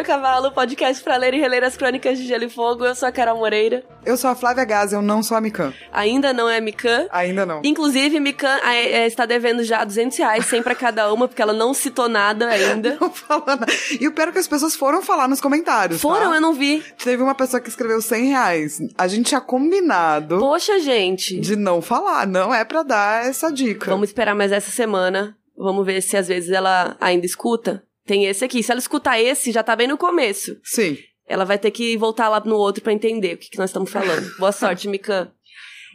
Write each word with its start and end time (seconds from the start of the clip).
Rodor 0.00 0.04
Cavalo, 0.06 0.52
podcast 0.52 1.02
pra 1.04 1.16
ler 1.16 1.34
e 1.34 1.38
reler 1.38 1.62
as 1.62 1.76
crônicas 1.76 2.18
de 2.18 2.26
Gelo 2.26 2.44
e 2.44 2.48
Fogo. 2.48 2.86
Eu 2.86 2.94
sou 2.94 3.06
a 3.06 3.12
Carol 3.12 3.36
Moreira. 3.36 3.84
Eu 4.04 4.16
sou 4.16 4.30
a 4.30 4.34
Flávia 4.34 4.64
Gazi, 4.64 4.94
eu 4.94 5.02
não 5.02 5.22
sou 5.22 5.36
a 5.36 5.40
Mikan. 5.42 5.74
Ainda 5.92 6.32
não 6.32 6.48
é 6.48 6.58
Mikan. 6.58 7.06
Ainda 7.10 7.44
não. 7.44 7.60
Inclusive, 7.62 8.18
Mikan 8.18 8.56
é, 8.64 9.02
é, 9.02 9.06
está 9.06 9.26
devendo 9.26 9.62
já 9.62 9.84
200 9.84 10.16
reais, 10.16 10.46
100 10.46 10.62
pra 10.62 10.74
cada 10.74 11.12
uma, 11.12 11.28
porque 11.28 11.42
ela 11.42 11.52
não 11.52 11.74
citou 11.74 12.08
nada 12.08 12.48
ainda. 12.48 12.96
Não 13.00 13.10
falou 13.10 13.44
nada. 13.46 13.66
E 14.00 14.06
o 14.06 14.12
pior 14.12 14.28
é 14.28 14.32
que 14.32 14.38
as 14.38 14.48
pessoas 14.48 14.74
foram 14.74 15.02
falar 15.02 15.28
nos 15.28 15.40
comentários. 15.40 16.00
Foram, 16.00 16.30
tá? 16.30 16.36
eu 16.36 16.40
não 16.40 16.54
vi. 16.54 16.82
Teve 17.02 17.22
uma 17.22 17.34
pessoa 17.34 17.60
que 17.60 17.68
escreveu 17.68 18.00
100 18.00 18.24
reais. 18.26 18.78
A 18.96 19.06
gente 19.08 19.26
tinha 19.26 19.40
combinado 19.40 20.38
Poxa, 20.38 20.78
gente. 20.80 21.38
de 21.40 21.56
não 21.56 21.80
falar. 21.82 22.26
Não 22.26 22.54
é 22.54 22.64
pra 22.64 22.82
dar 22.82 23.26
essa 23.26 23.50
dica. 23.50 23.90
Vamos 23.90 24.08
esperar 24.08 24.34
mais 24.34 24.52
essa 24.52 24.70
semana. 24.70 25.36
Vamos 25.56 25.84
ver 25.84 26.00
se 26.00 26.16
às 26.16 26.28
vezes 26.28 26.50
ela 26.50 26.96
ainda 27.00 27.26
escuta. 27.26 27.82
Tem 28.06 28.26
esse 28.26 28.44
aqui. 28.44 28.62
Se 28.62 28.70
ela 28.70 28.78
escutar 28.78 29.20
esse, 29.20 29.52
já 29.52 29.62
tá 29.62 29.76
bem 29.76 29.88
no 29.88 29.98
começo. 29.98 30.56
Sim. 30.64 30.98
Ela 31.26 31.44
vai 31.44 31.58
ter 31.58 31.70
que 31.70 31.96
voltar 31.96 32.28
lá 32.28 32.40
no 32.40 32.56
outro 32.56 32.82
pra 32.82 32.92
entender 32.92 33.34
o 33.34 33.38
que, 33.38 33.50
que 33.50 33.58
nós 33.58 33.70
estamos 33.70 33.90
falando. 33.90 34.28
Boa 34.38 34.52
sorte, 34.52 34.88
Mikan. 34.88 35.30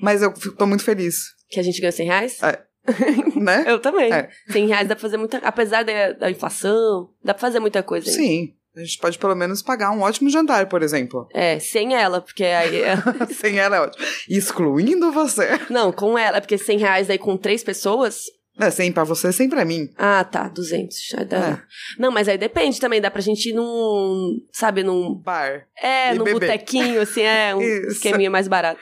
Mas 0.02 0.22
eu 0.22 0.34
tô 0.58 0.66
muito 0.66 0.84
feliz. 0.84 1.16
Que 1.50 1.60
a 1.60 1.64
gente 1.64 1.80
ganhou 1.80 1.92
100 1.92 2.06
reais? 2.06 2.44
É. 2.44 2.62
né? 3.36 3.66
Eu 3.68 3.80
também. 3.80 4.14
É. 4.14 4.30
100 4.50 4.68
reais 4.68 4.88
dá 4.88 4.96
pra 4.96 5.02
fazer 5.02 5.18
muita... 5.18 5.38
Apesar 5.40 5.84
da, 5.84 6.14
da 6.14 6.32
inflação, 6.32 7.10
dá 7.24 7.34
pra 7.34 7.42
fazer 7.42 7.60
muita 7.60 7.84
coisa. 7.84 8.10
ainda. 8.10 8.22
Sim. 8.22 8.54
A 8.76 8.80
gente 8.82 8.98
pode 8.98 9.18
pelo 9.18 9.36
menos 9.36 9.62
pagar 9.62 9.92
um 9.92 10.02
ótimo 10.02 10.30
jantar, 10.30 10.68
por 10.68 10.84
exemplo. 10.84 11.28
É, 11.34 11.60
sem 11.60 11.96
ela, 11.96 12.20
porque 12.20 12.44
aí... 12.44 12.82
Sem 13.34 13.58
ela 13.58 13.78
é 13.78 13.80
ótimo. 13.82 14.06
Excluindo 14.30 15.14
você. 15.14 15.48
Não, 15.70 15.94
com 15.94 16.18
ela, 16.18 16.42
porque 16.42 16.58
100 16.58 16.80
reais 16.80 17.08
daí 17.08 17.18
com 17.18 17.38
três 17.38 17.64
pessoas... 17.64 18.24
É, 18.60 18.72
100 18.72 18.92
pra 18.94 19.04
você, 19.04 19.32
100 19.32 19.50
pra 19.50 19.66
mim. 19.66 19.90
Ah, 19.98 20.24
tá, 20.24 20.48
200. 20.48 20.96
Já 21.10 21.24
dá. 21.24 21.38
É. 21.38 21.62
Não, 22.00 22.12
mas 22.12 22.28
aí 22.28 22.38
depende 22.38 22.80
também, 22.80 23.02
dá 23.02 23.12
pra 23.12 23.22
gente 23.22 23.50
ir 23.50 23.54
num... 23.54 24.40
Sabe, 24.52 24.82
num... 24.82 25.14
Bar. 25.14 25.68
É, 25.78 26.14
num 26.14 26.24
beber. 26.24 26.48
botequinho, 26.48 27.02
assim, 27.02 27.22
é, 27.22 27.54
um 27.56 27.62
esqueminha 27.62 28.30
mais 28.30 28.48
barato. 28.48 28.80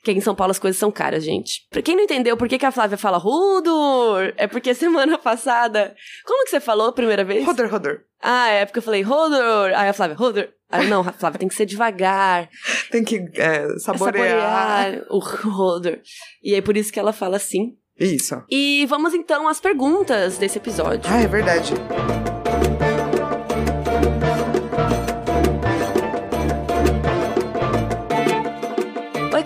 Porque 0.00 0.12
em 0.12 0.20
São 0.20 0.34
Paulo 0.34 0.50
as 0.50 0.58
coisas 0.58 0.78
são 0.78 0.90
caras, 0.90 1.24
gente. 1.24 1.66
Pra 1.70 1.80
quem 1.80 1.96
não 1.96 2.04
entendeu 2.04 2.36
por 2.36 2.46
que, 2.46 2.58
que 2.58 2.66
a 2.66 2.70
Flávia 2.70 2.98
fala 2.98 3.16
Rudor, 3.16 4.34
é 4.36 4.46
porque 4.46 4.74
semana 4.74 5.16
passada... 5.16 5.96
Como 6.26 6.44
que 6.44 6.50
você 6.50 6.60
falou 6.60 6.88
a 6.88 6.92
primeira 6.92 7.24
vez? 7.24 7.46
Roder, 7.46 7.70
roder. 7.70 8.04
Ah, 8.22 8.48
é 8.48 8.66
porque 8.66 8.78
eu 8.78 8.82
falei 8.82 9.00
Rodor. 9.00 9.72
Aí 9.74 9.88
a 9.88 9.92
Flávia, 9.94 10.16
Rodor. 10.16 10.48
Aí 10.70 10.86
não, 10.88 11.00
a 11.00 11.12
Flávia 11.12 11.38
tem 11.38 11.48
que 11.48 11.54
ser 11.54 11.66
devagar. 11.66 12.48
Tem 12.90 13.04
que 13.04 13.16
é, 13.34 13.78
saborear. 13.78 14.40
saborear 14.40 15.06
o 15.08 15.18
Rodor. 15.18 15.98
E 16.42 16.54
aí 16.54 16.60
por 16.60 16.76
isso 16.76 16.92
que 16.92 16.98
ela 16.98 17.12
fala 17.12 17.36
assim. 17.36 17.76
Isso. 17.98 18.42
E 18.50 18.86
vamos 18.88 19.14
então 19.14 19.46
às 19.48 19.60
perguntas 19.60 20.36
desse 20.36 20.58
episódio. 20.58 21.08
Ah, 21.12 21.20
é 21.22 21.26
verdade. 21.26 21.74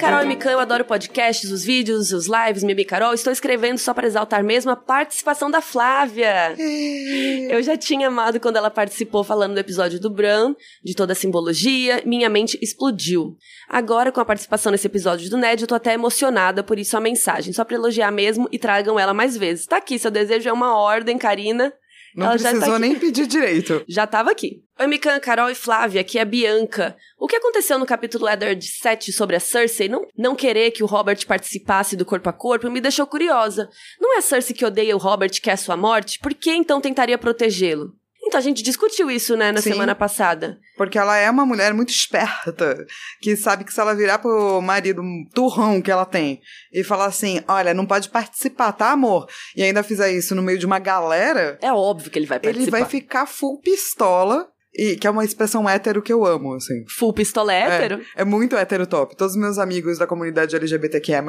Carol 0.09 0.25
e 0.25 0.27
Mikan, 0.27 0.53
eu 0.53 0.59
adoro 0.59 0.87
podcasts, 0.87 1.53
os 1.53 1.63
vídeos, 1.63 2.13
os 2.13 2.27
lives, 2.27 2.65
Mimi 2.65 2.83
Carol. 2.83 3.13
Estou 3.13 3.31
escrevendo 3.31 3.77
só 3.77 3.93
para 3.93 4.07
exaltar 4.07 4.43
mesmo 4.43 4.71
a 4.71 4.77
participação 4.77 5.51
da 5.51 5.61
Flávia. 5.61 6.55
Eu 7.51 7.63
já 7.63 7.77
tinha 7.77 8.09
amado 8.09 8.41
quando 8.41 8.57
ela 8.57 8.71
participou 8.71 9.23
falando 9.23 9.53
do 9.53 9.61
episódio 9.61 10.01
do 10.01 10.09
Bran, 10.09 10.55
de 10.83 10.95
toda 10.95 11.13
a 11.13 11.15
simbologia, 11.15 12.03
minha 12.07 12.31
mente 12.31 12.59
explodiu. 12.63 13.37
Agora, 13.69 14.11
com 14.11 14.19
a 14.19 14.25
participação 14.25 14.73
nesse 14.73 14.87
episódio 14.87 15.29
do 15.29 15.37
Ned, 15.37 15.61
eu 15.61 15.69
tô 15.69 15.75
até 15.75 15.93
emocionada, 15.93 16.63
por 16.63 16.79
isso 16.79 16.97
a 16.97 17.01
mensagem. 17.01 17.53
Só 17.53 17.63
pra 17.63 17.77
elogiar 17.77 18.11
mesmo 18.11 18.49
e 18.51 18.59
tragam 18.59 18.99
ela 18.99 19.13
mais 19.13 19.37
vezes. 19.37 19.67
Tá 19.67 19.77
aqui, 19.77 19.99
seu 19.99 20.11
desejo 20.11 20.49
é 20.49 20.53
uma 20.53 20.75
ordem, 20.75 21.19
Karina. 21.19 21.71
Não 22.15 22.27
Ela 22.27 22.39
já 22.39 22.45
tá 22.45 22.51
precisou 22.51 22.79
nem 22.79 22.99
pedir 22.99 23.27
direito. 23.27 23.85
Já 23.89 24.07
tava 24.07 24.31
aqui. 24.31 24.63
Oi, 24.79 24.87
Mikan, 24.87 25.19
Carol 25.21 25.51
e 25.51 25.55
Flávia, 25.55 26.01
aqui 26.01 26.19
é 26.19 26.23
a 26.23 26.25
Bianca. 26.25 26.97
O 27.19 27.27
que 27.27 27.37
aconteceu 27.37 27.79
no 27.79 27.87
capítulo 27.87 28.29
Eddard 28.29 28.65
7 28.65 29.13
sobre 29.13 29.37
a 29.37 29.41
Cersei 29.41 29.89
não, 29.89 30.07
não 30.17 30.37
querer 30.37 30.71
que 30.71 30.83
o 30.83 30.87
Robert 30.87 31.27
participasse 31.27 31.97
do 31.97 32.05
corpo 32.05 32.29
a 32.29 32.33
corpo 32.33 32.71
me 32.71 32.81
deixou 32.81 33.07
curiosa. 33.07 33.69
Não 34.01 34.15
é 34.15 34.19
a 34.19 34.23
Cersei 34.23 34.55
que 34.55 34.65
odeia 34.65 34.95
o 34.95 34.99
Robert 34.99 35.31
e 35.35 35.41
quer 35.41 35.57
sua 35.57 35.77
morte? 35.77 36.19
Por 36.21 36.33
que 36.33 36.51
então 36.51 36.81
tentaria 36.81 37.19
protegê-lo? 37.19 37.93
Então 38.29 38.39
a 38.39 38.43
gente 38.43 38.63
discutiu 38.63 39.11
isso, 39.11 39.37
né, 39.37 39.51
na 39.51 39.61
Sim. 39.63 39.73
semana 39.73 39.95
passada. 39.95 40.59
Porque 40.77 40.99
ela 40.99 41.17
é 41.17 41.31
uma 41.31 41.47
mulher 41.47 41.73
muito 41.73 41.89
esperta, 41.91 42.87
que 43.21 43.35
sabe 43.37 43.65
que 43.65 43.73
se 43.73 43.81
ela 43.81 43.95
virar 43.95 44.19
pro 44.19 44.61
marido 44.61 45.01
um 45.01 45.25
turrão 45.35 45.81
que 45.81 45.91
ela 45.91 46.05
tem 46.05 46.41
e 46.73 46.85
falar 46.85 47.07
assim: 47.07 47.43
olha, 47.49 47.73
não 47.73 47.87
pode 47.87 48.11
participar, 48.11 48.73
tá, 48.73 48.91
amor? 48.91 49.27
E 49.57 49.63
ainda 49.63 49.83
fizer 49.83 50.13
isso 50.13 50.35
no 50.35 50.43
meio 50.43 50.59
de 50.59 50.67
uma 50.67 50.79
galera, 50.79 51.59
É 51.63 51.73
óbvio 51.73 52.11
que 52.11 52.19
ele 52.19 52.27
vai 52.27 52.39
participar. 52.39 52.63
ele 52.63 52.71
vai 52.71 52.85
ficar 52.85 53.27
full 53.27 53.61
pistola. 53.61 54.47
E 54.75 54.97
que 54.97 55.07
é 55.07 55.11
uma 55.11 55.25
expressão 55.25 55.69
hétero 55.69 56.03
que 56.03 56.13
eu 56.13 56.25
amo, 56.25 56.55
assim. 56.55 56.85
Full 56.99 57.13
pistola 57.15 57.53
hétero? 57.53 58.01
É 58.15 58.23
muito 58.25 58.55
hétero 58.55 58.87
top. 58.87 59.17
Todos 59.17 59.35
os 59.35 59.41
meus 59.41 59.59
amigos 59.59 59.99
da 59.99 60.07
comunidade 60.07 60.55
LGBTQIA+, 60.55 61.25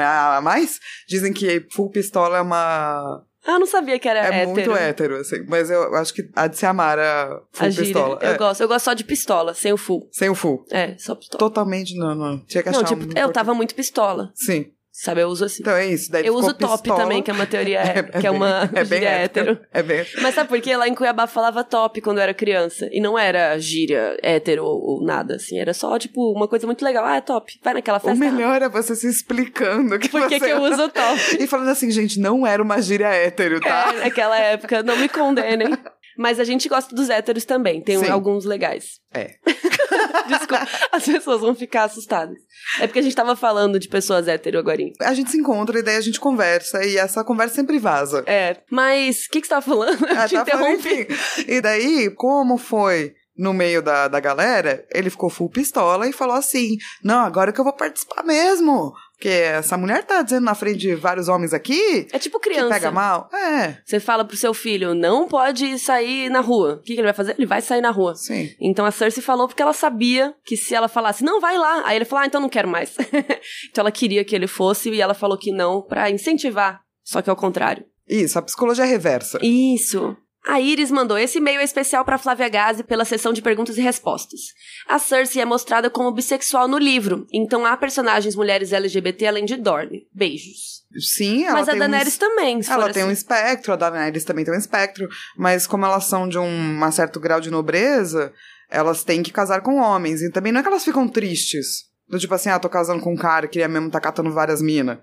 dizem 1.08 1.34
que 1.34 1.66
full 1.72 1.90
pistola 1.90 2.38
é 2.38 2.42
uma... 2.42 3.24
Ah, 3.46 3.54
eu 3.54 3.60
não 3.60 3.66
sabia 3.68 3.98
que 3.98 4.08
era 4.08 4.20
É 4.20 4.28
hétero. 4.42 4.50
muito 4.50 4.76
hétero, 4.76 5.16
assim. 5.18 5.46
Mas 5.48 5.70
eu 5.70 5.96
acho 5.96 6.14
que 6.14 6.30
há 6.36 6.48
de 6.48 6.58
se 6.58 6.66
amar 6.66 7.00
a 7.00 7.42
full 7.54 7.68
A 7.68 7.72
pistola. 7.72 8.20
Eu 8.22 8.30
É, 8.32 8.38
gosto. 8.38 8.62
Eu 8.62 8.68
gosto 8.68 8.86
só 8.86 8.94
de 8.94 9.04
pistola, 9.04 9.54
sem 9.54 9.72
o 9.74 9.78
full. 9.78 10.08
Sem 10.12 10.30
o 10.30 10.36
full. 10.36 10.66
É, 10.70 10.98
só 10.98 11.16
pistola. 11.16 11.40
Totalmente, 11.40 11.98
não, 11.98 12.14
não. 12.14 12.40
Tinha 12.46 12.62
que 12.62 12.70
achar 12.70 12.80
Não, 12.80 12.86
tipo, 12.86 13.04
um 13.06 13.18
eu 13.22 13.32
tava 13.32 13.54
muito 13.54 13.74
pistola. 13.74 14.32
Sim. 14.36 14.72
Sabe, 15.02 15.22
eu 15.22 15.30
uso 15.30 15.46
assim. 15.46 15.62
Então 15.62 15.74
é 15.74 15.88
isso. 15.88 16.12
Daí 16.12 16.26
eu 16.26 16.36
uso 16.36 16.54
top 16.54 16.84
pistola. 16.84 17.04
também, 17.04 17.24
que 17.24 17.32
é 17.32 17.34
uma 17.34 17.46
teoria, 17.46 17.82
que 18.20 18.28
é 18.28 18.30
uma 18.30 18.66
bem, 18.66 18.82
é 18.82 18.84
bem 18.84 19.00
gíria 19.00 19.10
hétero. 19.12 19.60
É 19.72 19.82
bem. 19.82 20.06
Mas 20.22 20.36
sabe 20.36 20.50
por 20.50 20.60
quê? 20.60 20.76
Lá 20.76 20.90
em 20.90 20.94
Cuiabá 20.94 21.26
falava 21.26 21.64
top 21.64 22.02
quando 22.02 22.18
eu 22.18 22.24
era 22.24 22.34
criança. 22.34 22.90
E 22.92 23.00
não 23.00 23.18
era 23.18 23.58
gíria 23.58 24.18
hétero 24.22 24.66
ou, 24.66 25.02
nada, 25.02 25.36
assim. 25.36 25.58
Era 25.58 25.74
só, 25.74 25.98
tipo, 25.98 26.34
uma 26.34 26.50
coisa 26.50 26.68
muito 26.68 26.84
legal. 26.84 27.06
Ah, 27.06 27.16
é 27.16 27.22
top. 27.22 27.58
Vai 27.64 27.76
naquela 27.76 27.98
O 27.98 28.02
festa. 28.02 28.20
melhor 28.20 28.62
é 28.62 28.68
você 28.68 28.94
se 28.94 29.08
explicando 29.08 29.98
que 29.98 30.10
Por 30.10 30.28
que, 30.28 30.38
você... 30.38 30.46
que 30.48 30.52
eu 30.52 30.62
uso 30.64 30.90
top? 30.92 31.38
E 31.40 31.48
falando 31.48 31.70
assim, 31.70 31.90
gente, 31.90 32.20
não 32.20 32.46
era 32.46 32.62
uma 32.62 32.82
gíria 32.82 33.08
hétero, 33.08 33.62
tá? 33.62 33.94
É, 33.96 34.00
naquela 34.04 34.38
época. 34.38 34.84
Não 34.84 34.98
me 34.98 35.08
condenem. 35.08 35.78
Mas 36.20 36.38
a 36.38 36.44
gente 36.44 36.68
gosta 36.68 36.94
dos 36.94 37.10
héteros 37.10 37.46
também. 37.46 37.82
Tem 37.82 37.98
Sim. 37.98 38.10
alguns 38.10 38.44
legais. 38.44 39.00
É. 39.14 39.36
Desculpa. 40.28 40.68
As 40.92 41.06
pessoas 41.06 41.40
vão 41.40 41.56
ficar 41.56 41.86
assustadas. 41.86 42.38
É 42.78 42.88
porque 42.88 43.00
a 43.00 43.02
gente 43.02 43.16
tava 43.16 43.38
falando 43.38 43.80
de 43.80 43.88
pessoas 43.88 44.28
hétero 44.28 44.60
agora. 44.60 44.84
A 45.00 45.14
gente 45.14 45.32
se 45.32 45.38
encontra 45.38 45.80
e 45.80 45.82
daí 45.82 45.96
a 45.96 46.02
gente 46.02 46.20
conversa 46.20 46.84
e 46.84 46.98
essa 46.98 47.24
conversa 47.24 47.56
sempre 47.56 47.80
vaza. 47.80 48.26
É. 48.28 48.58
Mas 48.70 49.28
o 49.28 49.30
que, 49.30 49.40
que 49.40 49.48
você 49.48 49.54
tava 49.54 49.66
falando? 49.66 50.06
Eu 50.06 50.20
Ah, 50.20 50.28
te 50.28 50.36
tá 50.36 50.46
falando, 50.46 50.74
interrompi. 50.80 51.08
E 51.48 51.62
daí, 51.62 52.10
como 52.14 52.58
foi 52.58 53.14
no 53.38 53.54
meio 53.54 53.82
da, 53.82 54.10
da 54.10 54.20
galera, 54.20 54.86
ele 54.94 55.10
ficou 55.10 55.30
full 55.30 55.50
pistola 55.50 56.06
e 56.06 56.12
falou 56.12 56.36
assim: 56.36 56.76
Não, 57.02 57.22
agora 57.22 57.54
que 57.54 57.60
eu 57.62 57.64
vou 57.64 57.74
participar 57.74 58.24
mesmo. 58.26 58.92
Porque 59.20 59.28
essa 59.28 59.78
mulher 59.78 60.06
tá 60.06 60.22
dizendo 60.22 60.46
na 60.46 60.56
frente 60.56 60.78
de 60.78 60.96
vários 60.96 61.28
homens 61.28 61.54
aqui 61.54 62.08
É 62.14 62.18
tipo 62.18 62.40
que 62.40 62.50
criança. 62.50 62.70
pega 62.70 62.90
mal. 62.90 63.30
É, 63.34 63.76
Você 63.86 64.00
fala 64.00 64.24
pro 64.24 64.38
seu 64.38 64.54
filho, 64.54 64.96
não 64.96 65.28
pode 65.28 65.78
sair 65.78 66.30
na 66.30 66.40
rua. 66.40 66.76
O 66.76 66.78
que, 66.78 66.94
que 66.94 67.02
ele 67.02 67.04
vai 67.04 67.14
fazer? 67.14 67.36
Ele 67.38 67.46
vai 67.46 67.62
sair 67.62 67.82
na 67.82 67.92
rua. 67.92 68.16
sim. 68.16 68.50
Então 68.62 68.86
a 68.86 68.92
Cersei 68.92 69.22
falou 69.22 69.46
porque 69.50 69.62
ela 69.62 69.74
sabia 69.74 70.34
que 70.46 70.56
se 70.56 70.74
ela 70.74 70.88
falasse, 70.88 71.22
não, 71.22 71.42
vai 71.42 71.58
lá. 71.58 71.84
Aí 71.86 71.98
ele 71.98 72.06
falou, 72.06 72.24
ah, 72.24 72.28
então 72.28 72.40
não 72.40 72.48
quero 72.48 72.70
mais. 72.70 72.96
então 73.70 73.82
ela 73.82 73.92
queria 73.92 74.24
que 74.24 74.34
ele 74.34 74.48
fosse 74.48 74.90
e 74.90 75.02
ela 75.02 75.14
falou 75.14 75.38
que 75.38 75.52
não 75.52 75.82
pra 75.82 76.10
incentivar. 76.10 76.80
Só 77.04 77.22
que 77.22 77.30
ao 77.30 77.36
contrário. 77.36 77.84
Isso, 78.08 78.40
a 78.40 78.42
psicologia 78.42 78.86
reversa. 78.86 79.38
Isso. 79.44 80.16
A 80.48 80.60
Iris 80.60 80.90
mandou 80.90 81.18
esse 81.18 81.38
e-mail 81.38 81.60
especial 81.60 82.06
pra 82.06 82.18
Flávia 82.18 82.48
Gazi 82.48 82.84
pela 82.84 83.04
sessão 83.06 83.34
de 83.34 83.42
perguntas 83.42 83.78
e 83.78 83.82
respostas. 83.82 84.40
A 84.88 84.98
Cersei 84.98 85.42
é 85.42 85.46
mostrada 85.46 85.90
como 85.90 86.12
bissexual 86.14 86.68
no 86.68 86.78
livro, 86.78 87.28
então 87.32 87.66
há 87.66 87.76
personagens 87.76 88.36
mulheres 88.36 88.72
LGBT 88.72 89.28
além 89.28 89.46
de 89.46 89.58
Dorne. 89.58 90.08
Beijos. 90.14 90.80
Sim, 90.98 91.44
ela 91.44 91.60
Mas 91.60 91.68
a 91.68 91.72
tem 91.72 91.80
Daenerys 91.80 92.16
um... 92.16 92.20
também, 92.20 92.60
Ela 92.68 92.92
tem 92.92 93.04
um 93.04 93.08
assim. 93.08 93.14
espectro, 93.14 93.74
a 93.74 93.76
Daenerys 93.76 94.24
também 94.24 94.44
tem 94.44 94.54
um 94.54 94.58
espectro, 94.58 95.08
mas 95.38 95.68
como 95.68 95.86
elas 95.86 96.06
são 96.06 96.28
de 96.28 96.40
um, 96.40 96.84
um 96.84 96.92
certo 96.92 97.20
grau 97.20 97.40
de 97.40 97.52
nobreza, 97.52 98.34
elas 98.72 99.04
têm 99.04 99.22
que 99.22 99.32
casar 99.32 99.62
com 99.62 99.76
homens. 99.76 100.22
E 100.22 100.32
também 100.32 100.52
não 100.52 100.62
é 100.62 100.64
que 100.64 100.70
elas 100.70 100.84
ficam 100.84 101.08
tristes. 101.08 101.90
Do 102.08 102.18
tipo 102.18 102.34
assim, 102.34 102.50
ah, 102.50 102.58
tô 102.58 102.70
casando 102.70 103.04
com 103.04 103.14
um 103.14 103.18
cara 103.18 103.46
que 103.46 103.54
queria 103.54 103.68
mesmo 103.68 103.92
tá 103.92 104.00
catando 104.00 104.32
várias 104.32 104.64
minas. 104.64 104.98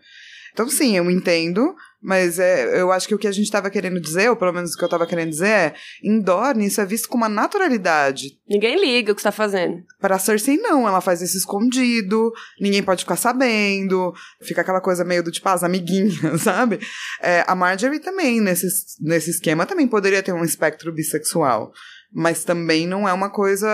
Então, 0.52 0.68
sim, 0.68 0.96
eu 0.96 1.08
entendo, 1.10 1.74
mas 2.06 2.38
é, 2.38 2.80
eu 2.80 2.92
acho 2.92 3.08
que 3.08 3.16
o 3.16 3.18
que 3.18 3.26
a 3.26 3.32
gente 3.32 3.50
tava 3.50 3.68
querendo 3.68 3.98
dizer, 3.98 4.30
ou 4.30 4.36
pelo 4.36 4.52
menos 4.52 4.72
o 4.72 4.78
que 4.78 4.84
eu 4.84 4.88
tava 4.88 5.08
querendo 5.08 5.30
dizer, 5.30 5.48
é: 5.48 5.74
em 6.04 6.20
Dorne 6.20 6.66
isso 6.66 6.80
é 6.80 6.86
visto 6.86 7.08
com 7.08 7.16
uma 7.16 7.28
naturalidade. 7.28 8.38
Ninguém 8.48 8.80
liga 8.80 9.10
o 9.10 9.14
que 9.16 9.20
você 9.20 9.26
tá 9.26 9.32
fazendo. 9.32 9.82
Para 10.00 10.16
Cersei, 10.16 10.56
não, 10.56 10.86
ela 10.86 11.00
faz 11.00 11.20
isso 11.20 11.36
escondido, 11.36 12.32
ninguém 12.60 12.80
pode 12.80 13.02
ficar 13.02 13.16
sabendo, 13.16 14.14
fica 14.40 14.60
aquela 14.60 14.80
coisa 14.80 15.04
meio 15.04 15.20
do 15.20 15.32
tipo, 15.32 15.48
ah, 15.48 15.54
as 15.54 15.64
amiguinhas, 15.64 16.14
sabe? 16.42 16.78
É, 17.20 17.42
a 17.44 17.56
Marjorie 17.56 17.98
também, 17.98 18.40
nesse, 18.40 18.68
nesse 19.00 19.30
esquema, 19.30 19.66
também 19.66 19.88
poderia 19.88 20.22
ter 20.22 20.32
um 20.32 20.44
espectro 20.44 20.94
bissexual, 20.94 21.72
mas 22.14 22.44
também 22.44 22.86
não 22.86 23.08
é 23.08 23.12
uma 23.12 23.30
coisa 23.30 23.66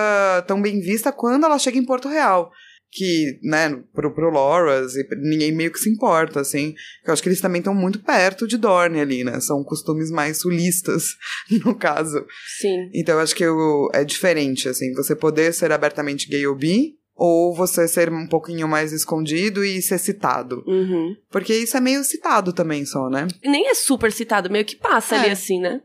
tão 0.47 0.63
bem 0.63 0.81
vista 0.81 1.13
quando 1.13 1.45
ela 1.45 1.59
chega 1.59 1.77
em 1.77 1.85
Porto 1.85 2.09
Real. 2.09 2.51
Que, 2.93 3.39
né, 3.43 3.83
pro, 3.95 4.13
pro 4.15 4.29
Loras, 4.31 4.95
e 4.95 5.09
ninguém 5.17 5.51
meio 5.51 5.73
que 5.73 5.79
se 5.79 5.89
importa, 5.89 6.41
assim. 6.41 6.75
Eu 7.07 7.13
acho 7.13 7.23
que 7.23 7.29
eles 7.31 7.41
também 7.41 7.61
estão 7.61 7.75
muito 7.75 7.99
perto 8.01 8.47
de 8.47 8.59
Dorne 8.59 9.01
ali, 9.01 9.25
né? 9.25 9.41
São 9.41 9.65
costumes 9.65 10.11
mais 10.11 10.37
sulistas, 10.39 11.17
no 11.65 11.75
caso. 11.75 12.25
Sim. 12.61 12.91
Então 12.93 13.15
eu 13.15 13.21
acho 13.23 13.35
que 13.35 13.43
eu, 13.45 13.89
é 13.95 14.05
diferente, 14.05 14.69
assim, 14.69 14.93
você 14.93 15.17
poder 15.17 15.55
ser 15.55 15.73
abertamente 15.73 16.29
gay 16.29 16.47
ou 16.47 16.55
bi, 16.55 16.99
ou 17.15 17.55
você 17.55 17.89
ser 17.89 18.11
um 18.13 18.27
pouquinho 18.27 18.69
mais 18.69 18.93
escondido 18.93 19.65
e 19.65 19.81
ser 19.81 19.99
citado. 19.99 20.63
Uhum. 20.67 21.15
Porque 21.31 21.55
isso 21.55 21.77
é 21.77 21.81
meio 21.81 22.05
citado 22.05 22.53
também 22.53 22.85
só, 22.85 23.09
né? 23.09 23.27
E 23.43 23.49
nem 23.49 23.69
é 23.69 23.75
super 23.75 24.13
citado, 24.13 24.51
meio 24.51 24.65
que 24.65 24.77
passa 24.77 25.15
ali 25.17 25.29
É. 25.29 25.33
assim, 25.33 25.61
né? 25.61 25.81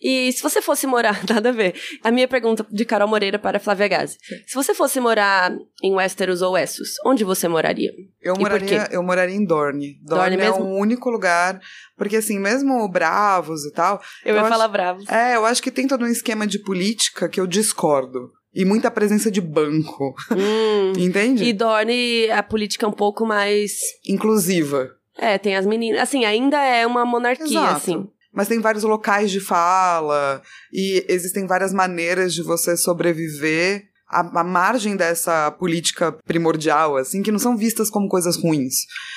E 0.00 0.32
se 0.32 0.42
você 0.42 0.62
fosse 0.62 0.86
morar, 0.86 1.20
nada 1.28 1.48
a 1.48 1.52
ver. 1.52 1.74
A 2.04 2.10
minha 2.10 2.28
pergunta 2.28 2.64
de 2.70 2.84
Carol 2.84 3.08
Moreira 3.08 3.38
para 3.38 3.58
Flávia 3.58 3.88
Gazi. 3.88 4.16
Se 4.46 4.54
você 4.54 4.72
fosse 4.74 5.00
morar 5.00 5.52
em 5.82 5.92
Westeros 5.94 6.40
ou 6.40 6.56
Essos, 6.56 6.90
onde 7.04 7.24
você 7.24 7.48
moraria? 7.48 7.90
Eu 8.22 8.34
por 8.34 8.42
moraria, 8.42 8.88
eu 8.92 9.02
moraria 9.02 9.34
em 9.34 9.44
Dorne. 9.44 9.98
Dorne 10.02 10.36
Dorne, 10.36 10.36
é 10.36 10.38
mesmo? 10.38 10.64
o 10.64 10.78
único 10.78 11.10
lugar. 11.10 11.60
Porque, 11.96 12.16
assim, 12.16 12.38
mesmo 12.38 12.88
bravos 12.88 13.64
e 13.64 13.72
tal. 13.72 14.00
Eu, 14.24 14.30
Eu 14.30 14.34
ia 14.36 14.40
acho- 14.42 14.50
falar 14.50 14.68
bravo. 14.68 15.00
É, 15.10 15.34
eu 15.36 15.44
acho 15.44 15.62
que 15.62 15.70
tem 15.70 15.88
todo 15.88 16.04
um 16.04 16.08
esquema 16.08 16.46
de 16.46 16.60
política 16.60 17.28
que 17.28 17.40
eu 17.40 17.46
discordo. 17.46 18.30
E 18.54 18.64
muita 18.64 18.90
presença 18.90 19.30
de 19.30 19.40
banco. 19.40 20.14
Hum. 20.32 20.92
Entende? 20.98 21.44
E 21.44 21.52
Dorne, 21.52 22.30
a 22.30 22.42
política 22.42 22.86
é 22.86 22.88
um 22.88 22.92
pouco 22.92 23.26
mais. 23.26 23.72
Inclusiva. 24.08 24.90
É, 25.16 25.36
tem 25.38 25.56
as 25.56 25.66
meninas. 25.66 26.00
Assim, 26.00 26.24
ainda 26.24 26.62
é 26.62 26.86
uma 26.86 27.04
monarquia, 27.04 27.44
Exato. 27.46 27.76
assim. 27.76 28.08
Mas 28.38 28.46
tem 28.46 28.60
vários 28.60 28.84
locais 28.84 29.32
de 29.32 29.40
fala. 29.40 30.40
E 30.72 31.04
existem 31.08 31.44
várias 31.44 31.72
maneiras 31.74 32.32
de 32.32 32.40
você 32.40 32.76
sobreviver 32.76 33.82
à, 34.08 34.20
à 34.40 34.44
margem 34.44 34.96
dessa 34.96 35.50
política 35.50 36.12
primordial, 36.24 36.96
assim, 36.96 37.20
que 37.20 37.32
não 37.32 37.38
são 37.40 37.56
vistas 37.56 37.90
como 37.90 38.08
coisas 38.08 38.36
ruins. 38.36 38.74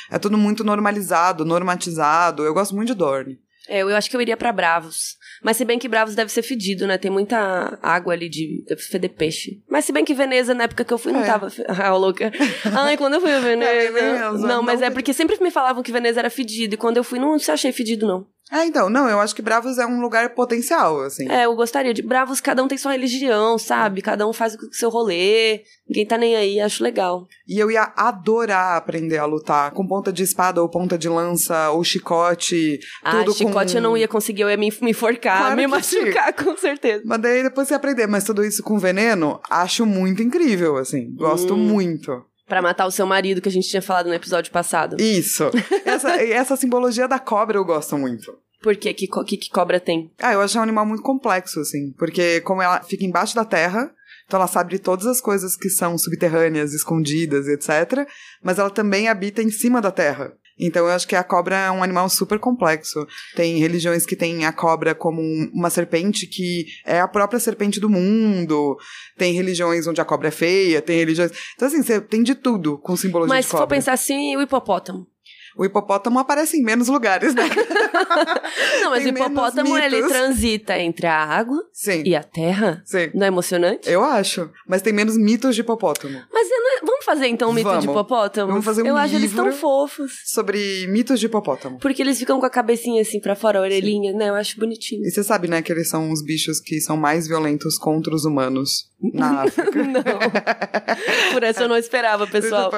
É 0.09 0.17
tudo 0.17 0.39
muito 0.39 0.63
normalizado, 0.63 1.45
normatizado. 1.45 2.43
Eu 2.43 2.51
gosto 2.55 2.75
muito 2.75 2.87
de 2.87 2.95
Dorne. 2.95 3.37
É, 3.69 3.83
eu 3.83 3.95
acho 3.95 4.09
que 4.09 4.17
eu 4.17 4.21
iria 4.21 4.35
pra 4.35 4.51
Bravos. 4.51 5.15
Mas 5.43 5.55
se 5.55 5.63
bem 5.63 5.77
que 5.77 5.87
Bravos 5.87 6.15
deve 6.15 6.31
ser 6.31 6.41
fedido, 6.41 6.87
né? 6.87 6.97
Tem 6.97 7.11
muita 7.11 7.77
água 7.79 8.13
ali 8.13 8.27
de. 8.27 8.63
Deve 8.67 8.81
feder 8.81 9.11
peixe. 9.13 9.61
Mas 9.69 9.85
se 9.85 9.91
bem 9.93 10.03
que 10.03 10.15
Veneza, 10.15 10.55
na 10.55 10.63
época 10.63 10.83
que 10.83 10.91
eu 10.91 10.97
fui, 10.97 11.11
não 11.11 11.21
É. 11.21 11.25
tava. 11.27 11.47
Ah, 11.69 11.95
louca. 11.95 12.31
Ai, 12.75 12.97
quando 12.97 13.13
eu 13.13 13.21
fui 13.21 13.31
a 13.31 13.39
Veneza. 13.39 13.71
É 13.71 13.91
Veneza, 13.91 14.47
não, 14.47 14.63
mas 14.63 14.79
não 14.79 14.87
é 14.87 14.89
porque 14.89 15.13
sempre 15.13 15.37
me 15.39 15.51
falavam 15.51 15.83
que 15.83 15.91
Veneza 15.91 16.19
era 16.19 16.29
fedido. 16.31 16.73
E 16.73 16.77
quando 16.77 16.97
eu 16.97 17.03
fui, 17.03 17.19
não 17.19 17.37
se 17.37 17.51
achei 17.51 17.71
fedido, 17.71 18.07
não. 18.07 18.25
Ah, 18.49 18.65
então, 18.65 18.89
não, 18.89 19.07
eu 19.07 19.19
acho 19.19 19.33
que 19.33 19.41
Bravos 19.41 19.77
é 19.77 19.85
um 19.85 20.01
lugar 20.01 20.33
potencial, 20.35 21.01
assim. 21.01 21.29
É, 21.31 21.45
eu 21.45 21.55
gostaria 21.55 21.93
de. 21.93 22.01
Bravos, 22.01 22.41
cada 22.41 22.61
um 22.61 22.67
tem 22.67 22.77
sua 22.77 22.91
religião, 22.91 23.57
sabe? 23.57 24.01
Cada 24.01 24.27
um 24.27 24.33
faz 24.33 24.55
o 24.55 24.73
seu 24.73 24.89
rolê. 24.89 25.61
Ninguém 25.87 26.05
tá 26.05 26.17
nem 26.17 26.35
aí, 26.35 26.59
acho 26.59 26.83
legal. 26.83 27.27
E 27.47 27.57
eu 27.57 27.71
ia 27.71 27.93
adorar 27.95 28.75
aprender 28.75 29.17
a 29.17 29.25
lutar 29.25 29.71
com 29.71 29.87
ponta 29.87 30.11
de 30.11 30.23
espada 30.23 30.61
ou 30.61 30.69
ponta 30.69 30.97
de 30.97 31.07
lança 31.07 31.69
ou 31.71 31.83
chicote, 31.83 32.77
Ah, 33.03 33.19
tudo 33.19 33.33
chicote 33.33 33.71
com... 33.73 33.77
eu 33.77 33.81
não 33.81 33.97
ia 33.97 34.07
conseguir, 34.07 34.41
eu 34.41 34.49
ia 34.49 34.57
me, 34.57 34.71
me 34.81 34.91
enforcar, 34.91 35.37
Claro 35.39 35.55
me 35.57 35.67
machucar, 35.67 36.33
com 36.35 36.55
certeza. 36.57 37.03
Mas 37.05 37.21
daí 37.21 37.43
depois 37.43 37.67
você 37.67 37.73
aprender, 37.73 38.07
mas 38.07 38.23
tudo 38.25 38.43
isso 38.43 38.61
com 38.63 38.77
veneno, 38.77 39.39
acho 39.49 39.85
muito 39.85 40.21
incrível, 40.21 40.77
assim. 40.77 41.13
Gosto 41.15 41.53
Hum. 41.53 41.57
muito. 41.57 42.11
Pra 42.51 42.61
matar 42.61 42.85
o 42.85 42.91
seu 42.91 43.07
marido, 43.07 43.39
que 43.39 43.47
a 43.47 43.51
gente 43.51 43.69
tinha 43.69 43.81
falado 43.81 44.07
no 44.07 44.13
episódio 44.13 44.51
passado. 44.51 44.97
Isso. 44.99 45.49
Essa, 45.85 46.17
essa 46.21 46.57
simbologia 46.57 47.07
da 47.07 47.17
cobra 47.17 47.57
eu 47.57 47.63
gosto 47.63 47.97
muito. 47.97 48.37
Por 48.61 48.75
quê? 48.75 48.93
Que, 48.93 49.07
que, 49.07 49.37
que 49.37 49.49
cobra 49.49 49.79
tem? 49.79 50.11
Ah, 50.19 50.33
eu 50.33 50.41
acho 50.41 50.59
um 50.59 50.61
animal 50.61 50.85
muito 50.85 51.01
complexo, 51.01 51.61
assim. 51.61 51.93
Porque 51.97 52.41
como 52.41 52.61
ela 52.61 52.83
fica 52.83 53.05
embaixo 53.05 53.33
da 53.33 53.45
terra, 53.45 53.89
então 54.25 54.37
ela 54.37 54.47
sabe 54.47 54.71
de 54.71 54.79
todas 54.79 55.05
as 55.05 55.21
coisas 55.21 55.55
que 55.55 55.69
são 55.69 55.97
subterrâneas, 55.97 56.73
escondidas, 56.73 57.47
etc. 57.47 58.05
Mas 58.43 58.59
ela 58.59 58.69
também 58.69 59.07
habita 59.07 59.41
em 59.41 59.49
cima 59.49 59.79
da 59.79 59.89
terra. 59.89 60.33
Então 60.61 60.85
eu 60.85 60.91
acho 60.93 61.07
que 61.07 61.15
a 61.15 61.23
cobra 61.23 61.55
é 61.57 61.71
um 61.71 61.81
animal 61.83 62.07
super 62.07 62.37
complexo. 62.39 63.05
Tem 63.35 63.57
religiões 63.57 64.05
que 64.05 64.15
têm 64.15 64.45
a 64.45 64.53
cobra 64.53 64.93
como 64.93 65.19
um- 65.21 65.49
uma 65.53 65.69
serpente 65.71 66.27
que 66.27 66.65
é 66.85 66.99
a 67.01 67.07
própria 67.07 67.39
serpente 67.39 67.79
do 67.79 67.89
mundo. 67.89 68.77
Tem 69.17 69.33
religiões 69.33 69.87
onde 69.87 69.99
a 69.99 70.05
cobra 70.05 70.27
é 70.27 70.31
feia, 70.31 70.81
tem 70.81 70.97
religiões. 70.99 71.31
Então, 71.55 71.67
assim, 71.67 71.81
você 71.81 71.99
tem 71.99 72.21
de 72.21 72.35
tudo 72.35 72.77
com 72.77 72.95
simbologia 72.95 73.33
Mas 73.33 73.45
de 73.45 73.47
se 73.47 73.51
for 73.51 73.57
cobra. 73.61 73.75
pensar 73.75 73.93
assim, 73.93 74.35
o 74.37 74.41
hipopótamo. 74.41 75.07
O 75.57 75.65
hipopótamo 75.65 76.17
aparece 76.17 76.55
em 76.57 76.63
menos 76.63 76.87
lugares, 76.87 77.35
né? 77.35 77.43
Não, 78.81 78.89
mas 78.91 79.05
o 79.05 79.09
hipopótamo, 79.09 79.77
ele 79.77 80.01
transita 80.07 80.79
entre 80.79 81.05
a 81.07 81.15
água 81.17 81.57
Sim. 81.73 82.03
e 82.05 82.15
a 82.15 82.23
terra. 82.23 82.81
Sim. 82.85 83.11
Não 83.13 83.25
é 83.25 83.27
emocionante? 83.27 83.89
Eu 83.89 84.01
acho. 84.03 84.49
Mas 84.67 84.81
tem 84.81 84.93
menos 84.93 85.17
mitos 85.17 85.53
de 85.55 85.61
hipopótamo. 85.61 86.21
Mas 86.31 86.47
eu 86.49 86.57
não- 86.57 86.90
fazer 87.11 87.27
então 87.27 87.49
um 87.49 87.53
mito 87.53 87.67
Vamos. 87.67 87.83
de 87.83 87.89
hipopótamo? 87.89 88.47
Vamos 88.47 88.65
fazer 88.65 88.83
um 88.83 88.87
Eu 88.87 88.97
acho 88.97 89.15
eles 89.15 89.33
tão 89.33 89.51
fofos. 89.51 90.21
Sobre 90.25 90.87
mitos 90.87 91.19
de 91.19 91.25
hipopótamo. 91.25 91.77
Porque 91.79 92.01
eles 92.01 92.17
ficam 92.17 92.39
com 92.39 92.45
a 92.45 92.49
cabecinha 92.49 93.01
assim 93.01 93.19
pra 93.19 93.35
fora, 93.35 93.59
a 93.59 93.61
orelhinha, 93.61 94.13
né? 94.13 94.29
Eu 94.29 94.35
acho 94.35 94.57
bonitinho. 94.59 95.05
E 95.05 95.11
você 95.11 95.23
sabe, 95.23 95.47
né, 95.47 95.61
que 95.61 95.71
eles 95.71 95.89
são 95.89 96.09
os 96.11 96.23
bichos 96.23 96.59
que 96.59 96.79
são 96.79 96.95
mais 96.95 97.27
violentos 97.27 97.77
contra 97.77 98.15
os 98.15 98.23
humanos 98.23 98.89
na 99.13 99.41
África. 99.43 99.83
não. 99.83 100.03
Por 101.33 101.43
essa 101.43 101.63
eu 101.63 101.67
não 101.69 101.77
esperava, 101.77 102.25
pessoal. 102.27 102.71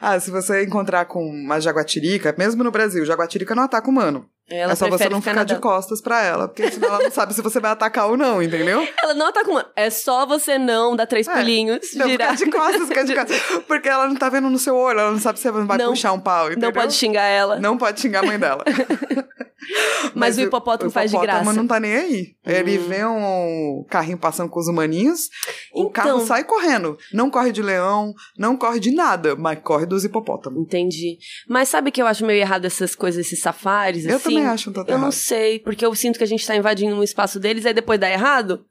ah, 0.00 0.18
se 0.20 0.30
você 0.30 0.64
encontrar 0.64 1.04
com 1.06 1.24
uma 1.24 1.60
jaguatirica, 1.60 2.34
mesmo 2.38 2.62
no 2.62 2.70
Brasil, 2.70 3.04
jaguatirica 3.04 3.54
não 3.54 3.64
ataca 3.64 3.88
humano. 3.90 4.26
Ela 4.50 4.72
é 4.72 4.74
só 4.74 4.88
você 4.88 5.08
não 5.08 5.20
ficar 5.20 5.30
ficar 5.32 5.44
de 5.44 5.56
costas 5.60 6.00
pra 6.00 6.22
ela, 6.24 6.48
porque 6.48 6.70
senão 6.70 6.88
ela 6.88 7.04
não 7.04 7.10
sabe 7.10 7.32
se 7.34 7.40
você 7.40 7.60
vai 7.60 7.70
atacar 7.70 8.08
ou 8.08 8.16
não, 8.16 8.42
entendeu? 8.42 8.86
Ela 9.02 9.14
não 9.14 9.32
com 9.32 9.52
uma. 9.52 9.70
É 9.76 9.88
só 9.90 10.26
você 10.26 10.58
não 10.58 10.96
dar 10.96 11.06
três 11.06 11.28
É. 11.28 11.32
pulinhos, 11.32 11.94
Não, 11.94 12.08
girar. 12.08 12.36
ficar 12.36 12.44
de 12.44 12.50
costas, 12.50 12.88
ficar 12.88 13.02
de 13.04 13.14
costas. 13.14 13.40
Porque 13.68 13.88
ela 13.88 14.08
não 14.08 14.16
tá 14.16 14.28
vendo 14.28 14.50
no 14.50 14.58
seu 14.58 14.74
olho, 14.76 14.98
ela 15.00 15.12
não 15.12 15.18
sabe 15.20 15.38
se 15.38 15.44
você 15.50 15.64
vai 15.64 15.78
Não- 15.78 15.90
puxar 15.90 16.12
um 16.12 16.20
pau, 16.20 16.48
entendeu? 16.48 16.68
Não 16.68 16.72
pode 16.72 16.92
xingar 16.94 17.22
ela. 17.24 17.58
Não 17.60 17.78
pode 17.78 18.00
xingar 18.00 18.20
a 18.24 18.26
mãe 18.26 18.38
dela. 18.38 18.64
Mas 20.14 20.36
o 20.38 20.40
hipopótamo 20.40 20.90
faz 20.90 21.10
de 21.10 21.16
hipopótamo 21.16 21.44
graça. 21.44 21.56
não 21.60 21.66
tá 21.66 21.78
nem 21.78 21.94
aí. 21.94 22.26
Ele 22.44 22.78
Hum. 22.78 22.88
vê 22.88 23.04
um 23.04 23.84
carrinho 23.88 24.18
passando 24.18 24.48
com 24.48 24.58
os 24.58 24.66
humaninhos, 24.66 25.28
o 25.72 25.82
Então. 25.82 25.90
carro 25.92 26.26
sai 26.26 26.44
correndo. 26.44 26.96
Não 27.12 27.30
corre 27.30 27.52
de 27.52 27.62
leão, 27.62 28.12
não 28.38 28.56
corre 28.56 28.80
de 28.80 28.90
nada, 28.90 29.36
mas 29.36 29.60
corre 29.62 29.86
dos 29.86 30.04
hipopótamos. 30.04 30.60
Entendi. 30.62 31.18
Mas 31.48 31.68
sabe 31.68 31.90
que 31.90 32.00
eu 32.02 32.06
acho 32.06 32.24
meio 32.24 32.40
errado 32.40 32.64
essas 32.64 32.94
coisas, 32.96 33.26
esses 33.26 33.40
safaris, 33.40 34.06
Eu 34.06 34.16
assim? 34.16 34.39
Eu 34.42 34.84
não 34.98 35.04
errado. 35.04 35.12
sei, 35.12 35.58
porque 35.58 35.84
eu 35.84 35.94
sinto 35.94 36.18
que 36.18 36.24
a 36.24 36.26
gente 36.26 36.46
tá 36.46 36.56
invadindo 36.56 36.94
um 36.96 37.02
espaço 37.02 37.38
deles, 37.40 37.64
aí 37.66 37.74
depois 37.74 37.98
dá 38.00 38.10
errado. 38.10 38.64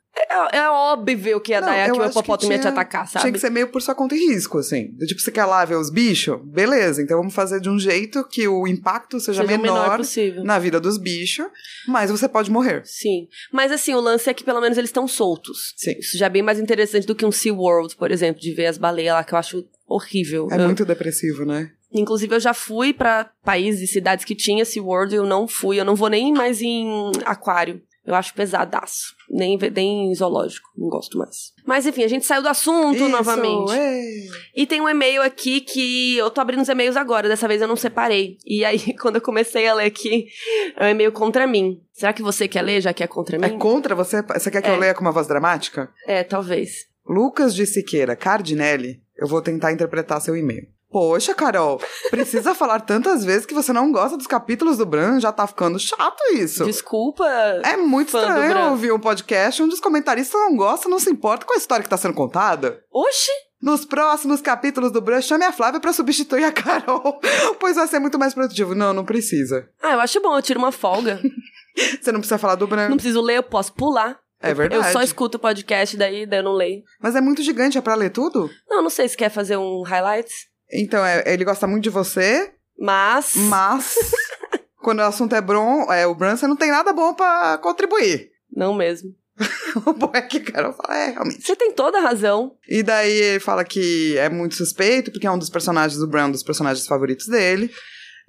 É, 0.52 0.58
é 0.58 0.70
óbvio 0.70 1.40
que 1.40 1.52
ia 1.52 1.62
Não, 1.62 1.68
dar 1.68 1.88
eu 1.88 1.94
que 1.94 2.02
o 2.02 2.06
hipopótamo 2.06 2.52
ia 2.52 2.58
te 2.58 2.62
tinha- 2.62 2.72
atacar, 2.74 3.08
Tinha 3.08 3.22
sabe? 3.22 3.32
que 3.34 3.40
ser 3.40 3.52
meio 3.52 3.68
por 3.70 3.80
sua 3.82 3.94
conta 3.94 4.16
e 4.16 4.18
risco, 4.28 4.58
assim. 4.58 4.92
Do 4.98 5.06
Tipo, 5.06 5.22
você 5.22 5.32
quer 5.32 5.46
lá 5.46 5.64
ver 5.64 5.76
os 5.76 5.90
bichos? 5.92 6.38
Beleza, 6.44 7.02
então 7.02 7.18
vamos 7.18 7.34
fazer 7.34 7.62
de 7.62 7.70
um 7.70 7.80
jeito 7.80 8.28
que 8.28 8.48
o 8.48 8.68
impacto 8.68 9.20
seja, 9.20 9.44
Seja 9.44 9.58
menor 9.58 10.00
menor 10.00 10.44
na 10.44 10.58
vida 10.60 10.80
dos 10.80 10.98
bichos, 10.98 11.46
mas 11.88 12.10
você 12.10 12.28
pode 12.28 12.50
morrer. 12.52 12.82
Sim. 12.86 13.28
Mas 13.54 13.72
assim, 13.72 13.94
o 13.94 14.00
lance 14.02 14.30
é 14.30 14.34
que 14.34 14.44
pelo 14.44 14.60
menos 14.60 14.78
eles 14.80 14.90
estão 14.90 15.08
soltos. 15.08 15.74
Sim. 15.78 15.96
Isso 16.00 16.18
já 16.18 16.26
é 16.26 16.30
bem 16.30 16.42
mais 16.42 16.60
interessante 16.60 17.06
do 17.06 17.16
que 17.16 17.26
um 17.26 17.32
SeaWorld, 17.32 17.96
por 17.96 18.12
exemplo, 18.12 18.42
de 18.42 18.52
ver 18.52 18.66
as 18.66 18.78
baleias 18.80 19.14
lá, 19.14 19.24
que 19.24 19.34
eu 19.34 19.38
acho 19.38 19.64
horrível. 19.88 20.48
É 20.52 20.56
Eu- 20.60 20.66
muito 20.66 20.84
depressivo, 20.86 21.46
né? 21.46 21.72
Inclusive, 21.94 22.36
eu 22.36 22.40
já 22.40 22.54
fui 22.54 22.94
pra 22.94 23.32
países 23.44 23.82
e 23.90 23.92
cidades 23.94 24.24
que 24.26 24.36
tinha 24.36 24.64
SeaWorld 24.66 25.14
e 25.14 25.18
eu 25.18 25.26
não 25.26 25.48
fui. 25.48 25.80
Eu 25.80 25.86
não 25.86 25.96
vou 25.96 26.10
nem 26.10 26.32
mais 26.34 26.62
em 26.62 27.12
aquário. 27.26 27.82
Eu 28.06 28.16
acho 28.16 28.34
pesadaço. 28.34 29.14
Nem, 29.30 29.56
nem 29.76 30.10
em 30.12 30.16
zoológico. 30.16 30.68
Não 30.76 30.88
gosto 30.88 31.16
mais. 31.18 31.54
Mas 31.66 31.86
enfim, 31.86 32.04
a 32.04 32.08
gente 32.08 32.26
saiu 32.26 32.42
do 32.42 32.48
assunto 32.48 32.96
Isso, 32.96 33.10
novamente. 33.10 33.72
ei. 33.72 34.28
E 34.56 34.66
tem 34.66 34.82
um 34.82 34.90
e-mail 34.90 35.22
aqui 35.22 35.62
que 35.62 36.18
eu 36.18 36.32
tô 36.32 36.42
abrindo 36.42 36.62
os 36.62 36.70
e-mails 36.70 36.96
agora, 36.98 37.28
dessa 37.28 37.48
vez 37.48 37.62
eu 37.62 37.68
não 37.68 37.76
separei. 37.76 38.38
E 38.46 38.66
aí, 38.66 38.80
quando 39.00 39.18
eu 39.18 39.22
comecei 39.22 39.68
a 39.68 39.76
ler 39.76 39.86
aqui, 39.86 40.28
é 40.76 40.86
um 40.86 40.90
e-mail 40.90 41.12
contra 41.12 41.46
mim. 41.46 41.82
Será 41.94 42.12
que 42.12 42.24
você 42.24 42.48
quer 42.48 42.64
ler, 42.64 42.82
já 42.82 42.94
que 42.94 43.04
é 43.04 43.08
contra 43.08 43.36
É 43.36 43.40
mim? 43.50 43.60
contra 43.60 43.94
você? 43.94 44.24
Você 44.24 44.50
quer 44.50 44.62
que 44.64 44.70
É. 44.70 44.72
eu 44.74 44.80
leia 44.80 44.94
com 44.96 45.02
uma 45.02 45.12
voz 45.12 45.28
dramática? 45.28 45.92
É, 46.08 46.24
talvez. 46.24 46.88
Lucas 47.08 47.54
de 47.54 47.68
Siqueira 47.68 48.16
Cardinelli, 48.16 49.02
eu 49.18 49.28
vou 49.28 49.42
tentar 49.42 49.72
interpretar 49.72 50.20
seu 50.22 50.36
e-mail. 50.36 50.68
Poxa, 50.92 51.36
Carol, 51.36 51.80
precisa 52.10 52.56
falar 52.56 52.80
tantas 52.80 53.24
vezes 53.24 53.46
que 53.46 53.54
você 53.54 53.72
não 53.72 53.92
gosta 53.92 54.18
dos 54.18 54.26
capítulos 54.26 54.78
do 54.78 54.86
Bran, 54.88 55.20
já 55.20 55.32
tá 55.32 55.46
ficando 55.46 55.78
chato 55.78 56.22
isso. 56.34 56.66
Desculpa. 56.66 57.28
É 57.64 57.78
muito 57.78 58.08
estranho 58.18 58.72
ouvir 58.72 58.92
um 58.92 59.00
podcast 59.00 59.62
onde 59.62 59.76
os 59.76 59.80
comentaristas 59.80 60.42
não 60.42 60.56
gostam, 60.56 60.90
não 60.90 61.00
se 61.00 61.12
importam 61.12 61.48
com 61.48 61.54
a 61.54 61.58
história 61.58 61.84
que 61.84 61.90
tá 61.90 61.98
sendo 61.98 62.16
contada. 62.16 62.84
Oxi! 62.92 63.32
Nos 63.62 63.84
próximos 63.86 64.42
capítulos 64.42 64.92
do 64.92 65.02
Bran, 65.02 65.22
chame 65.22 65.44
a 65.44 65.52
Flávia 65.52 65.82
pra 65.82 65.92
substituir 65.92 66.46
a 66.46 66.52
Carol, 66.52 67.20
pois 67.60 67.76
vai 67.76 67.88
ser 67.88 68.00
muito 68.00 68.18
mais 68.18 68.34
produtivo. 68.34 68.74
Não, 68.74 68.94
não 68.94 69.04
precisa. 69.06 69.70
Ah, 69.84 69.94
eu 69.94 70.00
acho 70.00 70.20
bom, 70.22 70.36
eu 70.36 70.42
tiro 70.42 70.60
uma 70.60 70.72
folga. 70.72 71.20
Você 72.02 72.12
não 72.12 72.20
precisa 72.20 72.38
falar 72.38 72.56
do 72.56 72.66
Bran. 72.66 72.90
não 72.90 72.98
preciso 72.98 73.22
ler, 73.22 73.38
eu 73.38 73.44
posso 73.44 73.74
pular. 73.74 74.18
É 74.42 74.54
verdade. 74.54 74.88
Eu 74.88 74.92
só 74.94 75.02
escuto 75.02 75.38
o 75.38 75.42
podcast, 75.42 75.98
daí, 75.98 76.26
daí 76.26 76.40
eu 76.40 76.44
não 76.44 76.54
leio. 76.54 76.82
Mas 77.02 77.16
é 77.16 77.22
muito 77.22 77.44
gigante, 77.44 77.78
é 77.78 77.82
pra 77.82 77.96
ler 77.96 78.10
tudo? 78.10 78.50
Não, 78.70 78.82
não 78.82 78.90
sei 78.90 79.08
se 79.10 79.18
quer 79.18 79.30
fazer 79.30 79.58
um 79.58 79.82
highlights, 79.84 80.48
Então, 80.72 81.04
é- 81.06 81.24
ele 81.26 81.44
gosta 81.46 81.68
muito 81.68 81.84
de 81.84 81.90
você, 81.90 82.52
mas. 82.78 83.34
mas 83.36 83.96
quando 84.82 85.00
o 85.00 85.04
assunto 85.04 85.36
é 85.36 85.42
Bron, 85.42 85.92
é, 85.92 86.06
o 86.08 86.16
Bran, 86.16 86.36
você 86.36 86.48
não 86.48 86.56
tem 86.56 86.72
nada 86.72 86.94
bom 86.94 87.14
pra 87.14 87.58
contribuir. 87.60 88.32
Não 88.52 88.74
mesmo. 88.74 89.14
o 89.86 89.94
Boeck 89.94 90.40
Carol 90.42 90.74
fala, 90.74 90.98
é, 90.98 91.12
realmente. 91.12 91.46
Você 91.46 91.56
tem 91.56 91.72
toda 91.72 91.98
a 91.98 92.02
razão. 92.02 92.56
E 92.68 92.84
daí 92.84 93.12
ele 93.12 93.40
fala 93.40 93.64
que 93.64 94.18
é 94.18 94.30
muito 94.30 94.56
suspeito, 94.56 95.12
porque 95.12 95.26
é 95.26 95.32
um 95.32 95.38
dos 95.38 95.50
personagens 95.50 95.98
do 96.00 96.08
Brown, 96.08 96.28
um 96.28 96.32
dos 96.32 96.44
personagens 96.44 96.86
favoritos 96.86 97.28
dele. 97.28 97.72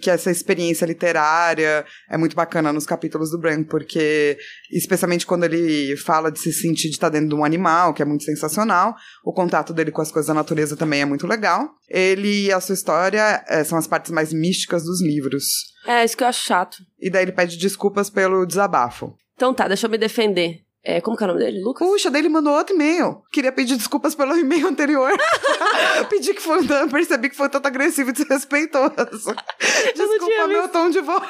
Que 0.00 0.10
essa 0.10 0.30
experiência 0.30 0.86
literária 0.86 1.84
é 2.08 2.16
muito 2.16 2.34
bacana 2.34 2.72
nos 2.72 2.86
capítulos 2.86 3.30
do 3.30 3.38
Bran, 3.38 3.62
porque, 3.64 4.38
especialmente 4.70 5.26
quando 5.26 5.44
ele 5.44 5.96
fala 5.96 6.30
de 6.30 6.38
se 6.38 6.52
sentir 6.52 6.88
de 6.88 6.94
estar 6.94 7.08
dentro 7.08 7.28
de 7.28 7.34
um 7.34 7.44
animal, 7.44 7.92
que 7.92 8.02
é 8.02 8.04
muito 8.04 8.24
sensacional, 8.24 8.94
o 9.24 9.32
contato 9.32 9.72
dele 9.72 9.90
com 9.90 10.00
as 10.00 10.10
coisas 10.10 10.28
da 10.28 10.34
natureza 10.34 10.76
também 10.76 11.02
é 11.02 11.04
muito 11.04 11.26
legal. 11.26 11.68
Ele 11.88 12.46
e 12.46 12.52
a 12.52 12.60
sua 12.60 12.74
história 12.74 13.44
é, 13.48 13.62
são 13.64 13.76
as 13.76 13.86
partes 13.86 14.10
mais 14.10 14.32
místicas 14.32 14.84
dos 14.84 15.02
livros. 15.02 15.44
É, 15.86 16.04
isso 16.04 16.16
que 16.16 16.24
eu 16.24 16.28
acho 16.28 16.44
chato. 16.44 16.78
E 16.98 17.10
daí 17.10 17.24
ele 17.24 17.32
pede 17.32 17.56
desculpas 17.56 18.08
pelo 18.08 18.46
desabafo. 18.46 19.14
Então 19.34 19.54
tá, 19.54 19.66
deixa 19.66 19.86
eu 19.86 19.90
me 19.90 19.98
defender. 19.98 20.62
É, 20.82 21.00
como 21.00 21.16
que 21.16 21.22
é 21.22 21.26
o 21.26 21.28
nome 21.28 21.40
dele? 21.40 21.60
Lucas? 21.62 21.86
Puxa, 21.86 22.10
daí 22.10 22.22
ele 22.22 22.28
mandou 22.28 22.54
outro 22.54 22.74
e-mail. 22.74 23.22
Queria 23.30 23.52
pedir 23.52 23.76
desculpas 23.76 24.14
pelo 24.14 24.36
e-mail 24.38 24.66
anterior. 24.68 25.12
Pedi 26.08 26.32
que 26.32 26.40
foi 26.40 26.60
um 26.60 26.66
percebi 26.88 27.28
que 27.28 27.36
foi 27.36 27.48
tanto 27.48 27.66
agressivo 27.66 28.10
e 28.10 28.12
desrespeitoso. 28.12 29.34
Desculpa 29.94 30.46
meu 30.46 30.68
tom 30.68 30.88
de 30.88 31.00
voz. 31.00 31.20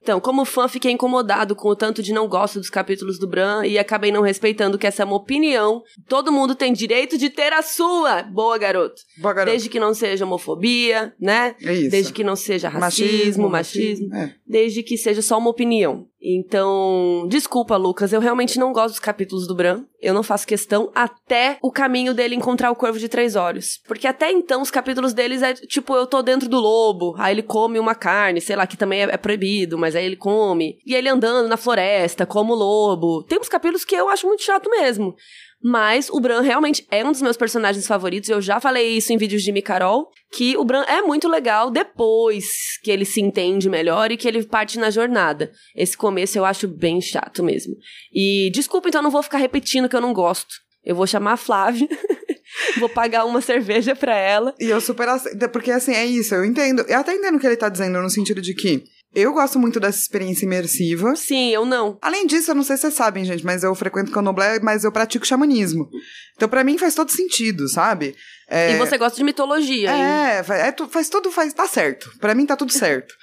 Então, 0.00 0.20
como 0.20 0.44
fã, 0.44 0.68
fiquei 0.68 0.92
incomodado 0.92 1.56
com 1.56 1.68
o 1.68 1.76
tanto 1.76 2.02
de 2.02 2.12
não 2.12 2.28
gosto 2.28 2.58
dos 2.58 2.70
capítulos 2.70 3.18
do 3.18 3.28
Bran 3.28 3.66
e 3.66 3.78
acabei 3.78 4.12
não 4.12 4.22
respeitando 4.22 4.78
que 4.78 4.86
essa 4.86 5.02
é 5.02 5.04
uma 5.04 5.16
opinião. 5.16 5.82
Todo 6.08 6.32
mundo 6.32 6.54
tem 6.54 6.72
direito 6.72 7.18
de 7.18 7.28
ter 7.28 7.52
a 7.52 7.62
sua. 7.62 8.22
Boa, 8.22 8.56
garoto. 8.56 9.02
Boa, 9.18 9.34
garoto. 9.34 9.50
Desde 9.50 9.68
que 9.68 9.80
não 9.80 9.92
seja 9.92 10.24
homofobia, 10.24 11.12
né? 11.20 11.56
É 11.62 11.74
isso. 11.74 11.90
Desde 11.90 12.12
que 12.12 12.22
não 12.22 12.36
seja 12.36 12.68
racismo, 12.68 13.50
machismo. 13.50 14.14
É. 14.14 14.34
Desde 14.46 14.82
que 14.82 14.96
seja 14.96 15.20
só 15.20 15.36
uma 15.36 15.50
opinião. 15.50 16.06
Então, 16.20 17.26
desculpa, 17.28 17.76
Lucas, 17.76 18.12
eu 18.12 18.20
realmente 18.20 18.58
não 18.58 18.72
gosto 18.72 18.94
dos 18.94 19.00
capítulos 19.00 19.46
do 19.46 19.54
Bran. 19.54 19.84
Eu 20.00 20.12
não 20.12 20.22
faço 20.22 20.46
questão 20.46 20.90
até 20.94 21.58
o 21.62 21.70
caminho 21.70 22.12
dele 22.12 22.34
encontrar 22.34 22.70
o 22.70 22.76
Corvo 22.76 22.98
de 22.98 23.08
Três 23.08 23.36
Olhos. 23.36 23.80
Porque 23.86 24.06
até 24.06 24.30
então, 24.30 24.60
os 24.60 24.70
capítulos 24.70 25.12
deles 25.12 25.42
é 25.42 25.54
tipo, 25.54 25.94
eu 25.94 26.06
tô 26.06 26.20
dentro 26.22 26.48
do 26.48 26.58
lobo, 26.58 27.14
aí 27.18 27.34
ele 27.34 27.42
come 27.42 27.78
uma 27.78 27.94
carne, 27.94 28.40
sei 28.40 28.56
lá, 28.56 28.66
que 28.66 28.76
também 28.76 29.02
é, 29.02 29.04
é 29.04 29.16
proibido, 29.16 29.78
mas 29.78 29.94
aí 29.94 30.04
ele 30.04 30.16
come. 30.16 30.78
E 30.84 30.94
ele 30.94 31.08
andando 31.08 31.48
na 31.48 31.56
floresta, 31.56 32.26
como 32.26 32.54
lobo. 32.54 33.22
Tem 33.24 33.38
uns 33.38 33.48
capítulos 33.48 33.84
que 33.84 33.94
eu 33.94 34.08
acho 34.08 34.26
muito 34.26 34.42
chato 34.42 34.68
mesmo. 34.70 35.14
Mas 35.62 36.08
o 36.08 36.20
Bran 36.20 36.40
realmente 36.40 36.86
é 36.90 37.04
um 37.04 37.10
dos 37.10 37.22
meus 37.22 37.36
personagens 37.36 37.86
favoritos. 37.86 38.30
Eu 38.30 38.40
já 38.40 38.60
falei 38.60 38.96
isso 38.96 39.12
em 39.12 39.16
vídeos 39.16 39.42
de 39.42 39.50
Micarol, 39.50 40.08
que 40.32 40.56
o 40.56 40.64
Bran 40.64 40.82
é 40.82 41.02
muito 41.02 41.28
legal 41.28 41.70
depois 41.70 42.46
que 42.82 42.90
ele 42.90 43.04
se 43.04 43.20
entende 43.20 43.68
melhor 43.68 44.12
e 44.12 44.16
que 44.16 44.28
ele 44.28 44.44
parte 44.44 44.78
na 44.78 44.90
jornada. 44.90 45.50
Esse 45.74 45.96
começo 45.96 46.38
eu 46.38 46.44
acho 46.44 46.68
bem 46.68 47.00
chato 47.00 47.42
mesmo. 47.42 47.74
E 48.12 48.50
desculpa, 48.52 48.88
então 48.88 49.02
não 49.02 49.10
vou 49.10 49.22
ficar 49.22 49.38
repetindo 49.38 49.88
que 49.88 49.96
eu 49.96 50.00
não 50.00 50.12
gosto. 50.12 50.54
Eu 50.84 50.94
vou 50.94 51.06
chamar 51.06 51.32
a 51.32 51.36
Flávia. 51.36 51.88
vou 52.78 52.88
pagar 52.88 53.24
uma 53.24 53.40
cerveja 53.40 53.94
pra 53.96 54.14
ela. 54.16 54.54
E 54.60 54.66
eu 54.66 54.80
super 54.80 55.08
aceito, 55.08 55.48
porque 55.48 55.70
assim, 55.70 55.92
é 55.92 56.06
isso, 56.06 56.34
eu 56.34 56.44
entendo. 56.44 56.82
Eu 56.88 56.98
até 56.98 57.14
entendo 57.14 57.36
o 57.36 57.40
que 57.40 57.46
ele 57.46 57.56
tá 57.56 57.68
dizendo, 57.68 58.00
no 58.00 58.08
sentido 58.08 58.40
de 58.40 58.54
que 58.54 58.84
eu 59.14 59.32
gosto 59.32 59.58
muito 59.58 59.80
dessa 59.80 59.98
experiência 59.98 60.44
imersiva. 60.44 61.16
Sim, 61.16 61.50
eu 61.50 61.64
não. 61.64 61.98
Além 62.02 62.26
disso, 62.26 62.50
eu 62.50 62.54
não 62.54 62.62
sei 62.62 62.76
se 62.76 62.82
vocês 62.82 62.94
sabem, 62.94 63.24
gente, 63.24 63.44
mas 63.44 63.64
eu 63.64 63.74
frequento 63.74 64.12
candomblé, 64.12 64.60
mas 64.60 64.84
eu 64.84 64.92
pratico 64.92 65.26
xamanismo. 65.26 65.88
Então, 66.36 66.48
pra 66.48 66.62
mim, 66.62 66.76
faz 66.76 66.94
todo 66.94 67.10
sentido, 67.10 67.68
sabe? 67.68 68.14
É... 68.48 68.72
E 68.72 68.78
você 68.78 68.98
gosta 68.98 69.16
de 69.16 69.24
mitologia? 69.24 69.90
É, 69.90 70.42
faz, 70.42 70.60
é, 70.60 70.74
faz 70.88 71.08
tudo, 71.08 71.30
faz, 71.30 71.52
tá 71.52 71.66
certo. 71.66 72.10
Pra 72.20 72.34
mim 72.34 72.46
tá 72.46 72.54
tudo 72.56 72.72
certo. 72.72 73.14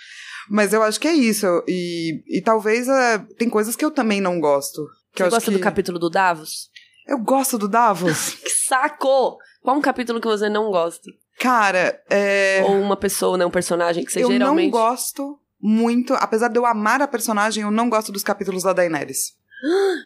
Mas 0.50 0.74
eu 0.74 0.84
acho 0.84 1.00
que 1.00 1.08
é 1.08 1.14
isso. 1.14 1.46
E, 1.68 2.24
e 2.28 2.42
talvez 2.42 2.88
é, 2.88 3.20
tem 3.38 3.50
coisas 3.50 3.76
que 3.76 3.86
eu 3.86 3.92
também 3.92 4.20
não 4.20 4.40
gosto. 4.40 4.86
Que 5.14 5.22
eu 5.22 5.28
Você 5.28 5.36
gosta 5.36 5.52
que... 5.52 5.58
do 5.58 5.64
capítulo 5.64 6.00
do 6.00 6.10
Davos? 6.10 6.70
Eu 7.08 7.20
gosto 7.20 7.58
do 7.58 7.68
Davos. 7.68 8.36
Que 8.44 8.50
saco! 8.50 9.38
Qual 9.62 9.78
um 9.78 9.82
capítulo 9.82 10.20
que 10.20 10.28
você 10.28 10.50
não 10.50 10.72
gosta? 10.72 11.12
Cara, 11.40 12.02
é... 12.10 12.64
Ou 12.66 12.82
uma 12.82 12.98
pessoa, 12.98 13.38
né? 13.38 13.46
Um 13.46 13.52
personagem 13.52 14.04
que 14.04 14.12
você 14.12 14.24
eu 14.24 14.32
geralmente... 14.32 14.72
não 14.72 14.72
gosto 14.72 15.40
muito, 15.66 16.14
apesar 16.14 16.50
de 16.50 16.60
eu 16.60 16.66
amar 16.66 17.02
a 17.02 17.08
personagem, 17.08 17.64
eu 17.64 17.72
não 17.72 17.90
gosto 17.90 18.12
dos 18.12 18.22
capítulos 18.24 18.62
da 18.62 18.72
Daenerys. 18.72 19.34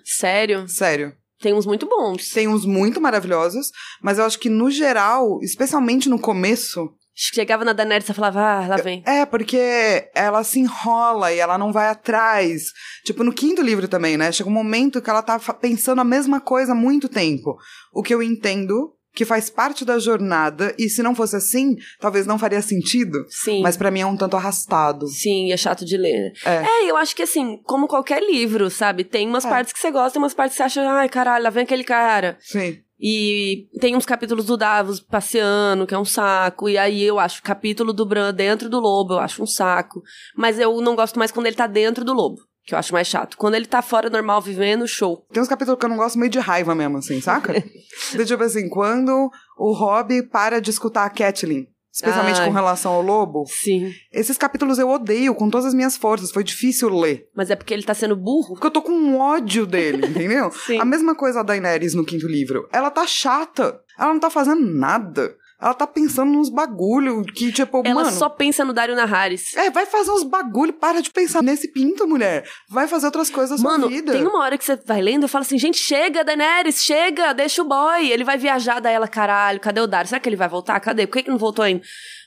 Sério? 0.06 0.68
Sério. 0.70 1.13
Tem 1.42 1.54
uns 1.54 1.66
muito 1.66 1.86
bons. 1.86 2.30
Tem 2.30 2.48
uns 2.48 2.66
muito 2.66 3.01
maravilhosos, 3.01 3.72
mas 4.01 4.18
eu 4.18 4.25
acho 4.25 4.39
que 4.39 4.50
no 4.50 4.72
geral, 4.72 5.39
especialmente 5.42 6.08
no 6.08 6.18
começo, 6.18 6.94
Chegava 7.22 7.66
na 7.66 7.74
Daenerys 7.74 8.08
e 8.08 8.13
falava, 8.13 8.39
ah, 8.39 8.68
lá 8.68 8.78
vem. 8.78 9.04
é 9.06 9.25
porque 9.25 10.10
ela 10.16 10.42
se 10.42 10.62
enrola 10.62 11.34
e 11.34 11.39
ela 11.39 11.58
não 11.58 11.74
vai 11.74 11.89
atrás. 11.89 12.72
Tipo, 13.04 13.25
no 13.25 13.34
quinto 13.34 13.62
livro 13.62 13.89
também, 13.89 14.16
né? 14.16 14.32
Chega 14.32 14.50
um 14.50 14.54
momento 14.54 15.01
que 15.01 15.10
ela 15.10 15.22
tá 15.22 15.38
pensando 15.38 16.00
a 16.00 16.06
mesma 16.06 16.39
coisa 16.39 16.72
há 16.72 16.75
muito 16.75 17.10
tempo. 17.10 17.58
O 17.92 18.01
que 18.01 18.13
eu 18.13 18.24
entendo 18.24 18.94
que 19.19 19.25
faz 19.25 19.49
parte 19.49 19.83
da 19.83 19.99
jornada, 19.99 20.73
e 20.79 20.88
se 20.88 21.03
não 21.03 21.13
fosse 21.13 21.35
assim, 21.35 21.75
talvez 21.99 22.25
não 22.25 22.39
faria 22.39 22.61
sentido. 22.61 23.25
Sim. 23.27 23.61
Mas 23.61 23.75
pra 23.75 23.91
mim 23.91 23.99
é 23.99 24.05
um 24.05 24.15
tanto 24.15 24.38
arrastado. 24.38 25.07
Sim, 25.09 25.51
é 25.51 25.57
chato 25.57 25.83
de 25.83 25.97
ler. 25.97 26.31
É. 26.45 26.63
É, 26.85 26.89
eu 26.89 26.95
acho 26.95 27.13
que 27.13 27.23
assim, 27.23 27.57
como 27.65 27.85
qualquer 27.85 28.23
livro, 28.23 28.69
sabe? 28.69 29.03
Tem 29.03 29.27
umas 29.27 29.43
É. 29.43 29.49
partes 29.49 29.73
que 29.73 29.79
você 29.79 29.91
gosta 29.91 30.17
e 30.17 30.19
umas 30.21 30.33
partes 30.33 30.53
que 30.55 30.57
você 30.59 30.63
acha, 30.63 30.89
ai, 30.89 31.09
caralho, 31.09 31.43
lá 31.43 31.49
vem 31.49 31.63
aquele 31.63 31.83
cara. 31.83 32.38
Sim. 32.39 32.77
E 32.97 33.67
tem 33.81 33.93
uns 33.93 34.05
capítulos 34.05 34.45
do 34.45 34.55
Davos 34.55 35.01
passeando, 35.01 35.85
que 35.85 35.93
é 35.93 35.99
um 35.99 36.05
saco. 36.05 36.69
E 36.69 36.77
aí 36.77 37.03
eu 37.03 37.19
acho 37.19 37.41
o 37.41 37.43
capítulo 37.43 37.91
do 37.91 38.05
Bran 38.05 38.33
dentro 38.33 38.69
do 38.69 38.79
lobo, 38.79 39.15
eu 39.15 39.19
acho 39.19 39.43
um 39.43 39.45
saco. 39.47 40.01
Mas 40.33 40.57
eu 40.59 40.79
não 40.79 40.95
gosto 40.95 41.19
mais 41.19 41.29
quando 41.31 41.47
ele 41.47 41.55
tá 41.57 41.67
dentro 41.67 42.05
do 42.05 42.13
lobo, 42.13 42.38
que 42.69 42.75
eu 42.75 42.79
acho 42.79 42.93
mais 42.93 43.07
chato. 43.07 43.35
Quando 43.35 43.55
ele 43.55 43.65
tá 43.65 43.81
fora 43.81 44.09
normal, 44.09 44.41
vivendo, 44.41 44.88
show. 44.88 45.25
Tem 45.33 45.41
uns 45.41 45.49
capítulos 45.49 45.79
que 45.79 45.85
eu 45.85 45.89
não 45.89 45.97
gosto 45.97 46.19
meio 46.19 46.31
de 46.31 46.39
raiva 46.39 46.75
mesmo, 46.75 46.99
assim, 46.99 47.19
saca? 47.19 47.53
Do 48.15 48.25
tipo 48.25 48.43
assim, 48.43 48.69
quando 48.69 49.29
o 49.57 49.73
Rob 49.73 50.23
para 50.23 50.61
de 50.61 50.69
escutar 50.69 51.03
a 51.05 51.09
Catelyn, 51.09 51.65
especialmente 51.91 52.39
Ai. 52.39 52.47
com 52.47 52.53
relação 52.53 52.93
ao 52.93 53.01
lobo, 53.01 53.45
Sim. 53.47 53.91
esses 54.13 54.38
capítulos 54.38 54.77
eu 54.77 54.88
odeio 54.88 55.33
com 55.33 55.49
todas 55.49 55.65
as 55.65 55.73
minhas 55.73 55.97
forças, 55.97 56.31
foi 56.31 56.43
difícil 56.43 56.89
ler. 56.89 57.27
Mas 57.35 57.49
é 57.49 57.55
porque 57.55 57.73
ele 57.73 57.83
tá 57.83 57.95
sendo 57.95 58.15
burro? 58.15 58.53
Porque 58.53 58.67
eu 58.67 58.71
tô 58.71 58.83
com 58.83 58.91
um 58.91 59.17
ódio 59.17 59.65
dele, 59.65 60.05
entendeu? 60.07 60.51
Sim. 60.51 60.79
A 60.79 60.85
mesma 60.85 61.15
coisa 61.15 61.39
a 61.39 61.43
Daenerys 61.43 61.95
no 61.95 62.05
quinto 62.05 62.27
livro. 62.27 62.69
Ela 62.71 62.91
tá 62.91 63.05
chata. 63.07 63.81
Ela 63.97 64.13
não 64.13 64.19
tá 64.19 64.29
fazendo 64.29 64.61
nada. 64.61 65.35
Ela 65.62 65.74
tá 65.74 65.86
pensando 65.86 66.32
nos 66.32 66.50
bagulho 66.50 67.24
que, 67.24 67.51
tipo, 67.51 67.82
Ela 67.84 68.04
mano... 68.04 68.12
só 68.12 68.30
pensa 68.30 68.63
no 68.63 68.72
Dario 68.72 68.96
Naharis. 68.96 69.54
É, 69.58 69.70
vai 69.70 69.86
fazer 69.86 70.10
uns 70.10 70.24
bagulho, 70.24 70.72
para 70.72 71.01
de 71.01 71.12
pensar 71.12 71.44
nesse 71.44 71.68
pinto, 71.68 72.08
mulher. 72.08 72.48
Vai 72.70 72.88
fazer 72.88 73.08
outras 73.08 73.30
coisas 73.30 73.62
Mano, 73.62 73.82
sua 73.82 73.89
vida. 73.89 74.13
tem 74.13 74.25
uma 74.25 74.39
hora 74.39 74.58
que 74.58 74.63
você 74.63 74.78
vai 74.86 75.01
lendo 75.01 75.25
e 75.25 75.30
fala 75.30 75.44
assim, 75.44 75.58
gente, 75.58 75.78
chega, 75.78 76.24
Daenerys, 76.24 76.82
chega, 76.82 77.34
deixa 77.34 77.62
o 77.62 77.66
boy. 77.66 78.10
Ele 78.10 78.24
vai 78.24 78.38
viajar, 78.38 78.80
daí 78.80 78.94
ela, 78.94 79.08
caralho, 79.08 79.60
cadê 79.60 79.82
o 79.82 79.88
Dario? 79.88 80.08
Será 80.08 80.22
que 80.22 80.30
ele 80.30 80.38
vai 80.38 80.48
voltar? 80.48 80.80
Cadê? 80.80 81.06
Por 81.06 81.18
que, 81.18 81.24
que 81.24 81.30
não 81.30 81.38
voltou 81.38 81.66
ainda? 81.66 81.82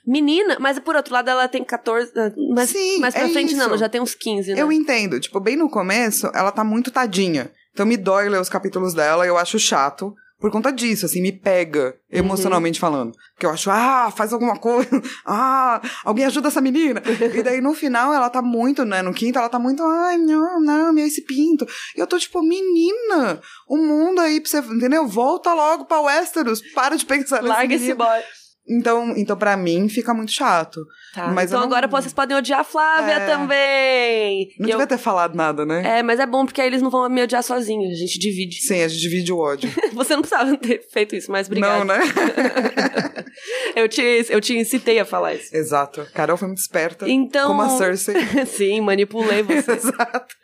Menina, 0.06 0.58
mas 0.60 0.78
por 0.80 0.96
outro 0.96 1.14
lado 1.14 1.30
ela 1.30 1.46
tem 1.46 1.64
14, 1.64 2.10
mas 2.52 2.70
Sim, 2.70 2.98
mais 2.98 3.14
pra 3.14 3.24
é 3.24 3.28
frente 3.28 3.54
não, 3.54 3.60
isso. 3.60 3.68
ela 3.68 3.78
já 3.78 3.88
tem 3.88 4.00
uns 4.00 4.14
15, 4.14 4.52
né? 4.52 4.60
Eu 4.60 4.72
entendo. 4.72 5.18
Tipo, 5.20 5.38
bem 5.38 5.56
no 5.56 5.70
começo, 5.70 6.28
ela 6.34 6.50
tá 6.50 6.64
muito 6.64 6.90
tadinha. 6.90 7.50
Então 7.72 7.86
me 7.86 7.96
dói 7.96 8.28
ler 8.28 8.40
os 8.40 8.48
capítulos 8.48 8.92
dela, 8.94 9.26
eu 9.26 9.38
acho 9.38 9.58
chato. 9.58 10.12
Por 10.42 10.50
conta 10.50 10.72
disso, 10.72 11.06
assim, 11.06 11.22
me 11.22 11.30
pega, 11.30 11.94
emocionalmente 12.10 12.80
falando. 12.80 13.12
Que 13.38 13.46
eu 13.46 13.50
acho, 13.50 13.70
ah, 13.70 14.10
faz 14.10 14.32
alguma 14.32 14.56
coisa, 14.58 14.90
ah, 15.24 15.80
alguém 16.04 16.24
ajuda 16.24 16.48
essa 16.48 16.60
menina. 16.60 17.00
e 17.32 17.42
daí 17.44 17.60
no 17.60 17.72
final 17.74 18.12
ela 18.12 18.28
tá 18.28 18.42
muito, 18.42 18.84
né, 18.84 19.02
no 19.02 19.14
quinto, 19.14 19.38
ela 19.38 19.48
tá 19.48 19.60
muito, 19.60 19.84
ai, 19.84 20.18
não, 20.18 20.60
não, 20.60 20.92
meu, 20.92 21.06
esse 21.06 21.22
pinto. 21.22 21.64
E 21.96 22.00
eu 22.00 22.08
tô 22.08 22.18
tipo, 22.18 22.42
menina, 22.42 23.40
o 23.68 23.76
mundo 23.76 24.20
aí 24.20 24.40
pra 24.40 24.50
você, 24.50 24.58
entendeu? 24.58 25.06
Volta 25.06 25.54
logo 25.54 25.84
pra 25.84 26.00
Westeros, 26.00 26.60
para 26.74 26.96
de 26.96 27.06
pensar 27.06 27.36
nesse 27.36 27.48
Larga 27.48 27.74
esse 27.76 27.94
boy. 27.94 28.20
Então, 28.68 29.12
então 29.16 29.36
pra 29.36 29.56
mim 29.56 29.88
fica 29.88 30.14
muito 30.14 30.30
chato. 30.30 30.80
Tá, 31.14 31.26
Mas 31.28 31.50
então 31.50 31.60
não- 31.60 31.66
agora 31.66 31.88
vocês 31.88 32.12
podem 32.14 32.36
odiar 32.36 32.60
a 32.60 32.64
Flávia 32.64 33.14
É. 33.14 33.26
também. 33.26 34.48
Não 34.58 34.68
E 34.68 34.70
eu- 34.70 34.78
devia 34.78 34.86
ter 34.86 34.98
falado 34.98 35.34
nada, 35.34 35.66
né? 35.66 35.98
É, 35.98 36.02
mas 36.02 36.20
é 36.20 36.26
bom 36.26 36.44
porque 36.46 36.60
aí 36.60 36.68
eles 36.68 36.80
não 36.80 36.88
vão 36.88 37.08
me 37.10 37.22
odiar 37.22 37.42
sozinhos, 37.42 37.90
a 37.92 37.96
gente 37.96 38.18
divide. 38.20 38.60
Sim, 38.62 38.82
a 38.82 38.88
gente 38.88 39.00
divide 39.00 39.32
o 39.32 39.38
ódio. 39.38 39.68
Você 39.92 40.14
não 40.14 40.22
precisava 40.22 40.56
ter 40.56 40.80
feito 40.92 41.16
isso, 41.16 41.30
mas 41.30 41.48
obrigada. 41.48 41.78
Não, 41.78 41.84
né? 41.84 41.98
eu, 43.74 43.88
te, 43.88 44.00
eu 44.30 44.40
te 44.40 44.56
incitei 44.56 44.98
a 45.00 45.04
falar 45.04 45.34
isso. 45.34 45.54
Exato. 45.54 46.06
Carol 46.14 46.36
foi 46.36 46.46
muito 46.48 46.60
esperta. 46.60 47.08
Então- 47.08 47.48
Como 47.48 47.62
a 47.62 47.68
Cersei. 47.70 48.14
Sim, 48.46 48.80
manipulei 48.80 49.42
você. 49.42 49.72
Exato. 49.72 50.34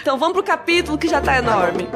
Então 0.00 0.16
vamos 0.18 0.34
pro 0.34 0.42
capítulo 0.44 0.96
que 0.96 1.08
já 1.08 1.20
tá 1.20 1.36
enorme. 1.38 1.88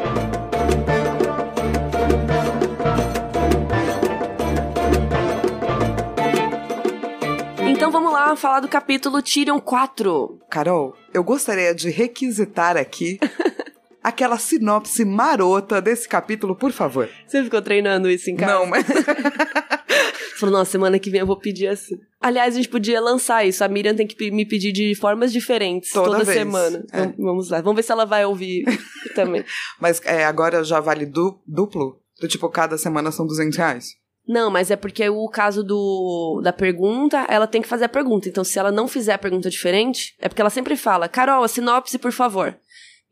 Então 7.80 7.90
vamos 7.90 8.12
lá 8.12 8.36
falar 8.36 8.60
do 8.60 8.68
capítulo 8.68 9.22
Tyrion 9.22 9.58
4. 9.58 10.38
Carol, 10.50 10.94
eu 11.14 11.24
gostaria 11.24 11.74
de 11.74 11.88
requisitar 11.88 12.76
aqui 12.76 13.18
aquela 14.04 14.36
sinopse 14.36 15.02
marota 15.02 15.80
desse 15.80 16.06
capítulo, 16.06 16.54
por 16.54 16.72
favor. 16.72 17.08
Você 17.26 17.42
ficou 17.42 17.62
treinando 17.62 18.10
isso 18.10 18.28
em 18.30 18.36
casa? 18.36 18.52
Não, 18.52 18.66
mas. 18.66 18.84
Falou, 20.38 20.52
nossa, 20.58 20.70
semana 20.72 20.98
que 20.98 21.08
vem 21.10 21.20
eu 21.20 21.26
vou 21.26 21.38
pedir 21.38 21.68
assim. 21.68 21.96
Aliás, 22.20 22.52
a 22.54 22.56
gente 22.58 22.68
podia 22.68 23.00
lançar 23.00 23.46
isso. 23.46 23.64
A 23.64 23.68
Miriam 23.68 23.94
tem 23.94 24.06
que 24.06 24.30
me 24.30 24.44
pedir 24.44 24.72
de 24.72 24.94
formas 24.94 25.32
diferentes 25.32 25.90
Toda 25.90 26.18
toda, 26.18 26.24
semana. 26.32 26.84
É. 26.92 26.98
Vam- 27.00 27.14
Vamos 27.18 27.48
lá. 27.50 27.62
Vamos 27.62 27.76
ver 27.76 27.82
se 27.82 27.92
ela 27.92 28.04
vai 28.04 28.26
ouvir 28.26 28.64
também. 29.14 29.42
Mas 29.80 30.02
é, 30.04 30.24
agora 30.26 30.62
já 30.64 30.80
vale 30.80 31.06
du- 31.06 31.40
duplo? 31.46 31.98
Do 32.20 32.28
tipo, 32.28 32.46
cada 32.50 32.76
semana 32.76 33.10
são 33.10 33.26
200 33.26 33.56
reais? 33.56 33.99
Não, 34.30 34.48
mas 34.48 34.70
é 34.70 34.76
porque 34.76 35.08
o 35.08 35.28
caso 35.28 35.64
do 35.64 36.40
da 36.40 36.52
pergunta, 36.52 37.26
ela 37.28 37.48
tem 37.48 37.60
que 37.60 37.66
fazer 37.66 37.86
a 37.86 37.88
pergunta. 37.88 38.28
Então, 38.28 38.44
se 38.44 38.60
ela 38.60 38.70
não 38.70 38.86
fizer 38.86 39.12
a 39.12 39.18
pergunta 39.18 39.50
diferente, 39.50 40.14
é 40.20 40.28
porque 40.28 40.40
ela 40.40 40.48
sempre 40.48 40.76
fala, 40.76 41.08
Carol, 41.08 41.42
a 41.42 41.48
sinopse, 41.48 41.98
por 41.98 42.12
favor. 42.12 42.56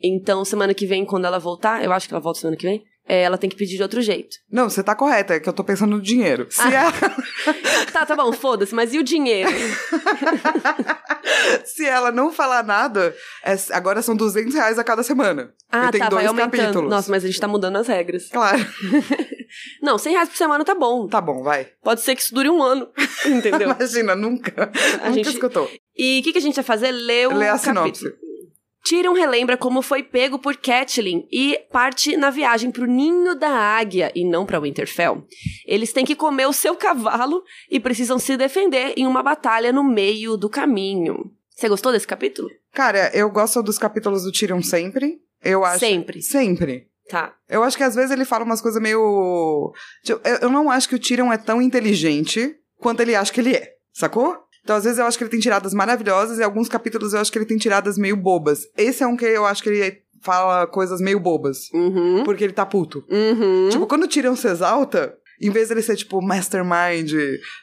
Então, 0.01 0.45
semana 0.45 0.73
que 0.73 0.87
vem, 0.87 1.05
quando 1.05 1.25
ela 1.25 1.41
voltar, 1.41 1.83
eu 1.83 1.93
acho 1.93 2.07
que 2.07 2.15
ela 2.15 2.23
volta 2.23 2.39
semana 2.39 2.57
que 2.57 2.65
vem, 2.65 2.85
é, 3.09 3.23
ela 3.23 3.39
tem 3.39 3.49
que 3.49 3.57
pedir 3.57 3.77
de 3.77 3.83
outro 3.83 4.03
jeito. 4.03 4.37
Não, 4.51 4.69
você 4.69 4.83
tá 4.83 4.95
correta, 4.95 5.35
é 5.35 5.41
que 5.41 5.49
eu 5.49 5.53
tô 5.53 5.65
pensando 5.65 5.97
no 5.97 6.03
dinheiro. 6.03 6.47
Se, 6.51 6.61
Ah. 6.61 6.71
ela, 6.73 6.93
Tá, 7.93 8.05
tá 8.07 8.15
bom, 8.15 8.33
foda-se, 8.33 8.75
mas 8.75 8.93
e 8.93 8.99
o 8.99 9.03
dinheiro? 9.03 9.51
se 11.65 11.85
ela 11.85 12.11
não 12.13 12.33
falar 12.33 12.63
nada, 12.63 13.15
é- 13.45 13.57
agora 13.73 14.03
são 14.03 14.15
200 14.17 14.55
reais 14.55 14.79
a 14.79 14.85
cada 14.85 15.03
semana. 15.03 15.53
Ah, 15.71 15.89
e 15.89 15.93
tem 15.93 16.01
tá, 16.01 16.09
vai 16.09 16.25
dois 16.25 16.27
aumentando. 16.29 16.51
capítulos. 16.61 16.91
Nossa, 16.91 17.11
mas 17.11 17.25
a 17.25 17.27
gente 17.27 17.41
tá 17.41 17.49
mudando 17.49 17.77
as 17.77 17.87
regras. 17.89 18.29
Claro. 18.29 18.59
Não, 19.83 19.97
100 19.97 20.13
reais 20.13 20.29
por 20.29 20.37
semana 20.37 20.65
tá 20.65 20.75
bom. 20.75 21.07
Tá 21.09 21.21
bom, 21.21 21.43
vai. 21.43 21.69
Pode 21.83 22.03
ser 22.03 22.15
que 22.15 22.23
isso 22.23 22.35
dure 22.35 22.51
um 22.51 22.63
ano, 22.63 22.89
entendeu? 23.25 23.71
Imagina, 23.71 24.15
nunca. 24.15 24.71
A 25.03 25.09
nunca 25.09 25.13
gente- 25.15 25.31
escutou. 25.31 25.71
E 25.97 26.21
o 26.21 26.23
que, 26.23 26.33
que 26.33 26.39
a 26.39 26.43
gente 26.43 26.55
vai 26.55 26.65
fazer? 26.65 26.91
Ler 26.93 27.29
o 27.29 27.35
Lê 27.37 27.49
a 27.49 27.59
capítulo. 27.59 27.97
sinopse. 27.97 28.28
Tyrion 28.89 29.13
relembra 29.13 29.55
como 29.55 29.83
foi 29.83 30.03
pego 30.03 30.39
por 30.39 30.57
Catelyn 30.57 31.27
e 31.31 31.61
parte 31.71 32.17
na 32.17 32.31
viagem 32.31 32.71
pro 32.71 32.87
Ninho 32.87 33.35
da 33.35 33.51
Águia 33.51 34.11
e 34.15 34.25
não 34.25 34.47
pra 34.47 34.59
Winterfell. 34.59 35.27
Eles 35.67 35.93
têm 35.93 36.07
que 36.07 36.17
comer 36.17 36.47
o 36.47 36.55
seu 36.55 36.75
cavalo 36.75 37.45
e 37.71 37.79
precisam 37.79 38.19
se 38.19 38.35
defender 38.39 38.95
em 38.97 39.07
uma 39.07 39.23
batalha 39.23 39.73
no 39.73 39.85
meio 39.85 40.39
do 40.39 40.49
caminho. 40.49 41.31
Você 41.55 41.69
gostou 41.69 41.93
desse 41.93 42.07
capítulo? 42.07 42.49
Cara, 42.73 43.11
eu 43.13 43.29
gosto 43.31 43.63
dos 43.63 43.79
capítulos 43.79 44.23
do 44.23 44.33
Tyrion 44.33 44.63
sempre. 44.63 45.21
Eu 45.45 45.67
acho. 45.67 45.81
Sempre. 45.81 46.23
Sempre. 46.23 46.89
Tá. 47.11 47.35
Eu 47.47 47.63
acho 47.63 47.77
que 47.77 47.83
às 47.83 47.95
vezes 47.95 48.11
ele 48.11 48.25
fala 48.25 48.45
umas 48.45 48.63
coisas 48.63 48.81
meio. 48.81 49.71
Tipo, 50.03 50.27
eu 50.41 50.49
não 50.49 50.71
acho 50.71 50.89
que 50.89 50.95
o 50.95 50.99
Tyrion 50.99 51.31
é 51.31 51.37
tão 51.37 51.61
inteligente 51.61 52.57
quanto 52.79 53.01
ele 53.01 53.15
acha 53.15 53.33
que 53.33 53.41
ele 53.41 53.55
é. 53.55 53.75
Sacou? 53.93 54.48
Então, 54.69 54.77
às 54.77 54.85
vezes, 54.85 54.99
eu 54.99 55.07
acho 55.07 55.17
que 55.17 55.25
ele 55.25 55.31
tem 55.31 55.41
tiradas 55.41 55.73
maravilhosas 55.73 56.39
e 56.39 56.43
alguns 56.43 56.69
capítulos 56.69 57.15
eu 57.15 57.21
acho 57.21 57.33
que 57.33 57.39
ele 57.39 57.47
tem 57.47 57.57
tiradas 57.57 57.97
meio 57.97 58.15
bobas. 58.15 58.67
Esse 58.77 59.03
é 59.03 59.07
um 59.07 59.17
que 59.17 59.25
eu 59.25 59.47
acho 59.47 59.63
que 59.63 59.71
ele 59.71 60.03
fala 60.21 60.67
coisas 60.67 61.01
meio 61.01 61.19
bobas. 61.19 61.73
Uhum. 61.73 62.23
Porque 62.23 62.45
ele 62.45 62.53
tá 62.53 62.67
puto. 62.67 63.03
Uhum. 63.09 63.71
Tipo, 63.71 63.87
quando 63.87 64.03
o 64.03 64.07
Tyrion 64.07 64.37
se 64.37 64.47
exalta, 64.47 65.17
em 65.41 65.49
vez 65.49 65.71
dele 65.71 65.81
ser, 65.81 65.97
tipo, 65.97 66.21
mastermind, 66.21 67.15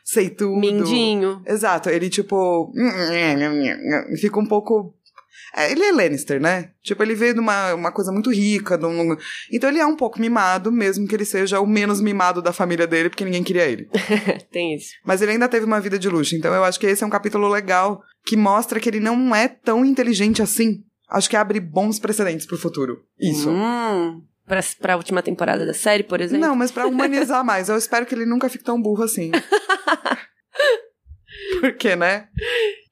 sei 0.03 0.31
tudo. 0.31 0.59
Mindinho. 0.59 1.43
Exato, 1.45 1.91
ele, 1.91 2.09
tipo. 2.09 2.73
Fica 4.19 4.39
um 4.39 4.47
pouco. 4.47 4.95
É, 5.55 5.71
ele 5.71 5.83
é 5.85 5.91
Lannister, 5.91 6.41
né? 6.41 6.71
Tipo, 6.83 7.01
ele 7.01 7.15
veio 7.15 7.33
de 7.33 7.39
uma, 7.39 7.73
uma 7.73 7.91
coisa 7.91 8.11
muito 8.11 8.29
rica. 8.29 8.75
um- 8.85 9.15
Então 9.51 9.69
ele 9.69 9.79
é 9.79 9.85
um 9.85 9.95
pouco 9.95 10.19
mimado, 10.19 10.71
mesmo 10.71 11.07
que 11.07 11.15
ele 11.15 11.23
seja 11.23 11.59
o 11.61 11.65
menos 11.67 12.01
mimado 12.01 12.41
da 12.41 12.51
família 12.51 12.85
dele, 12.85 13.09
porque 13.09 13.23
ninguém 13.23 13.43
queria 13.43 13.65
ele. 13.65 13.87
Tem 14.51 14.75
isso. 14.75 14.89
Mas 15.05 15.21
ele 15.21 15.31
ainda 15.31 15.47
teve 15.47 15.65
uma 15.65 15.79
vida 15.79 15.97
de 15.97 16.09
luxo. 16.09 16.35
Então 16.35 16.53
eu 16.53 16.63
acho 16.63 16.79
que 16.79 16.85
esse 16.85 17.03
é 17.03 17.07
um 17.07 17.09
capítulo 17.09 17.47
legal 17.47 18.01
que 18.25 18.35
mostra 18.35 18.79
que 18.79 18.89
ele 18.89 18.99
não 18.99 19.33
é 19.33 19.47
tão 19.47 19.85
inteligente 19.85 20.41
assim. 20.41 20.83
Acho 21.09 21.29
que 21.29 21.37
abre 21.37 21.59
bons 21.59 21.99
precedentes 21.99 22.45
pro 22.45 22.57
futuro. 22.57 23.03
Isso. 23.19 23.49
Hum. 23.49 24.23
Pra, 24.45 24.59
pra 24.81 24.95
última 24.97 25.23
temporada 25.23 25.65
da 25.65 25.73
série, 25.73 26.03
por 26.03 26.19
exemplo? 26.21 26.45
Não, 26.45 26.55
mas 26.55 26.71
pra 26.71 26.85
humanizar 26.87 27.43
mais. 27.45 27.69
Eu 27.69 27.77
espero 27.77 28.05
que 28.05 28.13
ele 28.13 28.25
nunca 28.25 28.49
fique 28.49 28.63
tão 28.63 28.81
burro 28.81 29.03
assim. 29.03 29.31
Porque, 31.61 31.95
né? 31.95 32.27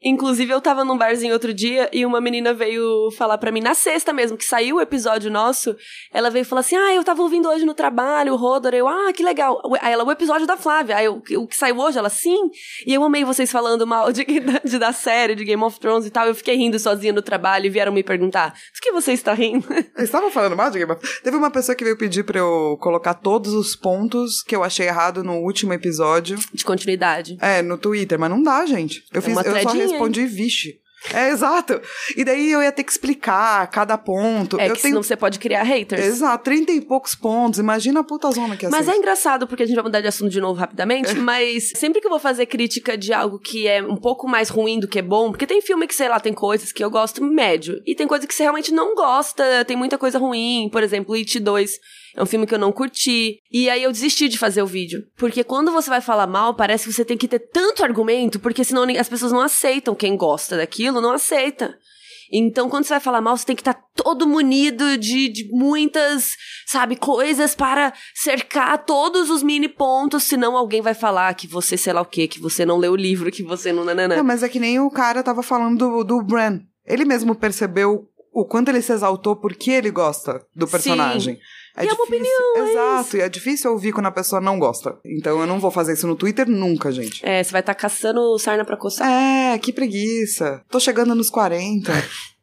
Inclusive, 0.03 0.51
eu 0.51 0.59
tava 0.61 0.83
num 0.83 0.97
barzinho 0.97 1.33
outro 1.33 1.53
dia 1.53 1.89
e 1.93 2.05
uma 2.05 2.19
menina 2.19 2.53
veio 2.53 3.09
falar 3.17 3.37
pra 3.37 3.51
mim, 3.51 3.61
na 3.61 3.73
sexta 3.73 4.11
mesmo, 4.11 4.37
que 4.37 4.45
saiu 4.45 4.75
o 4.77 4.81
episódio 4.81 5.31
nosso, 5.31 5.75
ela 6.13 6.29
veio 6.29 6.43
falar 6.45 6.61
assim, 6.61 6.75
ah, 6.75 6.93
eu 6.93 7.03
tava 7.03 7.21
ouvindo 7.21 7.47
hoje 7.49 7.65
no 7.65 7.73
trabalho, 7.73 8.33
o 8.33 8.35
Rodor, 8.35 8.73
eu, 8.73 8.87
ah, 8.87 9.11
que 9.13 9.23
legal. 9.23 9.61
Aí 9.81 9.93
ela, 9.93 10.03
o 10.03 10.11
episódio 10.11 10.45
da 10.45 10.57
Flávia, 10.57 10.97
aí 10.97 11.05
eu, 11.05 11.21
o 11.37 11.47
que 11.47 11.55
saiu 11.55 11.77
hoje, 11.79 11.97
ela, 11.97 12.09
sim. 12.09 12.49
E 12.85 12.93
eu 12.93 13.03
amei 13.03 13.23
vocês 13.23 13.51
falando 13.51 13.87
mal 13.87 14.11
de, 14.11 14.25
de- 14.65 14.79
da 14.79 14.91
série, 14.91 15.35
de 15.35 15.45
Game 15.45 15.63
of 15.63 15.79
Thrones 15.79 16.05
e 16.05 16.09
tal, 16.09 16.27
eu 16.27 16.35
fiquei 16.35 16.55
rindo 16.55 16.77
sozinha 16.79 17.13
no 17.13 17.21
trabalho 17.21 17.65
e 17.65 17.69
vieram 17.69 17.91
me 17.93 18.03
perguntar, 18.03 18.49
do 18.49 18.81
que 18.81 18.91
você 18.91 19.13
está 19.13 19.33
rindo? 19.33 19.65
Eles 19.71 20.09
estavam 20.09 20.29
falando 20.29 20.55
mal 20.57 20.69
de 20.69 20.79
Game 20.79 20.91
of 20.91 20.99
Thrones? 21.01 21.21
Teve 21.21 21.37
uma 21.37 21.49
pessoa 21.51 21.75
que 21.75 21.83
veio 21.83 21.97
pedir 21.97 22.23
pra 22.23 22.39
eu 22.39 22.77
colocar 22.81 23.13
todos 23.13 23.53
os 23.53 23.75
pontos 23.75 24.43
que 24.43 24.55
eu 24.55 24.63
achei 24.63 24.87
errado 24.87 25.23
no 25.23 25.37
último 25.37 25.73
episódio. 25.73 26.37
De 26.53 26.65
continuidade. 26.65 27.37
É, 27.39 27.61
no 27.61 27.77
Twitter, 27.77 28.19
mas 28.19 28.29
não 28.29 28.41
dá, 28.43 28.65
gente. 28.65 29.03
Eu, 29.13 29.19
É 29.19 29.21
fiz, 29.21 29.33
uma 29.33 29.41
eu 29.41 29.61
só 29.61 29.69
respondi, 29.93 30.25
vixe. 30.25 30.83
É, 31.11 31.29
exato. 31.29 31.81
E 32.15 32.23
daí 32.23 32.51
eu 32.51 32.61
ia 32.61 32.71
ter 32.71 32.83
que 32.83 32.91
explicar 32.91 33.67
cada 33.67 33.97
ponto. 33.97 34.59
É 34.59 34.69
eu 34.69 34.75
que 34.75 34.81
tenho. 34.81 34.93
senão 34.93 35.03
você 35.03 35.17
pode 35.17 35.39
criar 35.39 35.63
haters. 35.63 36.05
Exato, 36.05 36.43
30 36.45 36.71
e 36.71 36.81
poucos 36.81 37.15
pontos. 37.15 37.59
Imagina 37.59 37.99
a 37.99 38.03
puta 38.03 38.31
zona 38.31 38.55
que 38.55 38.65
é 38.65 38.69
Mas 38.69 38.87
é 38.87 38.95
engraçado, 38.95 39.47
porque 39.47 39.63
a 39.63 39.65
gente 39.65 39.75
vai 39.75 39.83
mudar 39.83 39.99
de 39.99 40.07
assunto 40.07 40.29
de 40.29 40.39
novo 40.39 40.59
rapidamente, 40.59 41.15
mas 41.15 41.71
sempre 41.75 41.99
que 41.99 42.07
eu 42.07 42.11
vou 42.11 42.19
fazer 42.19 42.45
crítica 42.45 42.97
de 42.97 43.11
algo 43.11 43.39
que 43.39 43.67
é 43.67 43.81
um 43.81 43.97
pouco 43.97 44.27
mais 44.27 44.49
ruim 44.49 44.79
do 44.79 44.87
que 44.87 45.01
bom, 45.01 45.31
porque 45.31 45.47
tem 45.47 45.61
filme 45.61 45.87
que, 45.87 45.95
sei 45.95 46.07
lá, 46.07 46.19
tem 46.19 46.33
coisas 46.33 46.71
que 46.71 46.83
eu 46.83 46.89
gosto 46.89 47.23
médio, 47.23 47.81
e 47.85 47.95
tem 47.95 48.07
coisa 48.07 48.25
que 48.27 48.33
você 48.33 48.43
realmente 48.43 48.71
não 48.71 48.95
gosta, 48.95 49.65
tem 49.65 49.75
muita 49.75 49.97
coisa 49.97 50.17
ruim, 50.17 50.69
por 50.71 50.83
exemplo, 50.83 51.15
It 51.15 51.39
2 51.39 51.79
é 52.15 52.21
um 52.21 52.25
filme 52.25 52.45
que 52.45 52.53
eu 52.53 52.59
não 52.59 52.71
curti, 52.71 53.39
e 53.51 53.69
aí 53.69 53.83
eu 53.83 53.91
desisti 53.91 54.27
de 54.27 54.37
fazer 54.37 54.61
o 54.61 54.67
vídeo. 54.67 55.03
Porque 55.17 55.43
quando 55.43 55.71
você 55.71 55.89
vai 55.89 56.01
falar 56.01 56.27
mal, 56.27 56.53
parece 56.53 56.85
que 56.85 56.93
você 56.93 57.03
tem 57.03 57.17
que 57.17 57.27
ter 57.27 57.39
tanto 57.39 57.83
argumento, 57.83 58.39
porque 58.39 58.63
senão 58.63 58.83
as 58.97 59.09
pessoas 59.09 59.31
não 59.31 59.41
aceitam, 59.41 59.95
quem 59.95 60.15
gosta 60.15 60.57
daquilo 60.57 61.01
não 61.01 61.11
aceita. 61.11 61.75
Então, 62.35 62.67
quando 62.67 62.85
você 62.85 62.95
vai 62.95 62.99
falar 62.99 63.21
mal, 63.21 63.37
você 63.37 63.45
tem 63.45 63.55
que 63.55 63.61
estar 63.61 63.79
todo 63.95 64.27
munido 64.27 64.97
de, 64.97 65.29
de 65.29 65.49
muitas, 65.51 66.31
sabe, 66.65 66.95
coisas 66.95 67.53
para 67.53 67.93
cercar 68.15 68.83
todos 68.85 69.29
os 69.29 69.43
mini 69.43 69.67
pontos, 69.67 70.23
senão 70.23 70.57
alguém 70.57 70.81
vai 70.81 70.95
falar 70.95 71.31
que 71.35 71.45
você 71.45 71.77
sei 71.77 71.93
lá 71.93 72.01
o 72.01 72.05
quê, 72.05 72.27
que 72.27 72.39
você 72.39 72.65
não 72.65 72.77
leu 72.77 72.93
o 72.93 72.95
livro, 72.95 73.31
que 73.31 73.43
você 73.43 73.71
não... 73.71 73.83
Nananã. 73.83 74.15
Não, 74.15 74.23
mas 74.23 74.41
é 74.41 74.49
que 74.49 74.59
nem 74.59 74.79
o 74.79 74.89
cara 74.89 75.21
tava 75.21 75.43
falando 75.43 75.77
do, 75.77 76.03
do 76.03 76.23
Bran. 76.23 76.61
Ele 76.87 77.05
mesmo 77.05 77.35
percebeu 77.35 78.09
o 78.31 78.45
quanto 78.45 78.69
ele 78.69 78.81
se 78.81 78.91
exaltou 78.91 79.35
porque 79.35 79.69
ele 79.69 79.91
gosta 79.91 80.43
do 80.55 80.67
personagem. 80.67 81.37
E 81.81 81.87
é 81.87 81.91
uma 81.93 82.03
opinião, 82.03 82.55
é 82.57 82.71
Exato, 82.71 83.17
e 83.17 83.21
é 83.21 83.29
difícil 83.29 83.71
ouvir 83.71 83.91
quando 83.93 84.05
a 84.05 84.11
pessoa 84.11 84.39
não 84.39 84.59
gosta. 84.59 84.95
Então 85.03 85.39
eu 85.39 85.47
não 85.47 85.59
vou 85.59 85.71
fazer 85.71 85.93
isso 85.93 86.05
no 86.05 86.15
Twitter 86.15 86.47
nunca, 86.47 86.91
gente. 86.91 87.25
É, 87.25 87.43
você 87.43 87.51
vai 87.51 87.61
estar 87.61 87.73
caçando 87.73 88.37
sarna 88.37 88.63
pra 88.63 88.77
coçar. 88.77 89.09
É, 89.09 89.57
que 89.57 89.73
preguiça. 89.73 90.61
Tô 90.69 90.79
chegando 90.79 91.15
nos 91.15 91.29
40. 91.31 91.91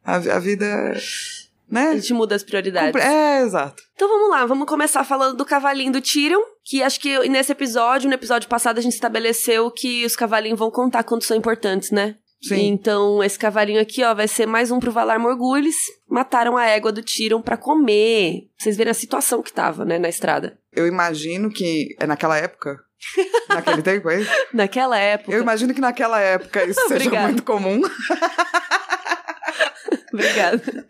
A, 0.04 0.14
a 0.16 0.38
vida. 0.40 0.66
A 0.66 1.72
Né? 1.72 1.94
gente 1.96 2.12
muda 2.12 2.34
as 2.34 2.42
prioridades. 2.42 3.00
É, 3.00 3.42
exato. 3.42 3.80
Então 3.94 4.08
vamos 4.08 4.30
lá, 4.30 4.44
vamos 4.46 4.66
começar 4.66 5.04
falando 5.04 5.36
do 5.36 5.44
cavalinho 5.44 5.92
do 5.92 6.00
Tyrion, 6.00 6.40
que 6.64 6.82
acho 6.82 6.98
que 6.98 7.16
nesse 7.28 7.52
episódio, 7.52 8.08
no 8.08 8.14
episódio 8.14 8.48
passado, 8.48 8.78
a 8.78 8.82
gente 8.82 8.94
estabeleceu 8.94 9.70
que 9.70 10.04
os 10.04 10.16
cavalinhos 10.16 10.58
vão 10.58 10.70
contar 10.70 11.04
quando 11.04 11.22
são 11.22 11.36
importantes, 11.36 11.92
né? 11.92 12.16
Sim. 12.42 12.68
Então, 12.68 13.22
esse 13.22 13.38
cavalinho 13.38 13.80
aqui, 13.80 14.02
ó, 14.02 14.14
vai 14.14 14.26
ser 14.26 14.46
mais 14.46 14.70
um 14.70 14.80
pro 14.80 14.90
Valar 14.90 15.18
Morgulhos. 15.18 15.74
Mataram 16.08 16.56
a 16.56 16.66
égua 16.66 16.90
do 16.90 17.02
Tyrion 17.02 17.42
pra 17.42 17.56
comer. 17.56 18.48
Vocês 18.58 18.76
verem 18.76 18.90
a 18.90 18.94
situação 18.94 19.42
que 19.42 19.52
tava, 19.52 19.84
né, 19.84 19.98
na 19.98 20.08
estrada. 20.08 20.58
Eu 20.72 20.86
imagino 20.86 21.50
que. 21.50 21.94
É 21.98 22.06
naquela 22.06 22.38
época? 22.38 22.78
Naquele 23.48 23.82
tempo 23.82 24.08
aí? 24.10 24.26
Naquela 24.52 24.98
época. 24.98 25.32
Eu 25.32 25.40
imagino 25.40 25.72
que 25.72 25.80
naquela 25.80 26.20
época 26.20 26.62
isso 26.64 26.80
seja 26.86 27.10
muito 27.22 27.42
comum. 27.42 27.80
Obrigada. 30.12 30.86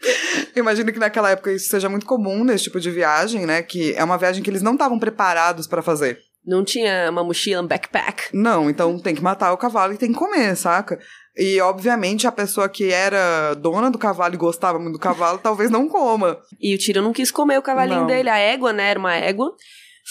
Eu 0.54 0.60
imagino 0.60 0.92
que 0.92 0.98
naquela 0.98 1.30
época 1.30 1.52
isso 1.52 1.68
seja 1.68 1.88
muito 1.88 2.04
comum 2.06 2.42
nesse 2.42 2.64
tipo 2.64 2.80
de 2.80 2.90
viagem, 2.90 3.46
né? 3.46 3.62
Que 3.62 3.94
é 3.94 4.02
uma 4.02 4.18
viagem 4.18 4.42
que 4.42 4.50
eles 4.50 4.60
não 4.62 4.72
estavam 4.72 4.98
preparados 4.98 5.66
pra 5.66 5.82
fazer. 5.82 6.18
Não 6.44 6.64
tinha 6.64 7.08
uma 7.10 7.22
mochila, 7.22 7.62
um 7.62 7.66
backpack. 7.66 8.24
Não, 8.32 8.68
então 8.70 8.98
tem 8.98 9.14
que 9.14 9.22
matar 9.22 9.52
o 9.52 9.58
cavalo 9.58 9.92
e 9.92 9.98
tem 9.98 10.10
que 10.10 10.18
comer, 10.18 10.56
saca? 10.56 10.98
E, 11.40 11.59
obviamente, 11.61 12.26
a 12.26 12.33
pessoa 12.33 12.68
que 12.68 12.92
era 12.92 13.55
dona 13.55 13.90
do 13.90 13.96
cavalo 13.96 14.35
e 14.35 14.37
gostava 14.37 14.79
muito 14.79 14.94
do 14.94 14.98
cavalo, 14.98 15.38
talvez 15.42 15.70
não 15.70 15.88
coma. 15.88 16.38
E 16.61 16.74
o 16.74 16.79
Tyrion 16.79 17.03
não 17.03 17.12
quis 17.14 17.31
comer 17.31 17.59
o 17.59 17.62
cavalinho 17.62 18.00
Não. 18.00 18.07
dele. 18.07 18.29
A 18.29 18.37
égua, 18.37 18.72
né, 18.72 18.90
era 18.90 18.98
uma 18.98 19.14
égua. 19.14 19.55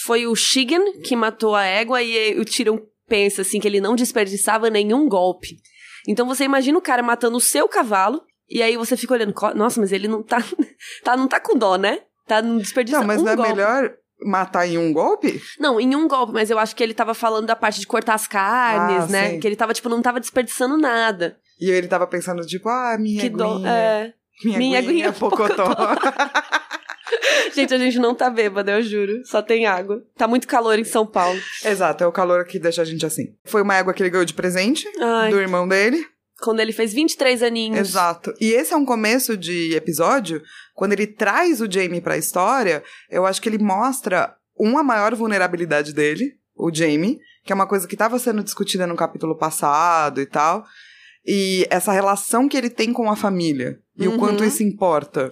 Foi 0.06 0.26
o 0.26 0.36
Shigen 0.36 1.02
que 1.04 1.16
matou 1.16 1.56
a 1.56 1.64
égua 1.66 2.02
e 2.02 2.40
o 2.40 2.46
Tyrion 2.46 2.80
pensa, 3.08 3.42
assim, 3.44 3.60
que 3.60 3.68
ele 3.68 3.80
não 3.82 3.96
desperdiçava 3.96 4.70
nenhum 4.70 5.08
golpe. 5.08 5.58
Então 6.08 6.26
você 6.26 6.46
imagina 6.46 6.78
o 6.78 6.82
cara 6.82 7.04
matando 7.04 7.38
o 7.38 7.42
seu 7.42 7.68
cavalo 7.68 8.22
e 8.50 8.64
aí 8.64 8.76
você 8.78 8.96
fica 8.98 9.14
olhando, 9.14 9.34
"Co- 9.34 9.54
nossa, 9.54 9.80
mas 9.80 9.92
ele 9.92 10.08
não 10.08 10.24
tá, 10.24 10.38
tá 11.04 11.16
não 11.18 11.28
tá 11.28 11.40
com 11.40 11.56
dó, 11.58 11.76
né? 11.76 12.00
Tá 12.28 12.42
não 12.42 12.58
desperdiçando 12.58 13.02
Não, 13.02 13.08
mas 13.08 13.22
um 13.22 13.26
não 13.26 13.32
é 13.32 13.36
golpe. 13.36 13.52
melhor 13.52 13.92
matar 14.22 14.68
em 14.68 14.78
um 14.78 14.92
golpe? 14.94 15.42
Não, 15.60 15.80
em 15.80 15.96
um 15.96 16.08
golpe, 16.08 16.34
mas 16.34 16.50
eu 16.50 16.60
acho 16.60 16.76
que 16.76 16.84
ele 16.84 16.94
tava 16.94 17.14
falando 17.14 17.46
da 17.48 17.56
parte 17.56 17.80
de 17.80 17.88
cortar 17.88 18.14
as 18.16 18.28
carnes, 18.28 19.04
Ah, 19.06 19.08
né? 19.08 19.30
sim. 19.32 19.40
Que 19.40 19.48
ele 19.48 19.56
tava, 19.56 19.74
tipo, 19.74 19.90
não 19.90 20.02
tava 20.02 20.20
desperdiçando 20.20 20.78
nada. 20.78 21.38
E 21.60 21.70
ele 21.70 21.88
tava 21.88 22.06
pensando, 22.08 22.46
tipo, 22.46 22.70
ah, 22.70 22.98
minha 23.00 23.20
que 23.22 23.28
aguinha, 23.28 23.70
É. 23.70 24.14
minha, 24.44 24.58
minha 24.58 24.80
aguinha, 24.80 25.10
aguinha 25.10 25.14
pocotó. 25.14 25.66
gente, 27.54 27.74
a 27.74 27.78
gente 27.78 28.00
não 28.00 28.14
tá 28.16 28.30
bêbada, 28.30 28.72
eu 28.72 28.82
juro. 28.82 29.22
Só 29.26 29.42
tem 29.42 29.66
água. 29.66 30.02
Tá 30.18 30.28
muito 30.28 30.48
calor 30.48 30.78
em 30.80 30.84
São 30.84 31.06
Paulo. 31.06 31.40
Exato, 31.64 32.04
é 32.04 32.08
o 32.08 32.12
calor 32.12 32.46
que 32.46 32.60
deixa 32.60 32.82
a 32.82 32.86
gente 32.86 33.06
assim. 33.06 33.36
Foi 33.46 33.62
uma 33.62 33.76
égua 33.76 33.94
que 33.94 34.02
ele 34.02 34.10
ganhou 34.10 34.26
de 34.26 34.34
presente 34.34 34.88
Ai. 35.02 35.32
do 35.32 35.40
irmão 35.40 35.68
dele. 35.68 36.06
Quando 36.42 36.60
ele 36.60 36.72
fez 36.72 36.94
23 36.94 37.44
aninhos. 37.44 37.78
Exato. 37.80 38.34
E 38.40 38.52
esse 38.54 38.74
é 38.74 38.78
um 38.78 38.86
começo 38.86 39.36
de 39.38 39.74
episódio, 39.76 40.42
quando 40.74 40.94
ele 40.94 41.08
traz 41.08 41.62
o 41.62 41.72
Jamie 41.72 42.02
pra 42.02 42.18
história, 42.18 42.84
eu 43.10 43.26
acho 43.26 43.42
que 43.42 43.50
ele 43.50 43.58
mostra 43.58 44.34
uma 44.58 44.84
maior 44.84 45.14
vulnerabilidade 45.16 45.94
dele, 45.94 46.34
o 46.56 46.74
Jamie, 46.74 47.20
que 47.46 47.52
é 47.52 47.56
uma 47.56 47.68
coisa 47.68 47.88
que 47.88 47.96
estava 47.96 48.20
sendo 48.20 48.44
discutida 48.44 48.86
no 48.86 48.96
capítulo 48.96 49.38
passado 49.38 50.20
e 50.22 50.26
tal. 50.26 50.66
E 51.26 51.66
essa 51.70 51.92
relação 51.92 52.48
que 52.48 52.58
ele 52.58 52.70
tem 52.70 52.92
com 52.94 53.10
a 53.12 53.16
família 53.16 53.80
e 53.98 54.08
Uhum. 54.08 54.16
o 54.16 54.20
quanto 54.20 54.44
isso 54.44 54.64
importa. 54.64 55.32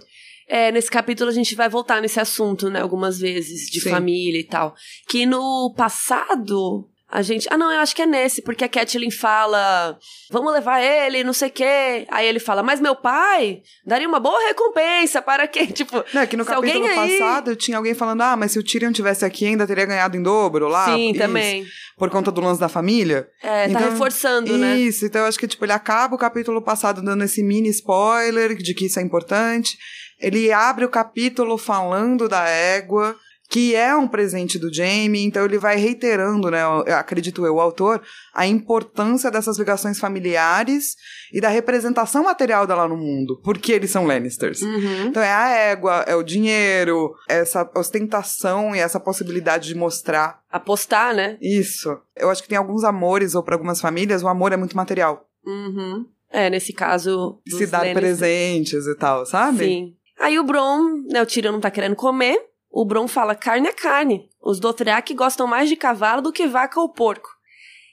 É, 0.50 0.72
nesse 0.72 0.90
capítulo 0.90 1.30
a 1.30 1.34
gente 1.34 1.56
vai 1.56 1.68
voltar 1.68 2.02
nesse 2.02 2.20
assunto, 2.22 2.70
né, 2.70 2.80
algumas 2.82 3.20
vezes, 3.20 3.70
de 3.70 3.82
Sim. 3.82 3.90
família 3.90 4.40
e 4.40 4.46
tal. 4.46 4.74
Que 5.10 5.26
no 5.26 5.74
passado, 5.76 6.88
a 7.10 7.22
gente. 7.22 7.48
Ah, 7.50 7.58
não, 7.58 7.72
eu 7.72 7.80
acho 7.80 7.96
que 7.96 8.02
é 8.02 8.06
nesse, 8.06 8.42
porque 8.42 8.64
a 8.64 8.70
Kathleen 8.70 9.10
fala: 9.12 9.98
vamos 10.30 10.52
levar 10.52 10.82
ele, 10.82 11.24
não 11.24 11.32
sei 11.34 11.48
o 11.48 11.52
quê. 11.52 12.06
Aí 12.10 12.28
ele 12.28 12.40
fala: 12.40 12.62
mas 12.62 12.80
meu 12.82 12.96
pai 12.96 13.62
daria 13.86 14.08
uma 14.08 14.20
boa 14.20 14.40
recompensa 14.48 15.22
para 15.22 15.48
quem? 15.48 15.68
Tipo, 15.78 16.04
Não, 16.14 16.22
é 16.22 16.28
que 16.28 16.36
no 16.36 16.46
capítulo 16.46 16.86
aí- 16.86 16.96
passado 17.20 17.56
tinha 17.56 17.78
alguém 17.78 17.94
falando: 17.94 18.22
ah, 18.22 18.36
mas 18.36 18.52
se 18.52 18.60
o 18.60 18.64
Tyrion 18.64 18.92
tivesse 18.92 19.24
aqui 19.24 19.46
ainda 19.46 19.66
teria 19.66 19.86
ganhado 19.86 20.18
em 20.18 20.22
dobro 20.22 20.68
lá. 20.68 20.86
sim, 20.86 21.12
Isso, 21.12 21.20
também. 21.20 21.66
Por 21.98 22.10
conta 22.10 22.32
do 22.32 22.42
lance 22.42 22.60
da 22.60 22.70
família. 22.70 23.28
É, 23.42 23.64
tá 23.68 23.70
Então, 23.70 23.90
reforçando, 23.92 24.58
né? 24.58 24.78
Isso, 24.78 25.06
então 25.06 25.22
eu 25.22 25.28
acho 25.28 25.40
que 25.40 25.48
tipo, 25.48 25.64
ele 25.66 25.72
acaba 25.72 26.14
o 26.16 26.18
capítulo 26.20 26.62
passado 26.62 27.02
dando 27.02 27.24
esse 27.24 27.42
mini 27.42 27.70
spoiler 27.70 28.56
de 28.56 28.74
que 28.74 28.86
isso 28.86 29.00
é 29.00 29.02
importante. 29.02 29.78
Ele 30.20 30.52
abre 30.52 30.84
o 30.84 30.90
capítulo 30.90 31.58
falando 31.58 32.28
da 32.28 32.48
égua, 32.50 33.16
que 33.50 33.74
é 33.74 33.96
um 33.96 34.08
presente 34.08 34.60
do 34.60 34.74
Jamie, 34.74 35.24
então 35.24 35.46
ele 35.46 35.58
vai 35.58 35.78
reiterando, 35.78 36.52
né, 36.52 36.62
acredito 36.94 37.46
eu, 37.46 37.56
o 37.56 37.62
autor, 37.62 38.02
a 38.34 38.46
importância 38.46 39.32
dessas 39.32 39.58
ligações 39.58 40.00
familiares 40.00 40.96
e 41.32 41.40
da 41.40 41.48
representação 41.48 42.24
material 42.24 42.68
dela 42.68 42.88
no 42.88 42.98
mundo, 42.98 43.40
porque 43.44 43.72
eles 43.72 43.90
são 43.90 44.06
Lannisters. 44.06 44.62
Uhum. 44.62 45.08
Então 45.08 45.24
é 45.24 45.32
a 45.32 45.50
égua, 45.50 46.04
é 46.08 46.16
o 46.16 46.24
dinheiro, 46.24 47.16
essa 47.30 47.70
ostentação 47.76 48.76
e 48.76 48.80
essa 48.80 49.00
possibilidade 49.00 49.68
de 49.70 49.76
mostrar 49.76 50.42
Apostar, 50.52 51.16
né? 51.16 51.38
isso. 51.42 51.98
Eu 52.16 52.30
acho 52.30 52.42
que 52.42 52.50
tem 52.50 52.58
alguns 52.58 52.84
amores, 52.84 53.34
ou 53.34 53.44
para 53.44 53.56
algumas 53.56 53.80
famílias, 53.80 54.24
o 54.24 54.28
amor 54.28 54.52
é 54.52 54.58
muito 54.58 54.76
material. 54.76 55.26
Uhum. 55.46 56.06
É, 56.30 56.50
nesse 56.50 56.74
caso. 56.74 57.40
Se 57.48 57.66
dar 57.68 57.80
Lannisters. 57.80 58.02
presentes 58.02 58.88
e 58.88 58.96
tal, 58.96 59.26
sabe? 59.26 59.66
Sim. 59.66 59.94
Aí 60.20 60.38
o 60.40 60.44
Bron, 60.44 61.04
né, 61.10 61.22
o 61.22 61.26
Tyrion 61.26 61.54
não 61.54 61.62
tá 61.62 61.72
querendo 61.72 61.96
comer. 61.96 62.38
O 62.70 62.86
Bron 62.86 63.08
fala: 63.08 63.36
carne 63.36 63.68
é 63.68 63.74
carne. 63.74 64.30
Os 64.42 64.60
Dothraki 64.60 65.14
gostam 65.14 65.48
mais 65.48 65.70
de 65.70 65.76
cavalo 65.76 66.22
do 66.22 66.32
que 66.32 66.48
vaca 66.48 66.80
ou 66.80 66.90
porco. 66.92 67.30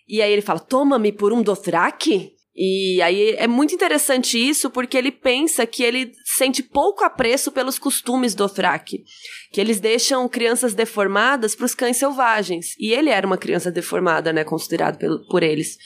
E 0.08 0.20
aí 0.20 0.32
ele 0.32 0.42
fala: 0.42 0.60
toma-me 0.60 1.12
por 1.12 1.32
um 1.32 1.42
Dothraki? 1.42 2.32
E 2.56 3.02
aí 3.02 3.30
é 3.30 3.48
muito 3.48 3.74
interessante 3.74 4.38
isso 4.38 4.70
porque 4.70 4.96
ele 4.96 5.10
pensa 5.10 5.66
que 5.66 5.82
ele 5.82 6.12
sente 6.24 6.62
pouco 6.62 7.02
apreço 7.02 7.50
pelos 7.50 7.80
costumes 7.80 8.32
Dothraki, 8.32 9.02
que 9.50 9.60
eles 9.60 9.80
deixam 9.80 10.28
crianças 10.28 10.72
deformadas 10.72 11.56
para 11.56 11.66
os 11.66 11.74
cães 11.74 11.96
selvagens. 11.96 12.76
E 12.78 12.92
ele 12.92 13.10
era 13.10 13.26
uma 13.26 13.36
criança 13.36 13.72
deformada, 13.72 14.32
né, 14.32 14.44
considerado 14.44 14.98
pelo- 14.98 15.26
por 15.26 15.42
eles. 15.42 15.76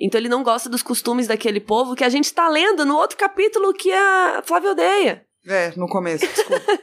Então 0.00 0.18
ele 0.18 0.30
não 0.30 0.42
gosta 0.42 0.70
dos 0.70 0.82
costumes 0.82 1.26
daquele 1.26 1.60
povo 1.60 1.94
que 1.94 2.04
a 2.04 2.08
gente 2.08 2.24
está 2.24 2.48
lendo 2.48 2.86
no 2.86 2.96
outro 2.96 3.18
capítulo 3.18 3.74
que 3.74 3.92
a 3.92 4.42
Flávia 4.46 4.70
odeia 4.70 5.26
É, 5.46 5.72
no 5.76 5.86
começo, 5.86 6.26
desculpa. 6.26 6.62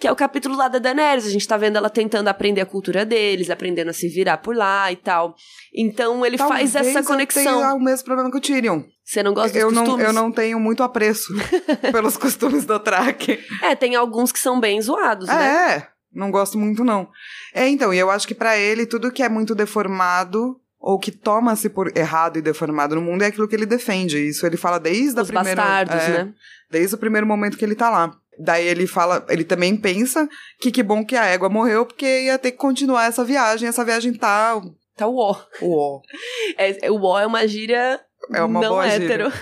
que 0.00 0.06
é 0.06 0.12
o 0.12 0.16
capítulo 0.16 0.56
lá 0.56 0.68
da 0.68 0.78
Daenerys. 0.78 1.26
A 1.26 1.30
gente 1.30 1.46
tá 1.46 1.56
vendo 1.56 1.76
ela 1.76 1.90
tentando 1.90 2.28
aprender 2.28 2.60
a 2.60 2.66
cultura 2.66 3.04
deles, 3.04 3.50
aprendendo 3.50 3.88
a 3.90 3.92
se 3.92 4.08
virar 4.08 4.38
por 4.38 4.54
lá 4.54 4.90
e 4.92 4.96
tal. 4.96 5.34
Então 5.74 6.24
ele 6.24 6.38
faz 6.38 6.72
Talvez 6.72 6.74
essa 6.74 7.00
Eu 7.00 7.04
conexão. 7.04 7.42
tenha 7.42 7.74
o 7.74 7.80
mesmo 7.80 8.04
problema 8.04 8.30
que 8.30 8.36
o 8.36 8.40
Tyrion. 8.40 8.82
Você 9.04 9.22
não 9.22 9.32
gosta 9.34 9.50
dos 9.52 9.60
Eu 9.62 9.70
não, 9.70 9.84
costumes? 9.84 10.06
eu 10.06 10.12
não 10.12 10.30
tenho 10.30 10.60
muito 10.60 10.82
apreço 10.82 11.32
pelos 11.90 12.16
costumes 12.16 12.64
do 12.64 12.78
Track. 12.78 13.38
É, 13.62 13.74
tem 13.74 13.94
alguns 13.96 14.30
que 14.30 14.38
são 14.38 14.60
bem 14.60 14.80
zoados, 14.80 15.26
né? 15.26 15.74
É, 15.76 15.88
não 16.12 16.30
gosto 16.30 16.58
muito, 16.58 16.84
não. 16.84 17.08
É, 17.54 17.68
então, 17.68 17.92
e 17.92 17.98
eu 17.98 18.10
acho 18.10 18.28
que 18.28 18.34
pra 18.34 18.56
ele, 18.56 18.86
tudo 18.86 19.10
que 19.10 19.22
é 19.22 19.28
muito 19.28 19.54
deformado, 19.54 20.60
ou 20.78 20.98
que 20.98 21.10
toma-se 21.10 21.68
por 21.68 21.90
errado 21.96 22.38
e 22.38 22.42
deformado 22.42 22.94
no 22.94 23.00
mundo, 23.02 23.22
é 23.22 23.26
aquilo 23.26 23.48
que 23.48 23.56
ele 23.56 23.66
defende. 23.66 24.18
Isso 24.28 24.46
ele 24.46 24.56
fala 24.56 24.78
desde 24.78 25.18
a 25.18 25.22
Os 25.22 25.28
primeira... 25.28 25.60
bastardos, 25.62 26.04
é, 26.04 26.24
né? 26.24 26.34
Desde 26.70 26.94
o 26.94 26.98
primeiro 26.98 27.26
momento 27.26 27.56
que 27.56 27.64
ele 27.64 27.74
tá 27.74 27.90
lá. 27.90 28.14
Daí 28.38 28.66
ele 28.66 28.86
fala, 28.86 29.26
ele 29.28 29.44
também 29.44 29.76
pensa 29.76 30.28
que 30.60 30.70
que 30.70 30.82
bom 30.82 31.04
que 31.04 31.16
a 31.16 31.24
égua 31.24 31.48
morreu, 31.48 31.84
porque 31.84 32.22
ia 32.22 32.38
ter 32.38 32.52
que 32.52 32.58
continuar 32.58 33.06
essa 33.06 33.24
viagem, 33.24 33.68
essa 33.68 33.84
viagem 33.84 34.14
tá 34.14 34.60
Tá 34.98 35.06
o 35.06 35.16
ó. 35.16 35.36
uó. 35.62 36.00
É, 36.58 36.90
o 36.90 37.00
ó 37.02 37.20
é 37.20 37.26
uma 37.26 37.46
gíria 37.46 38.00
É 38.34 38.42
uma 38.42 38.60
não 38.60 38.70
boa 38.70 38.86
hétero. 38.86 39.32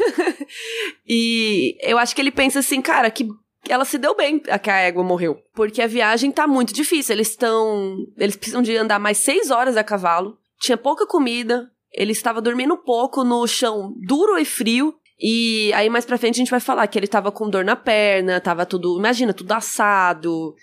e 1.09 1.76
eu 1.80 1.96
acho 1.96 2.14
que 2.14 2.20
ele 2.20 2.30
pensa 2.30 2.59
assim, 2.59 2.82
cara, 2.82 3.11
que 3.11 3.26
ela 3.68 3.85
se 3.85 3.98
deu 3.98 4.14
bem 4.14 4.42
a 4.48 4.59
que 4.59 4.70
a 4.70 4.76
égua 4.76 5.02
morreu. 5.02 5.38
Porque 5.54 5.80
a 5.80 5.87
viagem 5.87 6.30
tá 6.30 6.46
muito 6.46 6.72
difícil. 6.72 7.14
Eles 7.14 7.30
estão. 7.30 7.96
Eles 8.16 8.37
precisam 8.37 8.62
de 8.62 8.76
andar 8.76 8.98
mais 8.98 9.18
seis 9.18 9.50
horas 9.50 9.76
a 9.76 9.82
cavalo. 9.82 10.38
Tinha 10.61 10.76
pouca 10.76 11.06
comida. 11.06 11.70
Ele 11.92 12.12
estava 12.12 12.42
dormindo 12.42 12.76
pouco 12.76 13.24
no 13.24 13.46
chão 13.46 13.94
duro 14.06 14.38
e 14.38 14.44
frio. 14.44 14.94
E 15.18 15.72
aí 15.72 15.88
mais 15.88 16.05
pra 16.05 16.18
frente 16.18 16.35
a 16.35 16.38
gente 16.38 16.50
vai 16.50 16.61
falar 16.61 16.87
que 16.87 16.98
ele 16.98 17.07
tava 17.07 17.33
com 17.33 17.48
dor 17.48 17.64
na 17.64 17.76
perna, 17.76 18.40
tava 18.40 18.66
tudo. 18.66 18.98
Imagina, 18.98 19.33
tudo 19.33 19.52
assado. 19.52 20.55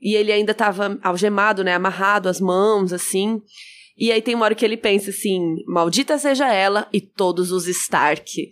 E 0.00 0.14
ele 0.14 0.32
ainda 0.32 0.54
tava 0.54 0.98
algemado, 1.02 1.62
né? 1.62 1.74
Amarrado 1.74 2.28
as 2.28 2.40
mãos, 2.40 2.92
assim. 2.92 3.40
E 3.96 4.10
aí 4.10 4.22
tem 4.22 4.34
uma 4.34 4.46
hora 4.46 4.54
que 4.54 4.64
ele 4.64 4.76
pensa 4.76 5.10
assim: 5.10 5.56
maldita 5.66 6.18
seja 6.18 6.52
ela 6.52 6.88
e 6.92 7.00
todos 7.00 7.52
os 7.52 7.68
Stark. 7.68 8.48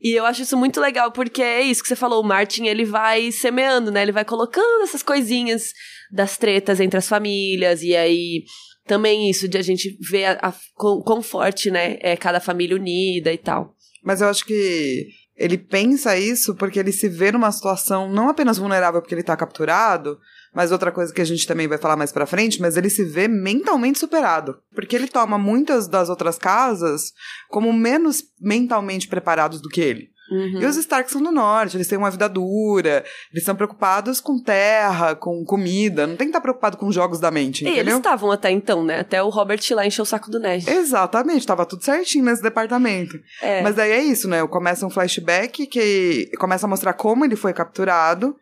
E 0.00 0.10
eu 0.10 0.24
acho 0.26 0.42
isso 0.42 0.56
muito 0.56 0.80
legal, 0.80 1.12
porque 1.12 1.40
é 1.40 1.62
isso 1.62 1.80
que 1.80 1.88
você 1.88 1.94
falou, 1.94 2.20
o 2.20 2.26
Martin, 2.26 2.66
ele 2.66 2.84
vai 2.84 3.30
semeando, 3.30 3.92
né? 3.92 4.02
Ele 4.02 4.10
vai 4.10 4.24
colocando 4.24 4.82
essas 4.82 5.00
coisinhas 5.00 5.72
das 6.10 6.36
tretas 6.36 6.80
entre 6.80 6.98
as 6.98 7.06
famílias, 7.06 7.82
e 7.84 7.94
aí 7.94 8.42
também 8.84 9.30
isso 9.30 9.46
de 9.46 9.56
a 9.56 9.62
gente 9.62 9.96
ver 10.10 10.24
a, 10.24 10.48
a, 10.48 10.54
quão, 10.74 11.22
forte, 11.22 11.70
né? 11.70 11.98
É 12.00 12.16
cada 12.16 12.40
família 12.40 12.74
unida 12.74 13.32
e 13.32 13.38
tal. 13.38 13.76
Mas 14.02 14.20
eu 14.20 14.28
acho 14.28 14.44
que 14.44 15.08
ele 15.36 15.56
pensa 15.56 16.16
isso 16.16 16.54
porque 16.54 16.78
ele 16.78 16.92
se 16.92 17.08
vê 17.08 17.32
numa 17.32 17.50
situação 17.50 18.10
não 18.10 18.28
apenas 18.28 18.58
vulnerável 18.58 19.00
porque 19.00 19.14
ele 19.14 19.22
tá 19.22 19.36
capturado, 19.36 20.18
mas 20.54 20.70
outra 20.70 20.92
coisa 20.92 21.12
que 21.12 21.20
a 21.20 21.24
gente 21.24 21.46
também 21.46 21.66
vai 21.66 21.78
falar 21.78 21.96
mais 21.96 22.12
pra 22.12 22.26
frente, 22.26 22.60
mas 22.60 22.76
ele 22.76 22.90
se 22.90 23.04
vê 23.04 23.26
mentalmente 23.26 23.98
superado. 23.98 24.58
Porque 24.74 24.94
ele 24.94 25.08
toma 25.08 25.38
muitas 25.38 25.88
das 25.88 26.08
outras 26.08 26.36
casas 26.36 27.12
como 27.48 27.72
menos 27.72 28.22
mentalmente 28.40 29.08
preparados 29.08 29.60
do 29.60 29.68
que 29.68 29.80
ele. 29.80 30.11
Uhum. 30.32 30.60
E 30.62 30.66
os 30.66 30.76
Starks 30.76 31.12
são 31.12 31.22
do 31.22 31.30
norte, 31.30 31.76
eles 31.76 31.86
têm 31.86 31.98
uma 31.98 32.10
vida 32.10 32.26
dura, 32.28 33.04
eles 33.30 33.42
estão 33.42 33.54
preocupados 33.54 34.18
com 34.20 34.38
terra, 34.38 35.14
com 35.14 35.44
comida, 35.44 36.06
não 36.06 36.16
tem 36.16 36.26
que 36.26 36.30
estar 36.30 36.40
preocupado 36.40 36.78
com 36.78 36.90
jogos 36.90 37.20
da 37.20 37.30
mente, 37.30 37.64
E 37.64 37.78
eles 37.78 37.94
estavam 37.94 38.30
até 38.30 38.50
então, 38.50 38.82
né? 38.82 39.00
Até 39.00 39.22
o 39.22 39.28
Robert 39.28 39.60
lá 39.72 39.86
encheu 39.86 40.04
o 40.04 40.06
saco 40.06 40.30
do 40.30 40.38
Ned. 40.38 40.68
Exatamente, 40.68 41.46
tava 41.46 41.66
tudo 41.66 41.84
certinho 41.84 42.24
nesse 42.24 42.42
departamento. 42.42 43.18
É. 43.42 43.62
Mas 43.62 43.74
daí 43.74 43.90
é 43.90 44.02
isso, 44.02 44.26
né? 44.26 44.46
Começa 44.46 44.86
um 44.86 44.90
flashback 44.90 45.66
que 45.66 46.30
começa 46.38 46.66
a 46.66 46.68
mostrar 46.68 46.94
como 46.94 47.24
ele 47.24 47.36
foi 47.36 47.52
capturado. 47.52 48.34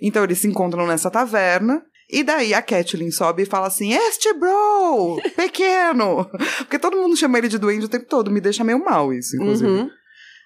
Então 0.00 0.22
eles 0.22 0.38
se 0.38 0.46
encontram 0.46 0.86
nessa 0.86 1.10
taverna. 1.10 1.82
E 2.10 2.22
daí 2.22 2.54
a 2.54 2.62
Catelyn 2.62 3.10
sobe 3.10 3.42
e 3.42 3.46
fala 3.46 3.66
assim: 3.66 3.92
Este 3.92 4.32
bro! 4.32 5.20
Pequeno! 5.36 6.24
Porque 6.58 6.78
todo 6.78 6.96
mundo 6.96 7.16
chama 7.16 7.36
ele 7.36 7.48
de 7.48 7.58
duende 7.58 7.84
o 7.84 7.88
tempo 7.88 8.06
todo. 8.06 8.30
Me 8.30 8.40
deixa 8.40 8.64
meio 8.64 8.82
mal 8.82 9.12
isso, 9.12 9.36
inclusive. 9.36 9.70
Uhum. 9.70 9.90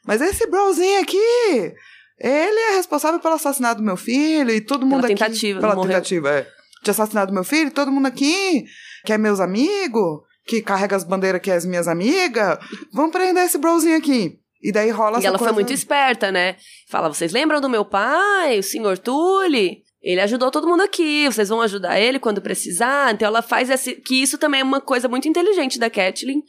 Mas 0.06 0.20
esse 0.20 0.46
brozinho 0.48 1.00
aqui, 1.00 1.74
ele 2.18 2.60
é 2.70 2.76
responsável 2.76 3.20
pelo 3.20 3.34
assassinato 3.34 3.80
do 3.80 3.84
meu 3.84 3.96
filho 3.96 4.50
e 4.50 4.60
todo 4.60 4.86
mundo 4.86 5.04
aqui. 5.04 5.14
tentativa, 5.14 5.60
Pela 5.60 5.74
morreu. 5.74 5.92
tentativa, 5.92 6.30
é. 6.30 6.46
De 6.82 6.90
assassinato 6.90 7.28
do 7.28 7.34
meu 7.34 7.44
filho, 7.44 7.70
todo 7.70 7.92
mundo 7.92 8.06
aqui 8.06 8.64
que 9.04 9.12
é 9.12 9.18
meus 9.18 9.40
amigos, 9.40 10.20
que 10.46 10.60
carrega 10.62 10.96
as 10.96 11.04
bandeiras 11.04 11.40
que 11.40 11.50
é 11.50 11.54
as 11.54 11.64
minhas 11.64 11.88
amigas. 11.88 12.58
Vamos 12.92 13.12
prender 13.12 13.44
esse 13.44 13.58
brozinho 13.58 13.96
aqui. 13.96 14.38
E 14.62 14.70
daí 14.70 14.90
rola 14.90 15.20
E 15.20 15.26
ela 15.26 15.38
coisa... 15.38 15.52
foi 15.52 15.62
muito 15.62 15.72
esperta, 15.72 16.30
né? 16.30 16.56
Fala, 16.88 17.12
vocês 17.12 17.32
lembram 17.32 17.60
do 17.60 17.68
meu 17.68 17.84
pai, 17.84 18.58
o 18.58 18.62
senhor 18.62 18.96
Tully? 18.96 19.82
Ele 20.00 20.20
ajudou 20.20 20.50
todo 20.50 20.66
mundo 20.68 20.82
aqui, 20.82 21.26
vocês 21.26 21.48
vão 21.48 21.60
ajudar 21.60 21.98
ele 22.00 22.18
quando 22.18 22.40
precisar. 22.40 23.12
Então 23.12 23.26
ela 23.26 23.42
faz 23.42 23.70
esse, 23.70 23.94
que 23.94 24.20
isso 24.20 24.38
também 24.38 24.60
é 24.60 24.64
uma 24.64 24.80
coisa 24.80 25.08
muito 25.08 25.28
inteligente 25.28 25.78
da 25.78 25.90
Catelyn. 25.90 26.42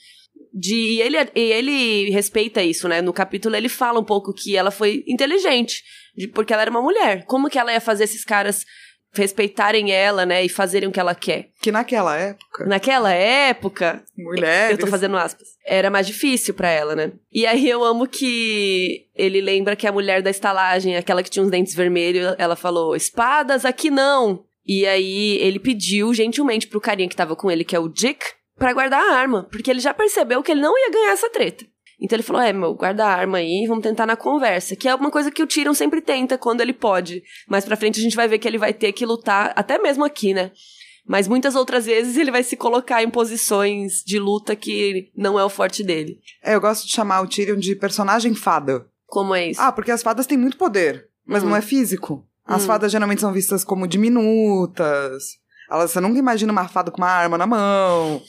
De, 0.53 0.75
e 0.75 1.01
ele, 1.01 1.17
e 1.17 1.51
ele 1.51 2.09
respeita 2.11 2.61
isso, 2.61 2.87
né? 2.87 3.01
No 3.01 3.11
capítulo 3.11 3.55
ele 3.55 3.69
fala 3.69 3.99
um 3.99 4.03
pouco 4.03 4.33
que 4.33 4.55
ela 4.55 4.69
foi 4.69 5.03
inteligente, 5.07 5.83
de, 6.15 6.27
porque 6.27 6.53
ela 6.53 6.61
era 6.61 6.71
uma 6.71 6.81
mulher. 6.81 7.25
Como 7.25 7.49
que 7.49 7.57
ela 7.57 7.73
ia 7.73 7.81
fazer 7.81 8.03
esses 8.03 8.23
caras 8.23 8.63
respeitarem 9.13 9.91
ela, 9.91 10.25
né? 10.25 10.43
E 10.43 10.49
fazerem 10.49 10.89
o 10.89 10.91
que 10.91 10.99
ela 10.99 11.15
quer? 11.15 11.49
Que 11.61 11.71
naquela 11.71 12.17
época, 12.17 12.65
Naquela 12.65 13.13
época, 13.13 14.03
mulheres... 14.17 14.71
eu 14.71 14.77
tô 14.77 14.87
fazendo 14.87 15.17
aspas. 15.17 15.47
Era 15.65 15.89
mais 15.89 16.07
difícil 16.07 16.53
pra 16.53 16.69
ela, 16.69 16.95
né? 16.95 17.11
E 17.31 17.45
aí 17.45 17.69
eu 17.69 17.83
amo 17.83 18.07
que 18.07 19.07
ele 19.15 19.39
lembra 19.39 19.75
que 19.75 19.87
a 19.87 19.91
mulher 19.91 20.21
da 20.21 20.29
estalagem, 20.29 20.97
aquela 20.97 21.23
que 21.23 21.29
tinha 21.29 21.43
uns 21.43 21.51
dentes 21.51 21.75
vermelhos, 21.75 22.35
ela 22.37 22.55
falou: 22.55 22.95
espadas 22.95 23.65
aqui 23.65 23.89
não. 23.89 24.43
E 24.65 24.85
aí 24.85 25.37
ele 25.41 25.59
pediu 25.59 26.13
gentilmente 26.13 26.67
pro 26.67 26.81
carinha 26.81 27.09
que 27.09 27.15
tava 27.15 27.35
com 27.35 27.51
ele, 27.51 27.63
que 27.63 27.75
é 27.75 27.79
o 27.79 27.89
Dick, 27.89 28.23
pra 28.57 28.73
guardar 28.73 29.01
a 29.01 29.15
arma, 29.15 29.47
porque 29.51 29.69
ele 29.69 29.79
já 29.79 29.93
percebeu 29.93 30.41
que 30.43 30.51
ele 30.51 30.61
não 30.61 30.77
ia 30.77 30.91
ganhar 30.91 31.11
essa 31.11 31.29
treta. 31.29 31.65
Então 32.01 32.15
ele 32.15 32.23
falou: 32.23 32.41
É, 32.41 32.51
meu, 32.51 32.73
guarda 32.73 33.05
a 33.05 33.13
arma 33.13 33.37
aí, 33.37 33.65
vamos 33.67 33.83
tentar 33.83 34.05
na 34.05 34.15
conversa. 34.15 34.75
Que 34.75 34.87
é 34.89 34.95
uma 34.95 35.11
coisa 35.11 35.31
que 35.31 35.41
o 35.43 35.47
Tyrion 35.47 35.73
sempre 35.73 36.01
tenta 36.01 36.37
quando 36.37 36.61
ele 36.61 36.73
pode. 36.73 37.23
Mais 37.47 37.63
pra 37.65 37.75
frente 37.77 37.99
a 37.99 38.03
gente 38.03 38.15
vai 38.15 38.27
ver 38.27 38.39
que 38.39 38.47
ele 38.47 38.57
vai 38.57 38.73
ter 38.73 38.91
que 38.91 39.05
lutar, 39.05 39.53
até 39.55 39.77
mesmo 39.77 40.03
aqui, 40.03 40.33
né? 40.33 40.51
Mas 41.05 41.27
muitas 41.27 41.53
outras 41.55 41.85
vezes 41.85 42.15
ele 42.17 42.31
vai 42.31 42.43
se 42.43 42.55
colocar 42.55 43.03
em 43.03 43.09
posições 43.09 44.01
de 44.05 44.17
luta 44.19 44.55
que 44.55 45.11
não 45.15 45.37
é 45.39 45.43
o 45.43 45.49
forte 45.49 45.83
dele. 45.83 46.17
É, 46.41 46.55
eu 46.55 46.61
gosto 46.61 46.85
de 46.87 46.93
chamar 46.93 47.21
o 47.21 47.27
Tyrion 47.27 47.57
de 47.57 47.75
personagem 47.75 48.33
fada. 48.33 48.85
Como 49.05 49.35
é 49.35 49.49
isso? 49.49 49.61
Ah, 49.61 49.71
porque 49.71 49.91
as 49.91 50.01
fadas 50.01 50.25
têm 50.25 50.37
muito 50.37 50.57
poder, 50.57 51.07
mas 51.25 51.43
Uhum. 51.43 51.49
não 51.49 51.55
é 51.57 51.61
físico. 51.61 52.25
As 52.45 52.63
Hum. 52.63 52.67
fadas 52.67 52.91
geralmente 52.91 53.21
são 53.21 53.31
vistas 53.33 53.63
como 53.63 53.87
diminutas. 53.87 55.37
Elas, 55.69 55.91
você 55.91 55.99
nunca 55.99 56.19
imagina 56.19 56.51
uma 56.51 56.67
fada 56.67 56.91
com 56.91 56.97
uma 57.01 57.09
arma 57.09 57.37
na 57.37 57.47
mão. 57.47 58.21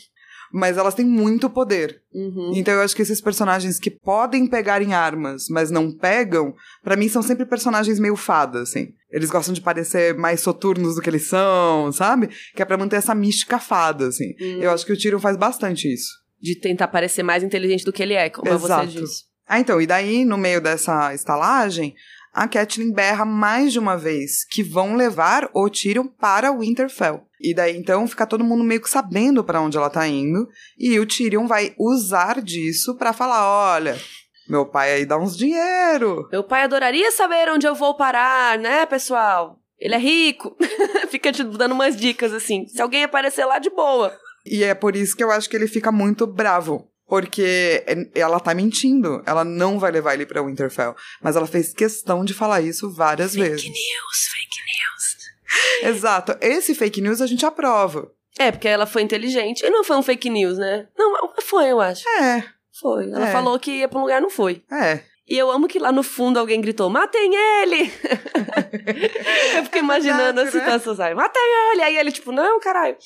Mas 0.57 0.79
elas 0.79 0.95
têm 0.95 1.05
muito 1.05 1.51
poder. 1.51 2.01
Uhum. 2.13 2.53
Então 2.55 2.73
eu 2.75 2.83
acho 2.83 2.95
que 2.95 3.03
esses 3.03 3.21
personagens 3.21 3.81
que 3.81 3.91
podem 3.91 4.47
pegar 4.47 4.81
em 4.81 4.95
armas, 4.95 5.49
mas 5.51 5.69
não 5.69 5.91
pegam, 5.91 6.55
pra 6.81 6.95
mim 6.95 7.09
são 7.09 7.23
sempre 7.23 7.45
personagens 7.45 7.99
meio 7.99 8.15
fada, 8.15 8.61
assim. 8.61 8.95
Eles 9.11 9.31
gostam 9.31 9.53
de 9.53 9.61
parecer 9.61 10.15
mais 10.15 10.41
soturnos 10.41 10.95
do 10.95 11.03
que 11.03 11.11
eles 11.11 11.27
são, 11.27 11.91
sabe? 11.91 12.31
Que 12.55 12.63
é 12.63 12.65
pra 12.65 12.79
manter 12.79 12.97
essa 12.97 13.17
mística 13.17 13.59
fada, 13.59 14.07
assim. 14.07 14.33
Hum. 14.41 14.61
Eu 14.61 14.71
acho 14.71 14.87
que 14.87 14.93
o 14.93 14.97
Tyrion 14.97 15.19
faz 15.19 15.37
bastante 15.37 15.93
isso. 15.93 16.23
De 16.41 16.55
tentar 16.55 16.87
parecer 16.87 17.25
mais 17.25 17.43
inteligente 17.43 17.85
do 17.85 17.93
que 17.93 18.05
ele 18.05 18.15
é, 18.15 18.31
como 18.31 18.49
Exato. 18.49 18.89
você 18.89 19.01
disse. 19.01 19.25
Ah, 19.49 19.59
então, 19.59 19.81
e 19.81 19.89
daí, 19.89 20.25
no 20.25 20.39
meio 20.39 20.61
dessa 20.61 21.13
estalagem, 21.13 21.97
a 22.33 22.47
Catelyn 22.47 22.93
berra 22.93 23.25
mais 23.25 23.73
de 23.73 23.79
uma 23.79 23.97
vez 23.97 24.45
que 24.45 24.63
vão 24.63 24.97
levar 24.97 25.51
o 25.53 25.69
Tyrion 25.69 26.07
para 26.07 26.53
Winterfell. 26.53 27.27
E 27.45 27.53
daí, 27.53 27.77
então, 27.77 28.09
fica 28.09 28.27
todo 28.27 28.43
mundo 28.43 28.65
meio 28.65 28.81
que 28.81 28.89
sabendo 28.89 29.45
pra 29.45 29.61
onde 29.61 29.77
ela 29.77 29.91
tá 29.91 30.09
indo. 30.09 30.49
E 30.79 30.99
o 30.99 31.05
Tyrion 31.05 31.47
vai 31.47 31.75
usar 31.79 32.41
disso 32.41 32.97
pra 32.97 33.13
falar: 33.13 33.75
olha, 33.75 34.01
meu 34.49 34.65
pai 34.65 34.95
aí 34.95 35.05
dá 35.05 35.19
uns 35.19 35.37
dinheiro. 35.37 36.27
Meu 36.33 36.43
pai 36.43 36.63
adoraria 36.63 37.13
saber 37.13 37.51
onde 37.51 37.67
eu 37.67 37.75
vou 37.75 37.95
parar, 37.99 38.59
né, 38.59 38.87
pessoal? 38.87 39.59
Ele 39.79 39.95
é 39.95 39.99
rico. 39.99 40.57
Fica 41.11 41.31
te 41.31 41.45
dando 41.45 41.73
umas 41.73 41.95
dicas 41.95 42.33
assim. 42.33 42.67
Se 42.67 42.81
alguém 42.81 43.05
aparecer 43.05 43.45
lá, 43.45 43.59
de 43.59 43.69
boa. 43.69 44.17
E 44.47 44.65
é 44.65 44.75
por 44.75 44.97
isso 44.97 45.15
que 45.15 45.23
eu 45.23 45.31
acho 45.31 45.49
que 45.51 45.57
ele 45.57 45.69
fica 45.69 45.93
muito 45.93 46.27
bravo. 46.27 46.89
Porque 47.07 47.85
ela 48.15 48.41
tá 48.41 48.55
mentindo. 48.55 49.23
Ela 49.27 49.45
não 49.45 49.79
vai 49.79 49.93
levar 49.93 50.15
ele 50.15 50.25
pra 50.25 50.43
Winterfell. 50.43 50.97
Mas 51.23 51.37
ela 51.37 51.47
fez 51.47 51.75
questão 51.75 52.25
de 52.25 52.33
falar 52.33 52.63
isso 52.63 52.91
várias 52.91 53.35
vezes. 53.35 53.65
news, 53.65 54.29
fake 54.33 54.59
news. 54.65 55.14
Exato. 55.83 56.37
Esse 56.41 56.75
fake 56.75 57.01
news 57.01 57.21
a 57.21 57.27
gente 57.27 57.45
aprova. 57.47 58.11
É, 58.39 58.51
porque 58.51 58.67
ela 58.69 58.87
foi 58.87 59.03
inteligente. 59.03 59.65
E 59.65 59.71
não 59.71 59.85
foi 59.85 59.97
um 59.97 60.03
fake 60.03 60.29
news, 60.29 60.59
né? 60.59 60.89
Não, 60.99 61.33
foi, 61.43 61.67
eu 61.71 61.81
acho. 61.81 62.09
É, 62.21 62.45
Foi. 62.81 63.05
Ela 63.11 63.29
É. 63.29 63.33
falou 63.33 63.59
que 63.59 63.71
ia 63.71 63.89
pra 63.89 63.99
um 63.99 64.03
lugar, 64.03 64.21
não 64.21 64.31
foi. 64.31 64.63
é. 64.71 65.01
E 65.27 65.39
eu 65.39 65.51
amo 65.51 65.67
que 65.67 65.79
lá 65.79 65.91
no 65.91 66.03
fundo 66.03 66.39
alguém 66.39 66.61
gritou, 66.61 66.91
matem 66.91 67.31
ele! 67.35 67.91
eu 69.57 69.65
fiquei 69.65 69.81
imaginando 69.81 70.35
verdade, 70.43 70.49
a 70.49 70.61
situação, 70.61 70.95
sabe? 70.95 71.15
Matem 71.15 71.43
ele! 71.73 71.83
Aí 71.83 71.97
ele, 71.97 72.13
tipo, 72.13 72.31
não, 72.31 72.61
caralho. 72.61 72.97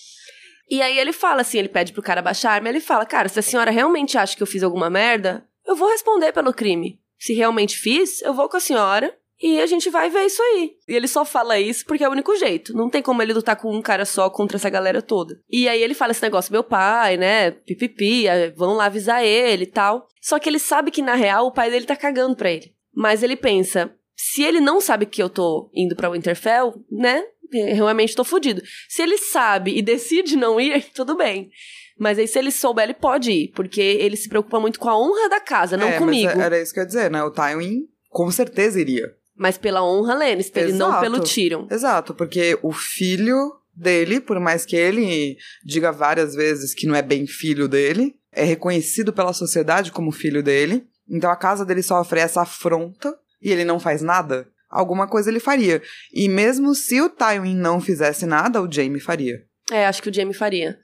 E 0.68 0.82
aí 0.82 0.98
ele 0.98 1.12
fala 1.12 1.42
assim, 1.42 1.58
ele 1.58 1.68
pede 1.68 1.92
pro 1.92 2.02
cara 2.02 2.20
baixar 2.20 2.50
a 2.50 2.54
arma, 2.54 2.68
ele 2.68 2.80
fala, 2.80 3.06
cara, 3.06 3.28
se 3.28 3.38
a 3.38 3.42
senhora 3.42 3.70
realmente 3.70 4.18
acha 4.18 4.36
que 4.36 4.42
eu 4.42 4.46
fiz 4.48 4.62
alguma 4.64 4.90
merda, 4.90 5.46
eu 5.64 5.76
vou 5.76 5.88
responder 5.90 6.32
pelo 6.32 6.52
crime. 6.52 7.00
Se 7.18 7.34
realmente 7.34 7.78
fiz, 7.78 8.20
eu 8.22 8.34
vou 8.34 8.48
com 8.48 8.56
a 8.56 8.60
senhora 8.60 9.14
e 9.40 9.60
a 9.60 9.66
gente 9.66 9.88
vai 9.88 10.10
ver 10.10 10.24
isso 10.24 10.42
aí. 10.42 10.72
E 10.88 10.94
ele 10.94 11.06
só 11.06 11.24
fala 11.24 11.58
isso 11.58 11.84
porque 11.86 12.02
é 12.02 12.08
o 12.08 12.12
único 12.12 12.34
jeito. 12.36 12.74
Não 12.74 12.90
tem 12.90 13.00
como 13.00 13.22
ele 13.22 13.32
lutar 13.32 13.56
com 13.56 13.74
um 13.74 13.80
cara 13.80 14.04
só 14.04 14.28
contra 14.28 14.56
essa 14.56 14.68
galera 14.68 15.00
toda. 15.00 15.40
E 15.48 15.68
aí 15.68 15.80
ele 15.82 15.94
fala 15.94 16.12
esse 16.12 16.22
negócio, 16.22 16.52
meu 16.52 16.64
pai, 16.64 17.16
né? 17.16 17.52
Pipipi, 17.52 18.26
eh, 18.26 18.50
vão 18.50 18.74
lá 18.74 18.86
avisar 18.86 19.24
ele 19.24 19.62
e 19.62 19.70
tal. 19.70 20.08
Só 20.20 20.38
que 20.38 20.48
ele 20.48 20.58
sabe 20.58 20.90
que 20.90 21.02
na 21.02 21.14
real 21.14 21.46
o 21.46 21.52
pai 21.52 21.70
dele 21.70 21.86
tá 21.86 21.94
cagando 21.94 22.34
pra 22.34 22.50
ele. 22.50 22.72
Mas 22.94 23.22
ele 23.22 23.36
pensa, 23.36 23.94
se 24.16 24.42
ele 24.42 24.60
não 24.60 24.80
sabe 24.80 25.06
que 25.06 25.22
eu 25.22 25.28
tô 25.28 25.70
indo 25.72 25.94
pra 25.94 26.10
Winterfell, 26.10 26.74
né? 26.90 27.24
Realmente 27.52 28.16
tô 28.16 28.24
fudido. 28.24 28.60
Se 28.88 29.02
ele 29.02 29.16
sabe 29.16 29.78
e 29.78 29.80
decide 29.80 30.36
não 30.36 30.60
ir, 30.60 30.84
tudo 30.92 31.16
bem. 31.16 31.50
Mas 31.96 32.18
aí, 32.18 32.28
se 32.28 32.38
ele 32.38 32.50
souber, 32.50 32.84
ele 32.84 32.94
pode 32.94 33.30
ir, 33.30 33.48
porque 33.48 33.80
ele 33.80 34.16
se 34.16 34.28
preocupa 34.28 34.60
muito 34.60 34.78
com 34.78 34.88
a 34.88 34.98
honra 34.98 35.28
da 35.28 35.40
casa, 35.40 35.76
não 35.76 35.88
É, 35.88 35.98
comigo. 35.98 36.26
Mas 36.26 36.38
era 36.38 36.60
isso 36.60 36.72
que 36.72 36.78
eu 36.78 36.82
ia 36.82 36.86
dizer, 36.86 37.10
né? 37.10 37.22
O 37.22 37.30
Tywin 37.30 37.88
com 38.08 38.30
certeza 38.30 38.80
iria. 38.80 39.14
Mas 39.38 39.56
pela 39.56 39.82
honra 39.82 40.14
Lannister 40.14 40.68
e 40.68 40.72
não 40.72 40.88
Exato. 40.88 41.00
pelo 41.00 41.20
Tyrion. 41.20 41.66
Exato, 41.70 42.14
porque 42.14 42.58
o 42.62 42.72
filho 42.72 43.52
dele, 43.72 44.20
por 44.20 44.40
mais 44.40 44.66
que 44.66 44.74
ele 44.74 45.36
diga 45.64 45.92
várias 45.92 46.34
vezes 46.34 46.74
que 46.74 46.86
não 46.86 46.94
é 46.94 47.02
bem 47.02 47.26
filho 47.26 47.68
dele, 47.68 48.16
é 48.32 48.42
reconhecido 48.44 49.12
pela 49.12 49.32
sociedade 49.32 49.92
como 49.92 50.10
filho 50.10 50.42
dele. 50.42 50.86
Então 51.08 51.30
a 51.30 51.36
casa 51.36 51.64
dele 51.64 51.82
sofre 51.82 52.20
essa 52.20 52.42
afronta 52.42 53.16
e 53.40 53.50
ele 53.50 53.64
não 53.64 53.78
faz 53.78 54.02
nada. 54.02 54.48
Alguma 54.68 55.06
coisa 55.06 55.30
ele 55.30 55.40
faria. 55.40 55.80
E 56.12 56.28
mesmo 56.28 56.74
se 56.74 57.00
o 57.00 57.08
Tywin 57.08 57.56
não 57.56 57.80
fizesse 57.80 58.26
nada, 58.26 58.60
o 58.60 58.70
Jaime 58.70 59.00
faria. 59.00 59.42
É, 59.70 59.86
acho 59.86 60.02
que 60.02 60.10
o 60.10 60.14
Jamie 60.14 60.34
faria. 60.34 60.78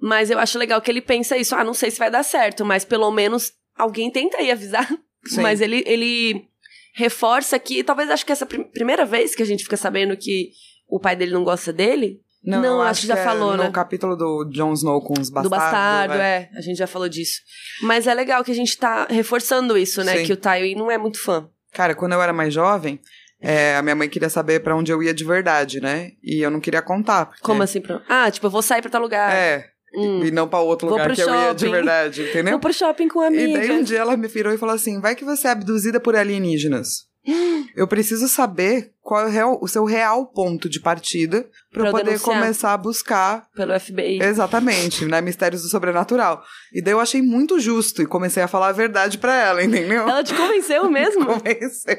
Mas 0.00 0.30
eu 0.30 0.38
acho 0.38 0.58
legal 0.58 0.80
que 0.80 0.90
ele 0.90 1.00
pensa 1.00 1.36
isso. 1.36 1.54
Ah, 1.54 1.64
não 1.64 1.74
sei 1.74 1.90
se 1.90 1.98
vai 1.98 2.10
dar 2.10 2.22
certo, 2.22 2.64
mas 2.64 2.84
pelo 2.84 3.10
menos 3.10 3.52
alguém 3.76 4.10
tenta 4.10 4.38
aí 4.38 4.50
avisar. 4.50 4.88
Sim. 5.26 5.42
Mas 5.42 5.60
ele, 5.60 5.82
ele 5.86 6.48
reforça 6.94 7.58
que, 7.58 7.82
talvez 7.84 8.10
acho 8.10 8.24
que 8.26 8.32
essa 8.32 8.46
prim- 8.46 8.64
primeira 8.64 9.04
vez 9.04 9.34
que 9.34 9.42
a 9.42 9.46
gente 9.46 9.64
fica 9.64 9.76
sabendo 9.76 10.16
que 10.16 10.50
o 10.88 10.98
pai 10.98 11.14
dele 11.16 11.32
não 11.32 11.44
gosta 11.44 11.72
dele, 11.72 12.20
Não, 12.42 12.64
eu 12.64 12.82
acho 12.82 13.02
que 13.02 13.06
já 13.06 13.18
é 13.18 13.24
falou, 13.24 13.56
no 13.56 13.64
né? 13.64 13.70
capítulo 13.70 14.16
do 14.16 14.44
Jon 14.50 14.72
Snow 14.72 15.00
com 15.02 15.12
os 15.20 15.30
bastardos. 15.30 15.44
do 15.44 15.50
bastardo, 15.50 16.14
é. 16.14 16.50
é. 16.52 16.58
A 16.58 16.60
gente 16.60 16.76
já 16.78 16.86
falou 16.86 17.08
disso. 17.08 17.40
Mas 17.82 18.06
é 18.06 18.14
legal 18.14 18.42
que 18.42 18.50
a 18.50 18.54
gente 18.54 18.76
tá 18.76 19.06
reforçando 19.10 19.76
isso, 19.78 20.02
né? 20.02 20.16
Sim. 20.18 20.24
Que 20.24 20.32
o 20.32 20.36
Tywin 20.36 20.74
não 20.74 20.90
é 20.90 20.98
muito 20.98 21.20
fã. 21.22 21.48
Cara, 21.72 21.94
quando 21.94 22.12
eu 22.12 22.22
era 22.22 22.32
mais 22.32 22.52
jovem, 22.52 22.98
é, 23.40 23.76
a 23.76 23.82
minha 23.82 23.94
mãe 23.94 24.08
queria 24.08 24.28
saber 24.28 24.60
pra 24.60 24.74
onde 24.76 24.90
eu 24.92 25.02
ia 25.02 25.14
de 25.14 25.24
verdade, 25.24 25.80
né? 25.80 26.10
E 26.22 26.40
eu 26.44 26.50
não 26.50 26.60
queria 26.60 26.82
contar. 26.82 27.26
Porque, 27.26 27.42
Como 27.42 27.62
assim? 27.62 27.80
Pra... 27.80 28.02
Ah, 28.08 28.30
tipo, 28.30 28.46
eu 28.46 28.50
vou 28.50 28.62
sair 28.62 28.82
pra 28.82 28.90
tal 28.90 29.00
lugar. 29.00 29.32
É, 29.32 29.66
Hum. 29.94 30.24
e 30.24 30.30
não 30.30 30.46
pra 30.48 30.60
outro 30.60 30.88
Vou 30.88 30.96
lugar 30.96 31.12
que 31.14 31.20
eu 31.20 31.28
ia 31.28 31.52
de 31.52 31.60
shopping. 31.60 31.72
verdade, 31.72 32.22
entendeu? 32.22 32.52
Vou 32.52 32.60
pro 32.60 32.72
shopping 32.72 33.08
com 33.08 33.20
a 33.20 33.24
E 33.24 33.26
amiga. 33.44 33.58
daí 33.58 33.70
um 33.72 33.82
dia 33.82 33.98
ela 33.98 34.16
me 34.16 34.28
virou 34.28 34.52
e 34.52 34.58
falou 34.58 34.74
assim: 34.74 35.00
vai 35.00 35.14
que 35.16 35.24
você 35.24 35.48
é 35.48 35.50
abduzida 35.50 35.98
por 36.00 36.14
alienígenas. 36.16 37.06
Eu 37.76 37.86
preciso 37.86 38.26
saber 38.28 38.92
qual 39.02 39.22
é 39.22 39.26
o, 39.26 39.30
real- 39.30 39.58
o 39.62 39.66
seu 39.68 39.84
real 39.84 40.26
ponto 40.26 40.68
de 40.68 40.78
partida 40.80 41.46
eu 41.72 41.90
poder 41.90 42.04
denunciar. 42.04 42.40
começar 42.40 42.72
a 42.72 42.76
buscar. 42.76 43.44
Pelo 43.54 43.78
FBI. 43.78 44.20
Exatamente, 44.22 45.04
né? 45.06 45.20
Mistérios 45.20 45.62
do 45.62 45.68
sobrenatural. 45.68 46.42
E 46.72 46.82
daí 46.82 46.92
eu 46.92 47.00
achei 47.00 47.22
muito 47.22 47.58
justo 47.60 48.02
e 48.02 48.06
comecei 48.06 48.42
a 48.42 48.48
falar 48.48 48.68
a 48.68 48.72
verdade 48.72 49.18
pra 49.18 49.34
ela, 49.34 49.62
entendeu? 49.64 50.02
Ela 50.02 50.22
te 50.24 50.34
convenceu 50.34 50.88
mesmo? 50.90 51.24
Convenceu. 51.26 51.96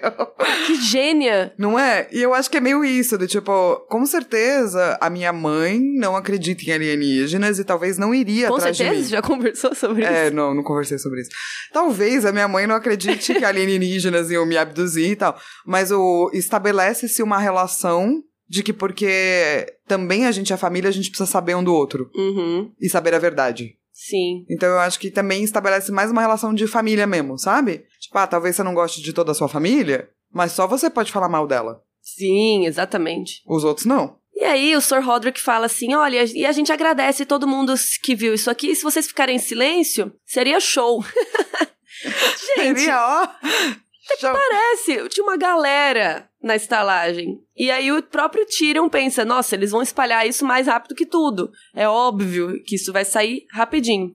que 0.67 0.75
gênia! 0.75 1.53
Não 1.57 1.77
é? 1.79 2.07
E 2.11 2.21
eu 2.21 2.33
acho 2.33 2.49
que 2.49 2.57
é 2.57 2.61
meio 2.61 2.83
isso, 2.85 3.17
do 3.17 3.27
tipo, 3.27 3.77
com 3.89 4.05
certeza 4.05 4.97
a 5.01 5.09
minha 5.09 5.31
mãe 5.33 5.79
não 5.97 6.15
acredita 6.15 6.63
em 6.63 6.71
alienígenas 6.73 7.59
e 7.59 7.63
talvez 7.63 7.97
não 7.97 8.13
iria 8.13 8.47
Com 8.47 8.55
atrás 8.55 8.77
certeza, 8.77 8.97
de 8.97 9.03
mim. 9.05 9.09
já 9.09 9.21
conversou 9.21 9.73
sobre 9.75 10.03
É, 10.03 10.27
isso. 10.27 10.35
não, 10.35 10.53
não 10.53 10.63
conversei 10.63 10.97
sobre 10.97 11.21
isso. 11.21 11.29
Talvez 11.73 12.25
a 12.25 12.31
minha 12.31 12.47
mãe 12.47 12.67
não 12.67 12.75
acredite 12.75 13.33
que 13.33 13.43
alienígenas 13.45 14.29
iam 14.29 14.45
me 14.45 14.57
abduzir 14.57 15.11
e 15.11 15.15
tal, 15.15 15.37
mas 15.65 15.91
o 15.91 16.29
estabelece-se 16.91 17.23
uma 17.23 17.39
relação 17.39 18.21
de 18.47 18.62
que 18.63 18.73
porque 18.73 19.65
também 19.88 20.25
a 20.25 20.32
gente 20.32 20.51
é 20.51 20.58
família, 20.58 20.89
a 20.89 20.93
gente 20.93 21.10
precisa 21.10 21.30
saber 21.30 21.56
um 21.56 21.63
do 21.63 21.73
outro 21.73 22.10
Uhum, 22.13 22.71
e 22.80 22.89
saber 22.89 23.13
a 23.13 23.19
verdade. 23.19 23.77
sim. 23.93 24.45
Então 24.49 24.67
eu 24.69 24.80
acho 24.80 24.99
que 24.99 25.10
também 25.10 25.43
estabelece 25.43 25.91
mais 25.91 26.12
uma 26.12 26.21
relação 26.21 26.54
de 26.54 26.67
família 26.67 27.08
mesmo, 27.08 27.38
sabe? 27.38 27.86
Tipo, 27.99 28.17
ah, 28.17 28.27
talvez 28.27 28.56
você 28.56 28.63
não 28.63 28.73
goste 28.73 29.01
de 29.01 29.13
toda 29.13 29.32
a 29.32 29.36
sua 29.36 29.47
família, 29.47 30.10
mas 30.34 30.51
só 30.51 30.67
você 30.67 30.89
pode 30.89 31.12
falar 31.12 31.30
mal 31.30 31.47
dela. 31.47 31.82
Sim, 32.01 32.65
exatamente. 32.65 33.41
Os 33.47 33.63
outros 33.63 33.86
não. 33.86 34.17
E 34.36 34.43
aí 34.43 34.75
o 34.75 34.82
Sr. 34.82 35.01
Roderick 35.01 35.39
fala 35.39 35.67
assim: 35.67 35.93
olha, 35.93 36.23
e 36.34 36.45
a 36.45 36.51
gente 36.51 36.71
agradece 36.71 37.25
todo 37.25 37.47
mundo 37.47 37.73
que 38.01 38.15
viu 38.15 38.34
isso 38.34 38.49
aqui. 38.49 38.75
Se 38.75 38.82
vocês 38.84 39.06
ficarem 39.08 39.36
em 39.36 39.39
silêncio, 39.39 40.12
seria 40.25 40.60
show. 40.60 41.04
gente, 42.58 42.80
Seria, 42.80 42.99
ó. 42.99 43.27
Já- 44.19 44.34
parece, 44.34 45.08
tinha 45.10 45.24
uma 45.24 45.38
galera 45.38 46.28
na 46.41 46.56
estalagem. 46.56 47.39
E 47.56 47.69
aí 47.69 47.91
o 47.91 48.02
próprio 48.02 48.45
Tyrion 48.45 48.89
pensa, 48.89 49.24
nossa, 49.24 49.56
eles 49.56 49.71
vão 49.71 49.82
espalhar 49.82 50.28
isso 50.28 50.45
mais 50.45 50.67
rápido 50.67 50.95
que 50.95 51.06
tudo. 51.06 51.52
É 51.76 51.88
óbvio 51.88 52.62
que 52.63 52.76
isso 52.76 52.91
vai 52.91 53.06
sair 53.06 53.45
rapidinho. 53.52 54.12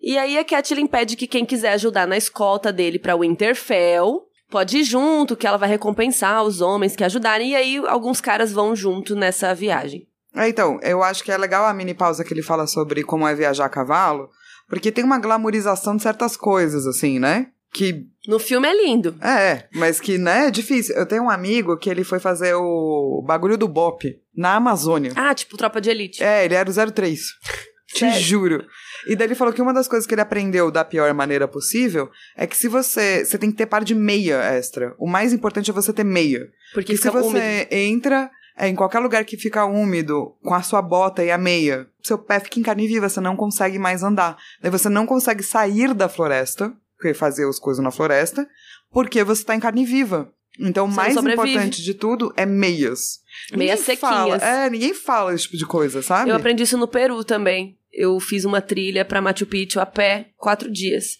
E 0.00 0.16
aí 0.16 0.38
a 0.38 0.44
Catelyn 0.44 0.86
pede 0.86 1.16
que 1.16 1.26
quem 1.26 1.44
quiser 1.44 1.72
ajudar 1.72 2.06
na 2.06 2.16
escolta 2.16 2.72
dele 2.72 2.98
pra 2.98 3.16
Winterfell 3.16 4.22
pode 4.50 4.78
ir 4.78 4.84
junto, 4.84 5.36
que 5.36 5.46
ela 5.46 5.56
vai 5.58 5.68
recompensar 5.68 6.42
os 6.44 6.60
homens 6.60 6.94
que 6.96 7.04
ajudarem. 7.04 7.50
E 7.50 7.56
aí 7.56 7.76
alguns 7.86 8.20
caras 8.20 8.52
vão 8.52 8.74
junto 8.76 9.14
nessa 9.16 9.54
viagem. 9.54 10.06
É, 10.34 10.48
então, 10.48 10.78
eu 10.82 11.02
acho 11.02 11.24
que 11.24 11.32
é 11.32 11.36
legal 11.36 11.64
a 11.66 11.74
mini 11.74 11.94
pausa 11.94 12.22
que 12.24 12.32
ele 12.32 12.42
fala 12.42 12.66
sobre 12.66 13.02
como 13.02 13.26
é 13.26 13.34
viajar 13.34 13.64
a 13.64 13.68
cavalo, 13.68 14.28
porque 14.68 14.92
tem 14.92 15.02
uma 15.02 15.18
glamorização 15.18 15.96
de 15.96 16.02
certas 16.02 16.36
coisas, 16.36 16.86
assim, 16.86 17.18
né? 17.18 17.48
Que 17.78 18.06
No 18.26 18.38
filme 18.38 18.66
é 18.68 18.84
lindo. 18.86 19.14
é, 19.22 19.68
mas 19.74 20.00
que, 20.00 20.18
né, 20.18 20.48
é 20.48 20.50
difícil. 20.50 20.94
Eu 20.96 21.06
tenho 21.06 21.22
um 21.22 21.30
amigo 21.30 21.76
que 21.78 21.88
ele 21.88 22.02
foi 22.02 22.18
fazer 22.18 22.54
o 22.54 23.22
bagulho 23.26 23.56
do 23.56 23.68
Bop 23.68 24.04
na 24.36 24.54
Amazônia. 24.56 25.12
Ah, 25.14 25.32
tipo 25.34 25.56
Tropa 25.56 25.80
de 25.80 25.88
Elite. 25.90 26.22
É, 26.22 26.44
ele 26.44 26.54
era 26.54 26.68
o 26.68 26.92
03. 26.92 27.20
Te 27.90 28.00
Sério? 28.00 28.20
juro. 28.20 28.66
E 29.06 29.16
daí 29.16 29.28
ele 29.28 29.34
falou 29.34 29.54
que 29.54 29.62
uma 29.62 29.72
das 29.72 29.88
coisas 29.88 30.06
que 30.06 30.12
ele 30.14 30.20
aprendeu 30.20 30.70
da 30.70 30.84
pior 30.84 31.12
maneira 31.14 31.48
possível 31.48 32.10
é 32.36 32.46
que 32.46 32.54
se 32.54 32.68
você. 32.68 33.24
Você 33.24 33.38
tem 33.38 33.50
que 33.50 33.56
ter 33.56 33.64
par 33.64 33.82
de 33.82 33.94
meia 33.94 34.42
extra. 34.42 34.94
O 34.98 35.08
mais 35.08 35.32
importante 35.32 35.70
é 35.70 35.72
você 35.72 35.90
ter 35.90 36.04
meia. 36.04 36.48
Porque 36.74 36.94
se 36.98 37.08
você 37.08 37.26
úmido. 37.28 37.74
entra 37.74 38.30
é, 38.58 38.68
em 38.68 38.74
qualquer 38.74 38.98
lugar 38.98 39.24
que 39.24 39.38
fica 39.38 39.64
úmido, 39.64 40.36
com 40.42 40.52
a 40.52 40.60
sua 40.60 40.82
bota 40.82 41.24
e 41.24 41.30
a 41.30 41.38
meia, 41.38 41.86
seu 42.02 42.18
pé 42.18 42.40
fica 42.40 42.60
em 42.60 42.62
carne 42.62 42.86
viva, 42.86 43.08
você 43.08 43.20
não 43.22 43.36
consegue 43.36 43.78
mais 43.78 44.02
andar. 44.02 44.36
Daí 44.60 44.70
você 44.70 44.90
não 44.90 45.06
consegue 45.06 45.42
sair 45.42 45.94
da 45.94 46.10
floresta, 46.10 46.74
fazer 47.14 47.46
as 47.48 47.58
coisas 47.58 47.82
na 47.82 47.90
floresta, 47.90 48.46
porque 48.90 49.22
você 49.24 49.44
tá 49.44 49.54
em 49.54 49.60
carne 49.60 49.84
viva. 49.84 50.32
Então, 50.60 50.86
o 50.86 50.90
mais 50.92 51.14
importante 51.16 51.82
de 51.82 51.94
tudo 51.94 52.32
é 52.36 52.44
meias. 52.44 53.20
Meias 53.52 53.78
Ninguém 53.80 53.96
fala- 53.96 54.38
sequinhas. 54.38 54.42
é, 54.42 54.70
ninguém 54.70 54.92
fala 54.94 55.32
esse 55.32 55.44
tipo 55.44 55.56
de 55.56 55.64
coisa, 55.66 56.02
sabe? 56.02 56.30
Eu 56.30 56.34
aprendi 56.36 56.64
isso 56.64 56.76
no 56.76 56.88
Peru 56.88 57.22
também. 57.22 57.78
Eu 57.92 58.18
fiz 58.18 58.44
uma 58.44 58.60
trilha 58.60 59.04
pra 59.04 59.20
Machu 59.20 59.46
Picchu 59.46 59.78
a 59.78 59.86
pé, 59.86 60.30
quatro 60.36 60.68
dias. 60.70 61.16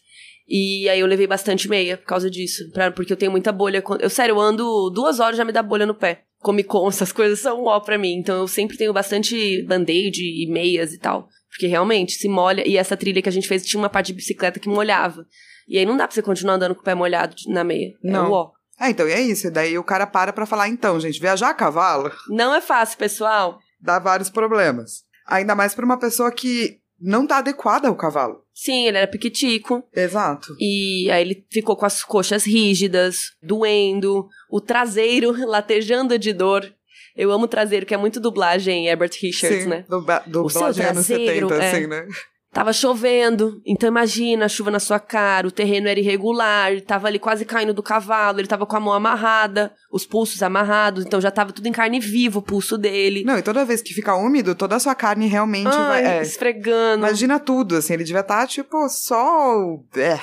E 0.49 0.89
aí 0.89 0.99
eu 0.99 1.07
levei 1.07 1.27
bastante 1.27 1.69
meia 1.69 1.97
por 1.97 2.07
causa 2.07 2.29
disso. 2.31 2.69
pra- 2.73 2.91
porque 2.91 3.13
eu 3.13 3.17
tenho 3.17 3.31
muita 3.31 3.53
bolha. 3.53 3.83
Eu, 4.01 4.11
sério, 4.11 4.35
eu 4.35 4.41
ando 4.41 4.91
duas 4.91 5.21
horas 5.21 5.37
já 5.37 5.45
me 5.45 5.53
dá 5.53 5.63
bolha 5.63 5.87
no 5.87 5.95
pé. 5.95 6.23
Come 6.41 6.65
com, 6.65 6.89
essas 6.89 7.13
coisas 7.13 7.39
são 7.39 7.65
ó 7.65 7.79
pra 7.81 7.99
mim. 7.99 8.15
Então 8.15 8.39
eu 8.39 8.49
sempre 8.49 8.77
tenho 8.77 8.93
bastante 8.93 9.63
band-aid 9.63 10.21
e 10.21 10.51
meias 10.51 10.93
e 10.93 10.99
tal. 10.99 11.29
Porque 11.51 11.67
realmente 11.67 12.13
se 12.15 12.29
molha. 12.29 12.67
E 12.67 12.77
essa 12.77 12.97
trilha 12.97 13.23
que 13.23 13.29
a 13.29 13.33
gente 13.33 13.47
fez 13.47 13.65
tinha 13.65 13.81
uma 13.81 13.89
parte 13.91 14.09
de 14.09 14.15
bicicleta 14.15 14.59
que 14.59 14.69
molhava. 14.69 15.25
E 15.69 15.79
aí 15.79 15.85
não 15.85 15.97
dá 15.97 16.07
pra 16.09 16.15
você 16.15 16.23
continuar 16.23 16.55
andando 16.55 16.75
com 16.75 16.81
o 16.81 16.85
pé 16.85 16.95
molhado 16.95 17.37
na 17.49 17.63
meia. 17.63 17.93
Não. 18.03 18.27
É 18.27 18.29
o 18.29 18.33
ó. 18.33 18.51
Ah, 18.79 18.91
então, 18.91 19.09
e 19.09 19.13
é 19.13 19.21
isso. 19.21 19.49
E 19.49 19.51
daí 19.51 19.77
o 19.77 19.85
cara 19.85 20.07
para 20.07 20.33
pra 20.33 20.47
falar, 20.47 20.69
então, 20.69 20.99
gente, 21.01 21.21
viajar 21.21 21.51
a 21.51 21.55
cavalo 21.55 22.13
Não 22.29 22.55
é 22.55 22.61
fácil, 22.61 22.97
pessoal. 22.97 23.59
dá 23.81 23.99
vários 23.99 24.31
problemas. 24.31 25.05
Ainda 25.27 25.55
mais 25.55 25.75
pra 25.75 25.85
uma 25.85 25.99
pessoa 25.99 26.31
que 26.31 26.79
não 27.01 27.27
tá 27.27 27.39
adequada 27.39 27.89
ao 27.89 27.97
cavalo. 27.97 28.43
Sim, 28.55 28.87
ele 28.87 28.97
era 28.97 29.07
piquitico. 29.07 29.85
Exato. 29.95 30.57
E 30.59 31.09
aí 31.11 31.21
ele 31.23 31.47
ficou 31.51 31.77
com 31.77 31.87
as 31.87 32.03
coxas 32.03 32.45
rígidas, 32.45 33.33
doendo, 33.43 34.29
o 34.51 34.61
traseiro 34.61 35.33
latejando 35.47 36.19
de 36.19 36.33
dor. 36.33 36.73
Eu 37.15 37.33
amo 37.33 37.49
traseiro, 37.49 37.85
que 37.85 37.95
é 37.95 37.97
muito 37.97 38.21
dublagem 38.21 38.87
Herbert 38.87 39.13
Richards, 39.21 39.65
Sim, 39.65 39.69
né? 39.69 39.85
seu 39.89 40.01
dublagem 40.27 40.87
anos 40.87 41.07
traseiro, 41.07 41.49
70, 41.49 41.55
é. 41.55 41.71
assim, 41.71 41.87
né? 41.89 42.07
Tava 42.51 42.73
chovendo, 42.73 43.61
então 43.67 43.87
imagina 43.89 44.47
a 44.47 44.49
chuva 44.49 44.71
na 44.71 44.81
sua 44.81 44.99
cara, 44.99 45.47
o 45.47 45.51
terreno 45.51 45.87
era 45.87 46.01
irregular, 46.01 46.73
ele 46.73 46.81
tava 46.81 47.07
ali 47.07 47.19
quase 47.19 47.45
caindo 47.45 47.75
do 47.75 47.83
cavalo, 47.83 48.41
ele 48.41 48.49
tava 48.49 48.65
com 48.65 48.75
a 48.75 48.81
mão 48.81 48.93
amarrada, 48.95 49.71
os 49.93 50.07
pulsos 50.07 50.43
amarrados, 50.43 51.05
então 51.05 51.21
já 51.21 51.31
tava 51.31 51.53
tudo 51.53 51.67
em 51.69 51.73
carne 51.73 52.01
viva 52.01 52.39
o 52.39 52.43
pulso 52.43 52.79
dele. 52.79 53.23
Não, 53.23 53.37
e 53.39 53.43
toda 53.43 53.67
vez 53.67 53.83
que 53.83 53.93
fica 53.93 54.15
úmido, 54.17 54.55
toda 54.55 54.77
a 54.77 54.81
sua 54.81 54.95
carne 54.95 55.27
realmente 55.27 55.69
Ai, 55.69 56.03
vai. 56.03 56.19
É, 56.19 56.23
esfregando. 56.23 57.05
imagina 57.07 57.39
tudo, 57.39 57.77
assim, 57.77 57.93
ele 57.93 58.05
devia 58.05 58.21
estar, 58.23 58.47
tipo, 58.47 58.89
só. 58.89 59.55
o- 59.59 59.85
É. 59.95 60.19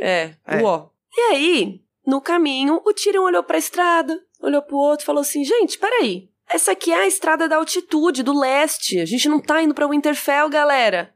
É, 0.00 0.34
É. 0.46 0.60
uó. 0.60 0.88
E 1.16 1.20
aí, 1.32 1.80
no 2.04 2.20
caminho, 2.20 2.82
o 2.84 2.92
Tyrion 2.92 3.22
olhou 3.22 3.44
pra 3.44 3.56
estrada, 3.56 4.18
olhou 4.42 4.62
pro 4.62 4.76
outro 4.76 5.04
e 5.04 5.06
falou 5.06 5.20
assim: 5.22 5.44
gente, 5.44 5.78
peraí. 5.78 6.28
Essa 6.50 6.72
aqui 6.72 6.90
é 6.90 7.02
a 7.02 7.06
estrada 7.06 7.46
da 7.46 7.56
altitude, 7.56 8.22
do 8.22 8.32
leste. 8.38 8.98
A 9.00 9.04
gente 9.04 9.28
não 9.28 9.38
tá 9.38 9.62
indo 9.62 9.74
pra 9.74 9.86
Winterfell, 9.86 10.48
galera. 10.48 11.12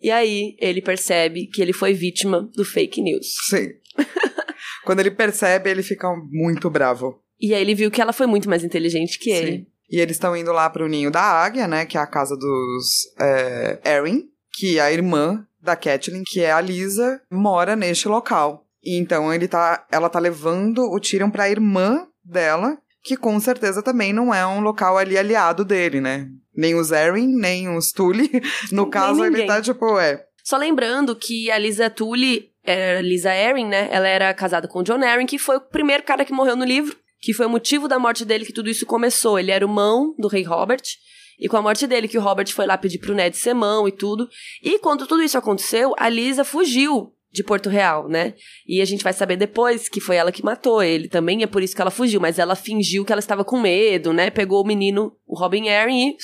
E 0.00 0.10
aí, 0.10 0.56
ele 0.58 0.80
percebe 0.80 1.46
que 1.46 1.60
ele 1.60 1.72
foi 1.72 1.92
vítima 1.92 2.48
do 2.54 2.64
fake 2.64 3.02
news. 3.02 3.26
Sim. 3.48 3.68
Quando 4.84 5.00
ele 5.00 5.10
percebe, 5.10 5.70
ele 5.70 5.82
fica 5.82 6.08
muito 6.30 6.70
bravo. 6.70 7.22
E 7.40 7.54
aí 7.54 7.62
ele 7.62 7.74
viu 7.74 7.90
que 7.90 8.00
ela 8.00 8.12
foi 8.12 8.26
muito 8.26 8.48
mais 8.48 8.64
inteligente 8.64 9.18
que 9.18 9.30
ele. 9.30 9.52
Sim. 9.52 9.66
E 9.90 10.00
eles 10.00 10.16
estão 10.16 10.36
indo 10.36 10.52
lá 10.52 10.70
pro 10.70 10.88
ninho 10.88 11.10
da 11.10 11.20
águia, 11.20 11.66
né? 11.66 11.84
Que 11.84 11.98
é 11.98 12.00
a 12.00 12.06
casa 12.06 12.36
dos 12.36 13.12
é, 13.18 13.80
Erin, 13.84 14.28
que 14.52 14.78
é 14.78 14.82
a 14.82 14.92
irmã 14.92 15.44
da 15.60 15.74
Catelyn, 15.74 16.22
que 16.24 16.40
é 16.40 16.52
a 16.52 16.60
Lisa, 16.60 17.20
mora 17.30 17.74
neste 17.74 18.08
local. 18.08 18.66
E 18.82 18.96
então 18.96 19.32
ele 19.32 19.48
tá, 19.48 19.86
ela 19.90 20.08
tá 20.08 20.18
levando 20.18 20.82
o 20.90 21.00
Tyrion 21.00 21.30
pra 21.30 21.50
irmã 21.50 22.06
dela, 22.24 22.78
que 23.02 23.16
com 23.16 23.38
certeza 23.40 23.82
também 23.82 24.12
não 24.12 24.32
é 24.32 24.46
um 24.46 24.60
local 24.60 24.96
ali 24.96 25.18
aliado 25.18 25.64
dele, 25.64 26.00
né? 26.00 26.28
Nem 26.54 26.74
os 26.74 26.90
Erin, 26.90 27.28
nem 27.36 27.74
os 27.76 27.92
Tully. 27.92 28.30
No 28.72 28.82
Nem 28.82 28.90
caso, 28.90 29.24
ele 29.24 29.44
tá 29.44 29.60
tipo, 29.60 29.98
é. 29.98 30.24
Só 30.44 30.56
lembrando 30.56 31.14
que 31.14 31.50
a 31.50 31.58
Lisa 31.58 31.88
Tully, 31.88 32.50
era 32.64 33.00
Lisa 33.00 33.30
Arryn, 33.30 33.66
né? 33.66 33.88
Ela 33.90 34.08
era 34.08 34.34
casada 34.34 34.68
com 34.68 34.80
o 34.80 34.82
John 34.82 35.02
Arryn, 35.02 35.26
que 35.26 35.38
foi 35.38 35.56
o 35.56 35.60
primeiro 35.60 36.02
cara 36.02 36.24
que 36.24 36.32
morreu 36.32 36.56
no 36.56 36.64
livro, 36.64 36.96
que 37.20 37.32
foi 37.32 37.46
o 37.46 37.50
motivo 37.50 37.88
da 37.88 37.98
morte 37.98 38.24
dele 38.24 38.44
que 38.44 38.52
tudo 38.52 38.70
isso 38.70 38.86
começou. 38.86 39.38
Ele 39.38 39.50
era 39.50 39.64
o 39.64 39.68
mão 39.68 40.14
do 40.18 40.28
rei 40.28 40.42
Robert, 40.42 40.82
e 41.38 41.48
com 41.48 41.56
a 41.56 41.62
morte 41.62 41.86
dele 41.86 42.08
que 42.08 42.18
o 42.18 42.20
Robert 42.20 42.52
foi 42.52 42.66
lá 42.66 42.76
pedir 42.76 42.98
pro 42.98 43.14
Ned 43.14 43.36
ser 43.36 43.54
mão 43.54 43.88
e 43.88 43.92
tudo. 43.92 44.28
E 44.62 44.78
quando 44.78 45.06
tudo 45.06 45.22
isso 45.22 45.38
aconteceu, 45.38 45.94
a 45.98 46.08
Lisa 46.08 46.44
fugiu 46.44 47.12
de 47.32 47.44
Porto 47.44 47.68
Real, 47.68 48.08
né? 48.08 48.34
E 48.66 48.80
a 48.80 48.84
gente 48.84 49.04
vai 49.04 49.12
saber 49.12 49.36
depois 49.36 49.88
que 49.88 50.00
foi 50.00 50.16
ela 50.16 50.32
que 50.32 50.44
matou 50.44 50.82
ele 50.82 51.08
também, 51.08 51.42
é 51.42 51.46
por 51.46 51.62
isso 51.62 51.74
que 51.76 51.80
ela 51.82 51.90
fugiu, 51.90 52.20
mas 52.20 52.38
ela 52.38 52.54
fingiu 52.56 53.04
que 53.04 53.12
ela 53.12 53.20
estava 53.20 53.44
com 53.44 53.60
medo, 53.60 54.12
né? 54.12 54.30
Pegou 54.30 54.62
o 54.62 54.66
menino, 54.66 55.16
o 55.26 55.38
Robin 55.38 55.68
Arryn 55.68 56.10
e 56.10 56.16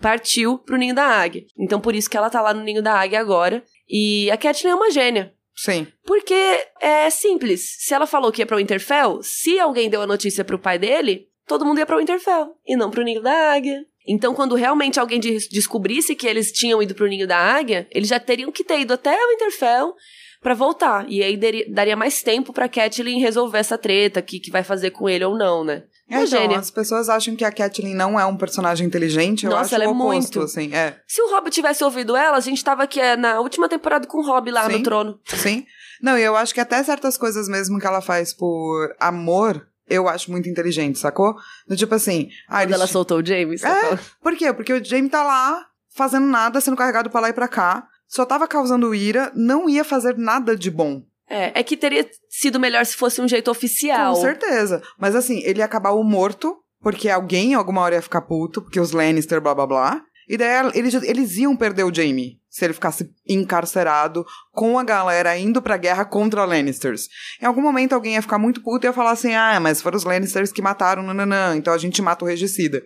partiu 0.00 0.58
pro 0.58 0.76
ninho 0.76 0.94
da 0.94 1.04
águia. 1.04 1.44
Então 1.58 1.80
por 1.80 1.94
isso 1.94 2.08
que 2.10 2.16
ela 2.16 2.30
tá 2.30 2.40
lá 2.40 2.52
no 2.54 2.62
ninho 2.62 2.82
da 2.82 2.94
águia 2.94 3.20
agora. 3.20 3.62
E 3.88 4.30
a 4.30 4.36
Catelyn 4.36 4.70
é 4.72 4.74
uma 4.74 4.90
gênia. 4.90 5.32
Sim. 5.56 5.86
Porque 6.06 6.34
é 6.80 7.10
simples. 7.10 7.76
Se 7.78 7.92
ela 7.94 8.06
falou 8.06 8.30
que 8.30 8.40
ia 8.42 8.46
pra 8.46 8.56
Winterfell, 8.56 9.20
se 9.22 9.58
alguém 9.58 9.90
deu 9.90 10.00
a 10.02 10.06
notícia 10.06 10.44
pro 10.44 10.58
pai 10.58 10.78
dele, 10.78 11.26
todo 11.46 11.64
mundo 11.64 11.78
ia 11.78 11.86
pra 11.86 11.96
Winterfell 11.96 12.54
e 12.66 12.76
não 12.76 12.90
pro 12.90 13.02
ninho 13.02 13.20
da 13.22 13.52
águia. 13.52 13.84
Então, 14.06 14.34
quando 14.34 14.54
realmente 14.54 14.98
alguém 15.00 15.18
des- 15.20 15.48
descobrisse 15.48 16.14
que 16.14 16.26
eles 16.26 16.50
tinham 16.52 16.82
ido 16.82 16.94
pro 16.94 17.08
ninho 17.08 17.26
da 17.26 17.36
águia, 17.36 17.86
eles 17.90 18.08
já 18.08 18.18
teriam 18.20 18.50
que 18.52 18.64
ter 18.64 18.80
ido 18.80 18.94
até 18.94 19.12
o 19.14 19.28
Winterfell 19.30 19.94
pra 20.40 20.54
voltar. 20.54 21.04
E 21.08 21.22
aí 21.22 21.36
daria, 21.68 21.96
mais 21.96 22.22
tempo 22.22 22.52
pra 22.52 22.68
Catelyn 22.68 23.20
resolver 23.20 23.58
essa 23.58 23.78
treta, 23.78 24.22
que, 24.22 24.38
que 24.38 24.50
vai 24.50 24.62
fazer 24.62 24.90
com 24.90 25.08
ele 25.08 25.24
ou 25.24 25.36
não, 25.36 25.64
né? 25.64 25.84
É, 26.10 26.22
então, 26.22 26.54
as 26.54 26.70
pessoas 26.70 27.10
acham 27.10 27.36
que 27.36 27.44
a 27.44 27.52
Catelyn 27.52 27.94
não 27.94 28.18
é 28.18 28.24
um 28.24 28.36
personagem 28.36 28.86
inteligente, 28.86 29.44
eu 29.44 29.50
Nossa, 29.50 29.62
acho 29.62 29.74
ela 29.74 29.84
é 29.84 29.88
o 29.88 29.90
oposto, 29.90 30.38
muito. 30.38 30.40
assim, 30.40 30.74
é. 30.74 30.96
Se 31.06 31.20
o 31.20 31.30
Rob 31.30 31.50
tivesse 31.50 31.84
ouvido 31.84 32.16
ela, 32.16 32.38
a 32.38 32.40
gente 32.40 32.64
tava 32.64 32.84
aqui 32.84 32.98
é, 32.98 33.14
na 33.14 33.40
última 33.40 33.68
temporada 33.68 34.06
com 34.06 34.18
o 34.18 34.26
Rob 34.26 34.50
lá 34.50 34.64
Sim. 34.64 34.78
no 34.78 34.82
trono. 34.82 35.20
Sim. 35.26 35.66
Não, 36.00 36.16
e 36.16 36.22
eu 36.22 36.34
acho 36.34 36.54
que 36.54 36.60
até 36.60 36.82
certas 36.82 37.18
coisas 37.18 37.46
mesmo 37.46 37.78
que 37.78 37.86
ela 37.86 38.00
faz 38.00 38.32
por 38.32 38.94
amor, 38.98 39.68
eu 39.86 40.08
acho 40.08 40.30
muito 40.30 40.48
inteligente, 40.48 40.98
sacou? 40.98 41.34
Do 41.66 41.76
tipo 41.76 41.94
assim, 41.94 42.30
ah, 42.48 42.62
Quando 42.62 42.72
ela 42.72 42.86
soltou 42.86 43.18
o 43.18 43.26
James. 43.26 43.62
É. 43.62 43.98
Por 44.22 44.34
quê? 44.34 44.52
Porque 44.52 44.72
o 44.72 44.82
Jamie 44.82 45.10
tá 45.10 45.22
lá 45.22 45.66
fazendo 45.94 46.26
nada, 46.26 46.60
sendo 46.60 46.76
carregado 46.76 47.10
pra 47.10 47.20
lá 47.20 47.28
e 47.28 47.32
pra 47.32 47.48
cá, 47.48 47.86
só 48.08 48.24
tava 48.24 48.48
causando 48.48 48.94
ira, 48.94 49.30
não 49.34 49.68
ia 49.68 49.84
fazer 49.84 50.16
nada 50.16 50.56
de 50.56 50.70
bom. 50.70 51.02
É, 51.28 51.60
é 51.60 51.62
que 51.62 51.76
teria 51.76 52.08
sido 52.30 52.58
melhor 52.58 52.84
se 52.86 52.96
fosse 52.96 53.20
um 53.20 53.28
jeito 53.28 53.50
oficial. 53.50 54.14
Com 54.14 54.20
certeza. 54.22 54.82
Mas 54.98 55.14
assim, 55.14 55.42
ele 55.44 55.58
ia 55.58 55.64
acabar 55.64 55.90
o 55.90 56.02
morto, 56.02 56.56
porque 56.80 57.10
alguém 57.10 57.54
alguma 57.54 57.82
hora 57.82 57.96
ia 57.96 58.02
ficar 58.02 58.22
puto, 58.22 58.62
porque 58.62 58.80
os 58.80 58.92
Lannister, 58.92 59.40
blá 59.40 59.54
blá 59.54 59.66
blá. 59.66 60.02
E 60.28 60.36
daí 60.36 60.70
eles, 60.74 60.94
eles 60.94 61.36
iam 61.36 61.56
perder 61.56 61.84
o 61.84 61.94
Jamie 61.94 62.38
se 62.50 62.64
ele 62.64 62.74
ficasse 62.74 63.10
encarcerado 63.26 64.26
com 64.52 64.78
a 64.78 64.84
galera 64.84 65.36
indo 65.38 65.62
pra 65.62 65.76
guerra 65.76 66.04
contra 66.04 66.44
Lannisters. 66.44 67.08
Em 67.40 67.46
algum 67.46 67.62
momento 67.62 67.94
alguém 67.94 68.14
ia 68.14 68.22
ficar 68.22 68.38
muito 68.38 68.62
puto 68.62 68.84
e 68.84 68.88
ia 68.88 68.92
falar 68.92 69.12
assim: 69.12 69.34
ah, 69.34 69.58
mas 69.60 69.80
foram 69.80 69.96
os 69.96 70.04
Lannisters 70.04 70.52
que 70.52 70.60
mataram, 70.60 71.02
nananã, 71.02 71.56
então 71.56 71.72
a 71.72 71.78
gente 71.78 72.02
mata 72.02 72.24
o 72.24 72.28
regicida. 72.28 72.82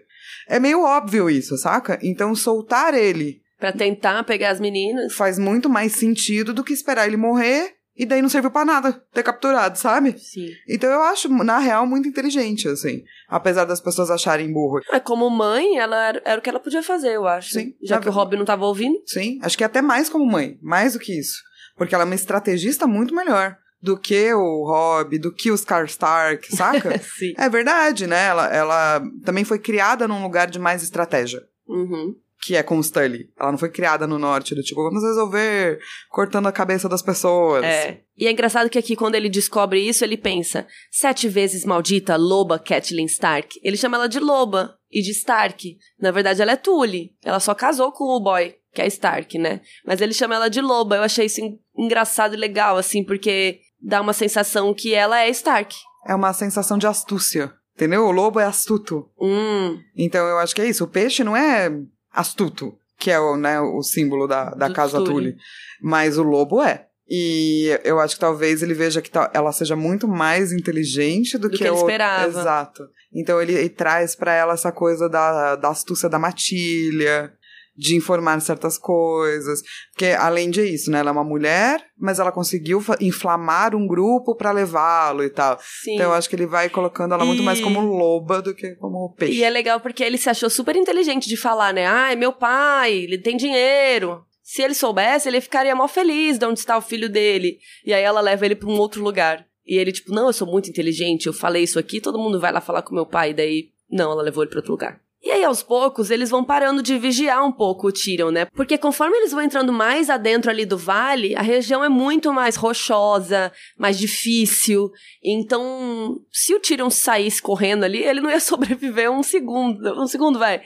É 0.48 0.60
meio 0.60 0.82
óbvio 0.82 1.30
isso, 1.30 1.56
saca? 1.56 1.98
Então 2.02 2.34
soltar 2.34 2.94
ele 2.94 3.41
Pra 3.62 3.72
tentar 3.72 4.24
pegar 4.24 4.50
as 4.50 4.58
meninas. 4.58 5.14
faz 5.14 5.38
muito 5.38 5.68
mais 5.70 5.92
sentido 5.92 6.52
do 6.52 6.64
que 6.64 6.72
esperar 6.72 7.06
ele 7.06 7.16
morrer 7.16 7.76
e 7.96 8.04
daí 8.04 8.20
não 8.20 8.28
serviu 8.28 8.50
pra 8.50 8.64
nada 8.64 8.92
ter 9.12 9.22
capturado, 9.22 9.78
sabe? 9.78 10.18
Sim. 10.18 10.48
Então 10.68 10.90
eu 10.90 11.00
acho, 11.02 11.28
na 11.28 11.60
real, 11.60 11.86
muito 11.86 12.08
inteligente, 12.08 12.66
assim. 12.66 13.04
Apesar 13.28 13.64
das 13.64 13.80
pessoas 13.80 14.10
acharem 14.10 14.52
burro. 14.52 14.80
Mas 14.90 15.02
como 15.04 15.30
mãe, 15.30 15.78
ela 15.78 16.08
era, 16.08 16.22
era 16.24 16.38
o 16.40 16.42
que 16.42 16.50
ela 16.50 16.58
podia 16.58 16.82
fazer, 16.82 17.14
eu 17.14 17.24
acho. 17.24 17.50
Sim. 17.50 17.72
Já 17.80 17.96
Na 17.96 18.02
que 18.02 18.08
o 18.08 18.12
Rob 18.12 18.36
não 18.36 18.44
tava 18.44 18.66
ouvindo. 18.66 18.98
Sim, 19.06 19.38
acho 19.42 19.56
que 19.56 19.62
até 19.62 19.80
mais 19.80 20.08
como 20.08 20.26
mãe. 20.26 20.58
Mais 20.60 20.94
do 20.94 20.98
que 20.98 21.16
isso. 21.16 21.40
Porque 21.76 21.94
ela 21.94 22.02
é 22.02 22.06
uma 22.06 22.16
estrategista 22.16 22.86
muito 22.86 23.14
melhor 23.14 23.56
do 23.80 23.96
que 23.96 24.32
o 24.32 24.64
Rob, 24.64 25.18
do 25.18 25.32
que 25.32 25.50
os 25.50 25.64
Karstark, 25.64 26.54
saca? 26.54 26.98
Sim. 27.18 27.34
é 27.36 27.48
verdade, 27.48 28.06
né? 28.06 28.26
Ela, 28.26 28.46
ela 28.48 29.02
também 29.24 29.44
foi 29.44 29.58
criada 29.58 30.08
num 30.08 30.22
lugar 30.22 30.48
de 30.48 30.58
mais 30.58 30.82
estratégia. 30.82 31.42
Uhum. 31.68 32.14
Que 32.44 32.56
é 32.56 32.62
com 32.62 32.76
os 32.76 32.90
Tully. 32.90 33.30
Ela 33.38 33.52
não 33.52 33.58
foi 33.58 33.68
criada 33.70 34.04
no 34.04 34.18
norte, 34.18 34.52
do 34.54 34.62
tipo, 34.62 34.82
vamos 34.82 35.04
resolver 35.04 35.78
cortando 36.10 36.48
a 36.48 36.52
cabeça 36.52 36.88
das 36.88 37.00
pessoas. 37.00 37.62
É. 37.64 38.00
E 38.18 38.26
é 38.26 38.32
engraçado 38.32 38.68
que 38.68 38.78
aqui, 38.78 38.96
quando 38.96 39.14
ele 39.14 39.28
descobre 39.28 39.78
isso, 39.80 40.02
ele 40.04 40.16
pensa: 40.16 40.66
sete 40.90 41.28
vezes 41.28 41.64
maldita 41.64 42.16
loba 42.16 42.58
Catelyn 42.58 43.04
Stark. 43.06 43.60
Ele 43.62 43.76
chama 43.76 43.96
ela 43.96 44.08
de 44.08 44.18
loba 44.18 44.74
e 44.90 45.00
de 45.02 45.12
Stark. 45.12 45.76
Na 46.00 46.10
verdade, 46.10 46.42
ela 46.42 46.52
é 46.52 46.56
Tully. 46.56 47.14
Ela 47.24 47.38
só 47.38 47.54
casou 47.54 47.92
com 47.92 48.04
o 48.04 48.20
boy, 48.20 48.54
que 48.74 48.82
é 48.82 48.86
Stark, 48.88 49.38
né? 49.38 49.60
Mas 49.86 50.00
ele 50.00 50.12
chama 50.12 50.34
ela 50.34 50.50
de 50.50 50.60
loba. 50.60 50.96
Eu 50.96 51.02
achei 51.04 51.26
isso 51.26 51.40
en- 51.40 51.58
engraçado 51.78 52.34
e 52.34 52.36
legal, 52.36 52.76
assim, 52.76 53.04
porque 53.04 53.60
dá 53.80 54.00
uma 54.00 54.12
sensação 54.12 54.74
que 54.74 54.92
ela 54.92 55.20
é 55.20 55.28
Stark. 55.30 55.74
É 56.08 56.14
uma 56.14 56.32
sensação 56.32 56.76
de 56.76 56.88
astúcia. 56.88 57.52
Entendeu? 57.76 58.04
O 58.04 58.10
lobo 58.10 58.38
é 58.40 58.44
astuto. 58.44 59.08
Hum, 59.18 59.78
Então 59.96 60.26
eu 60.26 60.38
acho 60.38 60.54
que 60.54 60.60
é 60.60 60.68
isso. 60.68 60.84
O 60.84 60.88
peixe 60.88 61.24
não 61.24 61.34
é 61.36 61.70
astuto, 62.12 62.76
que 62.98 63.10
é 63.10 63.18
o, 63.18 63.36
né, 63.36 63.60
o 63.60 63.82
símbolo 63.82 64.26
da, 64.26 64.50
da 64.50 64.68
Do 64.68 64.74
casa 64.74 64.98
Tully. 64.98 65.06
Tully. 65.32 65.36
Mas 65.82 66.18
o 66.18 66.22
lobo 66.22 66.62
é. 66.62 66.86
E 67.08 67.68
eu 67.84 67.98
acho 68.00 68.14
que 68.14 68.20
talvez 68.20 68.62
ele 68.62 68.74
veja 68.74 69.02
que 69.02 69.10
ela 69.34 69.52
seja 69.52 69.76
muito 69.76 70.06
mais 70.08 70.52
inteligente 70.52 71.36
do, 71.36 71.48
Do 71.48 71.56
que 71.56 71.64
ele 71.64 71.70
o- 71.70 71.76
esperava. 71.76 72.26
Exato. 72.26 72.84
Então 73.12 73.42
ele, 73.42 73.52
ele 73.52 73.68
traz 73.68 74.14
pra 74.14 74.32
ela 74.32 74.54
essa 74.54 74.72
coisa 74.72 75.08
da, 75.08 75.56
da 75.56 75.68
astúcia 75.68 76.08
da 76.08 76.18
matilha, 76.18 77.32
de 77.76 77.96
informar 77.96 78.40
certas 78.40 78.76
coisas. 78.78 79.62
Porque 79.92 80.06
além 80.06 80.50
disso, 80.50 80.90
né, 80.90 80.98
ela 81.00 81.10
é 81.10 81.12
uma 81.12 81.24
mulher, 81.24 81.84
mas 81.98 82.18
ela 82.18 82.30
conseguiu 82.32 82.82
inflamar 83.00 83.74
um 83.74 83.86
grupo 83.86 84.34
pra 84.36 84.52
levá-lo 84.52 85.22
e 85.24 85.30
tal. 85.30 85.58
sim. 85.82 85.94
Então 85.94 86.06
eu 86.06 86.12
acho 86.12 86.28
que 86.28 86.36
ele 86.36 86.46
vai 86.46 86.68
colocando 86.68 87.14
ela 87.14 87.24
muito 87.24 87.42
mais 87.42 87.58
E- 87.58 87.62
como 87.62 87.80
loba 87.80 88.42
do 88.42 88.54
que 88.54 88.74
como 88.76 89.14
peixe. 89.16 89.38
E 89.38 89.44
é 89.44 89.50
legal 89.50 89.80
porque 89.80 90.02
ele 90.04 90.18
se 90.18 90.28
achou 90.28 90.50
super 90.50 90.76
inteligente 90.76 91.28
de 91.28 91.36
falar, 91.36 91.72
né? 91.72 91.86
Ah, 91.86 92.12
é 92.12 92.16
meu 92.16 92.32
pai, 92.32 92.92
ele 92.92 93.18
tem 93.18 93.36
dinheiro. 93.36 94.24
Se 94.42 94.60
ele 94.60 94.74
soubesse, 94.74 95.28
ele 95.28 95.40
ficaria 95.40 95.74
mó 95.74 95.88
feliz 95.88 96.36
de 96.38 96.44
onde 96.44 96.58
está 96.58 96.76
o 96.76 96.82
filho 96.82 97.08
dele. 97.08 97.58
E 97.86 97.94
aí 97.94 98.02
ela 98.02 98.20
leva 98.20 98.44
ele 98.44 98.54
pra 98.56 98.68
um 98.68 98.76
outro 98.78 99.02
lugar. 99.02 99.46
E 99.66 99.76
ele, 99.78 99.92
tipo, 99.92 100.12
não, 100.12 100.26
eu 100.26 100.32
sou 100.32 100.46
muito 100.46 100.68
inteligente, 100.68 101.26
eu 101.26 101.32
falei 101.32 101.62
isso 101.62 101.78
aqui, 101.78 102.00
todo 102.00 102.18
mundo 102.18 102.40
vai 102.40 102.52
lá 102.52 102.60
falar 102.60 102.82
com 102.82 102.94
meu 102.94 103.06
pai. 103.06 103.30
E 103.30 103.34
daí, 103.34 103.68
não, 103.90 104.10
ela 104.10 104.22
levou 104.22 104.42
ele 104.42 104.50
pra 104.50 104.58
outro 104.58 104.72
lugar. 104.72 105.00
E 105.22 105.30
aí, 105.30 105.44
aos 105.44 105.62
poucos, 105.62 106.10
eles 106.10 106.30
vão 106.30 106.42
parando 106.42 106.82
de 106.82 106.98
vigiar 106.98 107.46
um 107.46 107.52
pouco 107.52 107.86
o 107.86 107.92
Tyrion, 107.92 108.30
né? 108.32 108.46
Porque 108.46 108.76
conforme 108.76 109.16
eles 109.18 109.30
vão 109.30 109.40
entrando 109.40 109.72
mais 109.72 110.10
adentro 110.10 110.50
ali 110.50 110.66
do 110.66 110.76
vale, 110.76 111.36
a 111.36 111.42
região 111.42 111.84
é 111.84 111.88
muito 111.88 112.32
mais 112.32 112.56
rochosa, 112.56 113.52
mais 113.78 113.96
difícil. 113.96 114.90
Então, 115.22 116.18
se 116.32 116.52
o 116.54 116.60
Tyrion 116.60 116.90
saísse 116.90 117.40
correndo 117.40 117.84
ali, 117.84 118.02
ele 118.02 118.20
não 118.20 118.30
ia 118.30 118.40
sobreviver 118.40 119.12
um 119.12 119.22
segundo. 119.22 120.00
Um 120.00 120.08
segundo, 120.08 120.40
vai. 120.40 120.60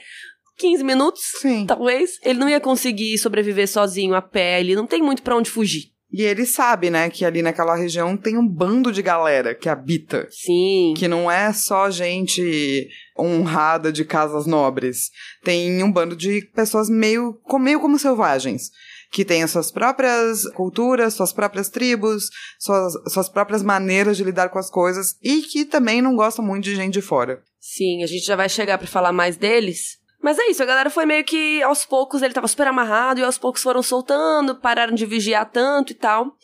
15 0.57 0.83
minutos, 0.83 1.21
Sim. 1.39 1.65
talvez. 1.67 2.17
Ele 2.23 2.39
não 2.39 2.49
ia 2.49 2.59
conseguir 2.59 3.17
sobreviver 3.19 3.67
sozinho 3.67 4.15
a 4.15 4.21
pé, 4.23 4.59
ele 4.59 4.75
não 4.75 4.87
tem 4.87 5.03
muito 5.03 5.21
pra 5.21 5.35
onde 5.35 5.51
fugir. 5.51 5.91
E 6.11 6.23
ele 6.23 6.45
sabe, 6.45 6.89
né, 6.89 7.09
que 7.09 7.25
ali 7.25 7.41
naquela 7.41 7.75
região 7.75 8.15
tem 8.15 8.37
um 8.37 8.47
bando 8.47 8.91
de 8.91 9.01
galera 9.01 9.53
que 9.53 9.67
habita. 9.67 10.27
Sim. 10.31 10.93
Que 10.95 11.07
não 11.07 11.29
é 11.29 11.51
só 11.51 11.89
gente 11.89 12.87
honrada 13.19 13.91
de 13.91 14.05
casas 14.05 14.45
nobres. 14.45 15.11
Tem 15.43 15.83
um 15.83 15.91
bando 15.91 16.15
de 16.15 16.41
pessoas 16.55 16.89
meio, 16.89 17.37
meio 17.59 17.79
como 17.79 17.99
selvagens. 17.99 18.71
Que 19.11 19.23
têm 19.23 19.43
as 19.43 19.51
suas 19.51 19.71
próprias 19.71 20.43
culturas, 20.51 21.13
suas 21.13 21.31
próprias 21.31 21.69
tribos, 21.69 22.29
suas, 22.59 22.93
suas 23.11 23.29
próprias 23.29 23.63
maneiras 23.63 24.17
de 24.17 24.23
lidar 24.23 24.49
com 24.49 24.59
as 24.59 24.69
coisas. 24.69 25.15
E 25.21 25.41
que 25.41 25.65
também 25.65 26.01
não 26.01 26.15
gostam 26.15 26.43
muito 26.43 26.65
de 26.65 26.75
gente 26.75 26.93
de 26.93 27.01
fora. 27.01 27.41
Sim, 27.59 28.03
a 28.03 28.07
gente 28.07 28.25
já 28.25 28.35
vai 28.35 28.47
chegar 28.47 28.77
pra 28.77 28.87
falar 28.87 29.11
mais 29.11 29.35
deles. 29.35 29.97
Mas 30.21 30.39
é 30.39 30.47
isso, 30.49 30.63
a 30.63 30.65
galera 30.65 30.89
foi 30.89 31.05
meio 31.05 31.23
que 31.23 31.61
aos 31.61 31.85
poucos, 31.85 32.21
ele 32.21 32.33
tava 32.33 32.47
super 32.47 32.67
amarrado 32.67 33.19
e 33.19 33.23
aos 33.23 33.37
poucos 33.37 33.61
foram 33.61 33.83
soltando, 33.83 34.55
pararam 34.55 34.95
de 34.95 35.05
vigiar 35.05 35.49
tanto 35.49 35.91
e 35.91 35.95
tal. 35.95 36.35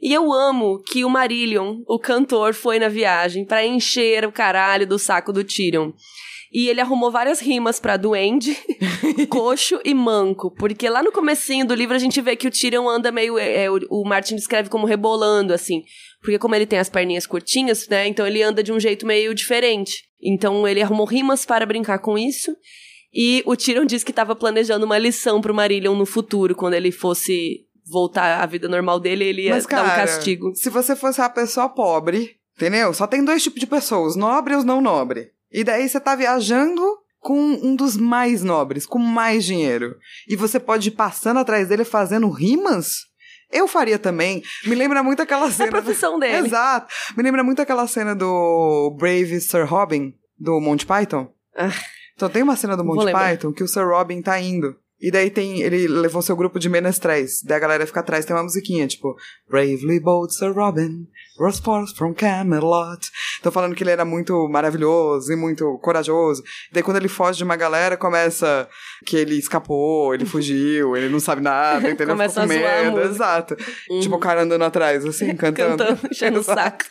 E 0.00 0.12
eu 0.12 0.32
amo 0.32 0.82
que 0.82 1.04
o 1.04 1.08
Marillion, 1.08 1.76
o 1.86 1.98
cantor, 1.98 2.54
foi 2.54 2.78
na 2.78 2.88
viagem 2.88 3.44
pra 3.44 3.64
encher 3.64 4.24
o 4.26 4.32
caralho 4.32 4.86
do 4.86 4.98
saco 4.98 5.32
do 5.32 5.44
Tyrion. 5.44 5.92
E 6.52 6.68
ele 6.68 6.80
arrumou 6.80 7.10
várias 7.10 7.40
rimas 7.40 7.80
pra 7.80 7.96
duende, 7.96 8.54
coxo 9.30 9.80
e 9.84 9.94
manco. 9.94 10.50
Porque 10.50 10.88
lá 10.88 11.02
no 11.02 11.12
comecinho 11.12 11.64
do 11.64 11.74
livro 11.74 11.94
a 11.94 12.00
gente 12.00 12.20
vê 12.20 12.36
que 12.36 12.46
o 12.46 12.50
Tyrion 12.50 12.86
anda 12.88 13.10
meio... 13.10 13.38
é, 13.38 13.70
o, 13.70 13.78
o 13.88 14.04
Martin 14.04 14.34
descreve 14.34 14.68
como 14.68 14.86
rebolando, 14.86 15.54
assim. 15.54 15.82
Porque 16.20 16.38
como 16.38 16.54
ele 16.54 16.66
tem 16.66 16.78
as 16.78 16.90
perninhas 16.90 17.26
curtinhas, 17.26 17.88
né? 17.88 18.06
Então 18.06 18.26
ele 18.26 18.42
anda 18.42 18.62
de 18.62 18.72
um 18.72 18.78
jeito 18.78 19.06
meio 19.06 19.34
diferente. 19.34 20.04
Então 20.20 20.68
ele 20.68 20.82
arrumou 20.82 21.06
rimas 21.06 21.46
para 21.46 21.64
brincar 21.64 22.00
com 22.00 22.18
isso. 22.18 22.54
E 23.14 23.42
o 23.44 23.54
Tyrion 23.56 23.84
disse 23.84 24.04
que 24.04 24.10
estava 24.12 24.34
planejando 24.34 24.86
uma 24.86 24.96
lição 24.98 25.40
pro 25.40 25.54
Marillion 25.54 25.94
no 25.94 26.06
futuro, 26.06 26.54
quando 26.54 26.74
ele 26.74 26.90
fosse 26.90 27.66
voltar 27.84 28.40
à 28.42 28.46
vida 28.46 28.68
normal 28.68 28.98
dele, 28.98 29.24
ele 29.24 29.42
ia 29.42 29.54
Mas, 29.54 29.66
dar 29.66 29.82
um 29.82 29.86
cara, 29.88 30.06
castigo. 30.06 30.54
Se 30.54 30.70
você 30.70 30.96
fosse 30.96 31.20
uma 31.20 31.28
pessoa 31.28 31.68
pobre, 31.68 32.36
entendeu? 32.56 32.94
Só 32.94 33.06
tem 33.06 33.24
dois 33.24 33.42
tipos 33.42 33.60
de 33.60 33.66
pessoas, 33.66 34.16
nobre 34.16 34.54
e 34.54 34.56
os 34.56 34.64
não 34.64 34.80
nobre. 34.80 35.30
E 35.50 35.62
daí 35.62 35.86
você 35.88 36.00
tá 36.00 36.14
viajando 36.14 36.80
com 37.20 37.38
um 37.38 37.76
dos 37.76 37.96
mais 37.96 38.42
nobres, 38.42 38.86
com 38.86 38.98
mais 38.98 39.44
dinheiro. 39.44 39.96
E 40.28 40.34
você 40.34 40.58
pode 40.58 40.88
ir 40.88 40.92
passando 40.92 41.38
atrás 41.38 41.68
dele 41.68 41.84
fazendo 41.84 42.28
rimas? 42.30 43.06
Eu 43.50 43.68
faria 43.68 43.98
também. 43.98 44.42
Me 44.64 44.74
lembra 44.74 45.02
muito 45.02 45.20
aquela 45.20 45.46
É 45.46 45.50
cena. 45.50 45.68
a 45.68 45.82
profissão 45.82 46.18
dele. 46.18 46.46
Exato. 46.46 46.86
Me 47.16 47.22
lembra 47.22 47.44
muito 47.44 47.60
aquela 47.60 47.86
cena 47.86 48.14
do 48.14 48.96
Brave 48.98 49.38
Sir 49.40 49.66
Robin, 49.66 50.14
do 50.38 50.58
Monty 50.58 50.86
Python. 50.86 51.28
Ah. 51.54 51.68
Então 52.14 52.28
tem 52.28 52.42
uma 52.42 52.56
cena 52.56 52.76
do 52.76 52.84
Monty. 52.84 53.12
Python 53.12 53.52
que 53.52 53.64
o 53.64 53.68
Sir 53.68 53.86
Robin 53.86 54.22
tá 54.22 54.40
indo. 54.40 54.76
E 55.02 55.10
daí 55.10 55.30
tem. 55.30 55.60
Ele 55.62 55.88
levou 55.88 56.22
seu 56.22 56.36
grupo 56.36 56.60
de 56.60 56.68
menestréis. 56.68 57.42
Daí 57.42 57.56
a 57.56 57.60
galera 57.60 57.84
fica 57.84 57.98
atrás, 57.98 58.24
tem 58.24 58.36
uma 58.36 58.44
musiquinha, 58.44 58.86
tipo. 58.86 59.16
Bravely 59.50 59.98
bold 59.98 60.32
Sir 60.32 60.52
Robin, 60.52 61.08
was 61.40 61.58
forth 61.58 61.96
from 61.96 62.14
Camelot. 62.14 63.00
Então 63.40 63.50
falando 63.50 63.74
que 63.74 63.82
ele 63.82 63.90
era 63.90 64.04
muito 64.04 64.48
maravilhoso 64.48 65.32
e 65.32 65.36
muito 65.36 65.76
corajoso. 65.82 66.44
Daí 66.70 66.84
quando 66.84 66.98
ele 66.98 67.08
foge 67.08 67.38
de 67.38 67.44
uma 67.44 67.56
galera, 67.56 67.96
começa 67.96 68.68
que 69.04 69.16
ele 69.16 69.34
escapou, 69.36 70.14
ele 70.14 70.24
fugiu, 70.26 70.96
ele 70.96 71.08
não 71.08 71.18
sabe 71.18 71.42
nada, 71.42 71.90
entendeu? 71.90 72.14
Começa 72.14 72.46
Ficou 72.46 72.56
com 72.56 72.64
medo. 72.64 73.00
Exato. 73.00 73.56
Uhum. 73.90 74.00
Tipo 74.00 74.14
o 74.14 74.20
cara 74.20 74.42
andando 74.42 74.62
atrás, 74.62 75.04
assim, 75.04 75.34
cantando. 75.34 75.78
Cantando, 75.78 76.08
enchendo 76.08 76.38
o 76.38 76.44
saco. 76.44 76.84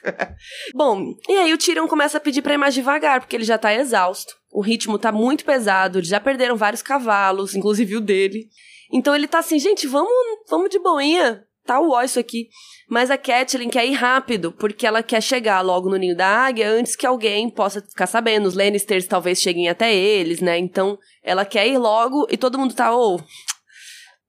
Bom, 0.76 1.14
e 1.30 1.38
aí 1.38 1.54
o 1.54 1.58
Tyrion 1.58 1.88
começa 1.88 2.18
a 2.18 2.22
pedir 2.22 2.42
pra 2.42 2.54
ir 2.54 2.58
mais 2.58 2.74
devagar, 2.74 3.22
porque 3.22 3.38
ele 3.38 3.46
já 3.46 3.58
tá 3.58 3.74
exausto. 3.74 4.41
O 4.52 4.62
ritmo 4.62 5.00
tá 5.00 5.12
muito 5.12 5.46
pesado, 5.46 6.04
já 6.04 6.20
perderam 6.20 6.58
vários 6.58 6.82
cavalos, 6.82 7.56
inclusive 7.56 7.96
o 7.96 8.02
dele. 8.02 8.50
Então 8.92 9.16
ele 9.16 9.28
tá 9.28 9.40
assim, 9.40 9.58
gente, 9.58 9.88
vamos, 9.88 10.12
vamos 10.50 10.70
de 10.70 10.80
boinha. 10.80 11.44
Tá 11.66 11.80
o 11.80 12.02
isso 12.02 12.20
aqui. 12.20 12.50
Mas 12.90 13.12
a 13.12 13.18
Catelyn 13.18 13.70
quer 13.70 13.86
ir 13.86 13.94
rápido, 13.94 14.52
porque 14.52 14.86
ela 14.86 15.04
quer 15.04 15.22
chegar 15.22 15.62
logo 15.62 15.90
no 15.90 15.96
ninho 15.96 16.18
da 16.18 16.28
águia 16.28 16.70
antes 16.70 16.96
que 16.96 17.06
alguém 17.06 17.50
possa 17.50 17.82
ficar 17.82 18.08
sabendo. 18.08 18.48
Os 18.48 18.56
Lannisters 18.56 19.06
talvez 19.06 19.40
cheguem 19.40 19.70
até 19.70 19.94
eles, 19.94 20.42
né? 20.42 20.58
Então 20.58 20.98
ela 21.24 21.46
quer 21.46 21.68
ir 21.68 21.78
logo 21.78 22.28
e 22.30 22.36
todo 22.36 22.58
mundo 22.58 22.74
tá, 22.74 22.96
ô, 22.96 23.22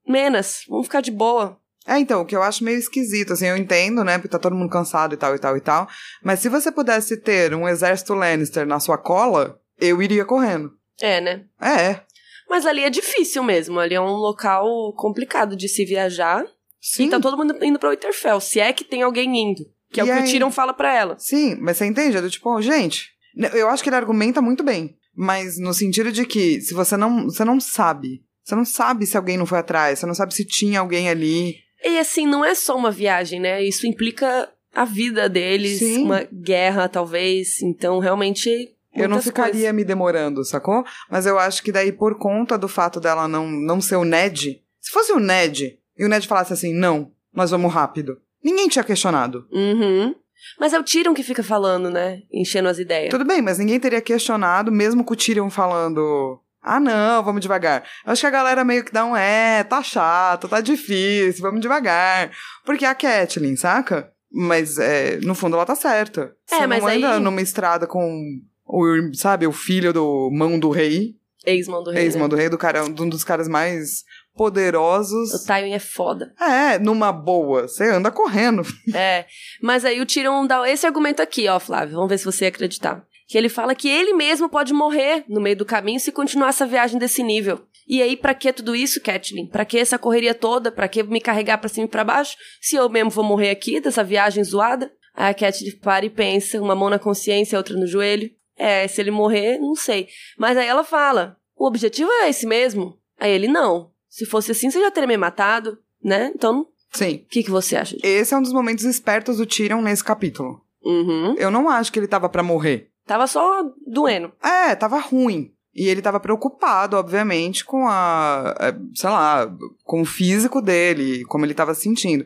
menos, 0.07 0.63
vamos 0.69 0.85
ficar 0.85 1.01
de 1.01 1.11
boa. 1.11 1.59
É, 1.85 1.99
então, 1.99 2.21
o 2.21 2.25
que 2.25 2.35
eu 2.35 2.41
acho 2.41 2.63
meio 2.63 2.77
esquisito, 2.77 3.33
assim, 3.33 3.47
eu 3.47 3.57
entendo, 3.57 4.05
né, 4.05 4.17
porque 4.17 4.29
tá 4.29 4.39
todo 4.39 4.55
mundo 4.55 4.69
cansado 4.69 5.15
e 5.15 5.17
tal, 5.17 5.35
e 5.35 5.39
tal, 5.39 5.57
e 5.57 5.59
tal, 5.59 5.85
mas 6.23 6.39
se 6.39 6.47
você 6.47 6.71
pudesse 6.71 7.17
ter 7.17 7.53
um 7.53 7.67
exército 7.67 8.13
Lannister 8.13 8.65
na 8.65 8.79
sua 8.79 8.97
cola, 8.97 9.59
eu 9.85 10.01
iria 10.01 10.25
correndo. 10.25 10.71
É, 11.01 11.19
né? 11.21 11.43
É, 11.61 12.01
Mas 12.49 12.65
ali 12.65 12.83
é 12.83 12.89
difícil 12.89 13.43
mesmo. 13.43 13.79
Ali 13.79 13.95
é 13.95 14.01
um 14.01 14.13
local 14.15 14.93
complicado 14.95 15.55
de 15.55 15.67
se 15.67 15.83
viajar. 15.85 16.45
sim, 16.81 17.05
E 17.05 17.09
tá 17.09 17.19
todo 17.19 17.37
mundo 17.37 17.57
indo 17.63 17.79
pra 17.79 17.89
Winterfell. 17.89 18.39
Se 18.39 18.59
é 18.59 18.71
que 18.73 18.83
tem 18.83 19.01
alguém 19.01 19.35
indo. 19.51 19.63
Que 19.91 19.99
é 20.01 20.03
E 20.03 20.07
o 20.09 20.13
que 20.13 20.19
aí? 20.19 20.23
o 20.27 20.31
Tyrion 20.31 20.51
fala 20.51 20.73
pra 20.73 20.93
ela. 20.93 21.15
sim, 21.19 21.55
mas 21.59 21.77
você 21.77 21.85
entende? 21.85 22.17
É 22.17 22.21
do 22.21 22.29
tipo, 22.29 22.61
gente, 22.61 23.09
né, 23.35 23.49
eu 23.53 23.69
acho 23.69 23.81
que 23.83 23.89
ele 23.89 23.95
argumenta 23.95 24.41
muito 24.41 24.63
bem, 24.63 24.95
mas 25.15 25.59
no 25.59 25.73
sentido 25.73 26.11
de 26.11 26.25
que, 26.25 26.59
se 26.61 26.73
você 26.73 26.97
não, 26.97 27.25
você 27.25 27.43
não 27.45 27.59
sabe, 27.59 28.23
você 28.43 28.55
não 28.55 28.65
sabe 28.65 29.05
se 29.05 29.15
alguém 29.17 29.37
não 29.37 29.45
foi 29.45 29.59
atrás, 29.59 29.99
você 29.99 30.05
não 30.07 30.15
sabe 30.15 30.33
se 30.33 30.45
tinha 30.45 30.79
alguém 30.79 31.09
ali, 31.09 31.57
E 31.85 31.99
assim, 31.99 32.25
não 32.25 32.43
é 32.43 32.55
só 32.55 32.75
uma 32.75 32.89
viagem, 32.91 33.39
né? 33.39 33.63
Isso 33.63 33.85
implica 33.85 34.49
a 34.73 34.83
vida 34.85 35.29
deles, 35.29 35.77
Sim. 35.79 36.03
uma 36.05 36.23
guerra, 36.23 36.87
talvez. 36.89 37.61
Então, 37.61 37.99
realmente. 37.99 38.69
Eu 38.95 39.09
não 39.09 39.21
ficaria 39.21 39.51
coisas. 39.53 39.73
me 39.75 39.83
demorando, 39.83 40.43
sacou? 40.45 40.83
Mas 41.09 41.25
eu 41.25 41.39
acho 41.39 41.63
que 41.63 41.71
daí, 41.71 41.91
por 41.91 42.17
conta 42.17 42.57
do 42.57 42.67
fato 42.67 42.99
dela 42.99 43.27
não, 43.27 43.47
não 43.49 43.81
ser 43.81 43.95
o 43.95 44.03
Ned, 44.05 44.61
se 44.79 44.91
fosse 44.91 45.11
o 45.11 45.19
Ned, 45.19 45.79
e 45.97 46.05
o 46.05 46.09
Ned 46.09 46.27
falasse 46.27 46.53
assim, 46.53 46.73
não, 46.73 47.11
nós 47.33 47.51
vamos 47.51 47.73
rápido, 47.73 48.19
ninguém 48.43 48.67
tinha 48.67 48.83
questionado. 48.83 49.47
Uhum. 49.51 50.13
Mas 50.59 50.73
é 50.73 50.79
o 50.79 50.83
Tyrion 50.83 51.13
que 51.13 51.23
fica 51.23 51.41
falando, 51.41 51.89
né? 51.89 52.21
Enchendo 52.31 52.67
as 52.69 52.77
ideias. 52.77 53.09
Tudo 53.09 53.25
bem, 53.25 53.41
mas 53.41 53.57
ninguém 53.59 53.79
teria 53.79 54.01
questionado, 54.01 54.71
mesmo 54.71 55.03
com 55.03 55.13
o 55.13 55.17
Tyrion 55.17 55.49
falando, 55.49 56.39
ah 56.61 56.79
não, 56.79 57.23
vamos 57.23 57.41
devagar. 57.41 57.83
Eu 58.05 58.11
acho 58.11 58.21
que 58.21 58.27
a 58.27 58.31
galera 58.31 58.63
meio 58.63 58.83
que 58.83 58.91
dá 58.91 59.05
um, 59.05 59.15
é, 59.15 59.63
tá 59.63 59.81
chato, 59.81 60.47
tá 60.49 60.59
difícil, 60.61 61.41
vamos 61.41 61.61
devagar. 61.61 62.29
Porque 62.65 62.85
é 62.85 62.89
a 62.89 62.95
Catelyn, 62.95 63.55
saca? 63.55 64.11
Mas, 64.31 64.77
é, 64.79 65.17
no 65.21 65.33
fundo, 65.35 65.55
ela 65.55 65.65
tá 65.65 65.75
certa. 65.75 66.35
É, 66.51 66.55
Você 66.57 66.67
mas 66.67 66.81
não 66.83 66.89
anda 66.89 67.13
aí- 67.15 67.19
numa 67.21 67.41
estrada 67.41 67.85
com, 67.87 68.41
o, 68.65 69.13
sabe, 69.13 69.47
o 69.47 69.51
filho 69.51 69.93
do 69.93 70.29
mão 70.31 70.59
do 70.59 70.69
rei, 70.69 71.15
Ex-mão 71.45 71.83
do 71.83 71.91
rei. 71.91 72.03
Ex-mão 72.03 72.23
né? 72.23 72.29
do 72.29 72.35
rei 72.35 72.49
do 72.49 72.57
cara, 72.57 72.85
um 72.85 73.09
dos 73.09 73.23
caras 73.23 73.47
mais 73.47 74.03
poderosos. 74.35 75.33
O 75.33 75.45
Tywin 75.45 75.73
é 75.73 75.79
foda. 75.79 76.33
É, 76.39 76.79
numa 76.79 77.11
boa. 77.11 77.67
Você 77.67 77.89
anda 77.89 78.11
correndo. 78.11 78.63
É. 78.95 79.25
Mas 79.61 79.83
aí 79.85 79.99
o 79.99 80.05
Tyrion 80.05 80.45
dá 80.45 80.69
esse 80.69 80.85
argumento 80.85 81.21
aqui, 81.21 81.47
ó, 81.47 81.59
Flávio. 81.59 81.95
Vamos 81.95 82.09
ver 82.09 82.17
se 82.17 82.25
você 82.25 82.45
acreditar. 82.45 83.05
Que 83.27 83.37
ele 83.37 83.49
fala 83.49 83.73
que 83.75 83.89
ele 83.89 84.13
mesmo 84.13 84.47
pode 84.47 84.73
morrer 84.73 85.25
no 85.27 85.41
meio 85.41 85.55
do 85.55 85.65
caminho 85.65 85.99
se 85.99 86.11
continuar 86.11 86.49
essa 86.49 86.65
viagem 86.65 86.99
desse 86.99 87.23
nível. 87.23 87.61
E 87.87 88.01
aí, 88.01 88.15
pra 88.15 88.33
que 88.33 88.53
tudo 88.53 88.75
isso, 88.75 89.01
Catelyn? 89.01 89.47
Pra 89.47 89.65
que 89.65 89.77
essa 89.77 89.97
correria 89.97 90.33
toda? 90.33 90.71
Pra 90.71 90.87
que 90.87 91.03
me 91.03 91.19
carregar 91.19 91.57
pra 91.57 91.67
cima 91.67 91.85
e 91.85 91.89
pra 91.89 92.03
baixo? 92.03 92.37
Se 92.61 92.75
eu 92.75 92.87
mesmo 92.87 93.09
vou 93.09 93.23
morrer 93.23 93.49
aqui 93.49 93.79
dessa 93.81 94.03
viagem 94.03 94.43
zoada? 94.43 94.91
Aí 95.15 95.31
a 95.31 95.33
Cat 95.33 95.59
para 95.81 96.05
e 96.05 96.09
pensa, 96.09 96.61
uma 96.61 96.75
mão 96.75 96.89
na 96.89 96.99
consciência, 96.99 97.57
outra 97.57 97.75
no 97.77 97.85
joelho. 97.85 98.29
É, 98.57 98.87
se 98.87 99.01
ele 99.01 99.11
morrer, 99.11 99.57
não 99.57 99.75
sei. 99.75 100.07
Mas 100.37 100.57
aí 100.57 100.67
ela 100.67 100.83
fala: 100.83 101.37
o 101.55 101.65
objetivo 101.65 102.09
é 102.11 102.29
esse 102.29 102.45
mesmo? 102.45 102.97
Aí 103.19 103.31
ele, 103.31 103.47
não. 103.47 103.91
Se 104.09 104.25
fosse 104.25 104.51
assim, 104.51 104.69
você 104.69 104.79
já 104.79 104.91
teria 104.91 105.07
me 105.07 105.17
matado, 105.17 105.77
né? 106.03 106.31
Então, 106.35 106.67
Sim. 106.91 107.15
o 107.15 107.27
que, 107.27 107.43
que 107.43 107.49
você 107.49 107.75
acha? 107.75 107.97
Esse 108.03 108.33
é 108.33 108.37
um 108.37 108.41
dos 108.41 108.53
momentos 108.53 108.83
espertos 108.83 109.37
do 109.37 109.45
Tyrion 109.45 109.81
nesse 109.81 110.03
capítulo. 110.03 110.61
Uhum. 110.83 111.35
Eu 111.37 111.49
não 111.49 111.69
acho 111.69 111.91
que 111.91 111.97
ele 111.97 112.07
tava 112.07 112.29
pra 112.29 112.43
morrer. 112.43 112.89
Tava 113.05 113.25
só 113.27 113.63
doendo. 113.87 114.31
É, 114.41 114.75
tava 114.75 114.99
ruim. 114.99 115.51
E 115.75 115.87
ele 115.87 116.01
tava 116.01 116.19
preocupado, 116.19 116.95
obviamente, 116.97 117.65
com 117.65 117.87
a. 117.87 118.55
é, 118.59 118.75
sei 118.93 119.09
lá, 119.09 119.51
com 119.83 120.01
o 120.01 120.05
físico 120.05 120.61
dele, 120.61 121.25
como 121.25 121.45
ele 121.45 121.55
tava 121.55 121.73
se 121.73 121.81
sentindo. 121.81 122.25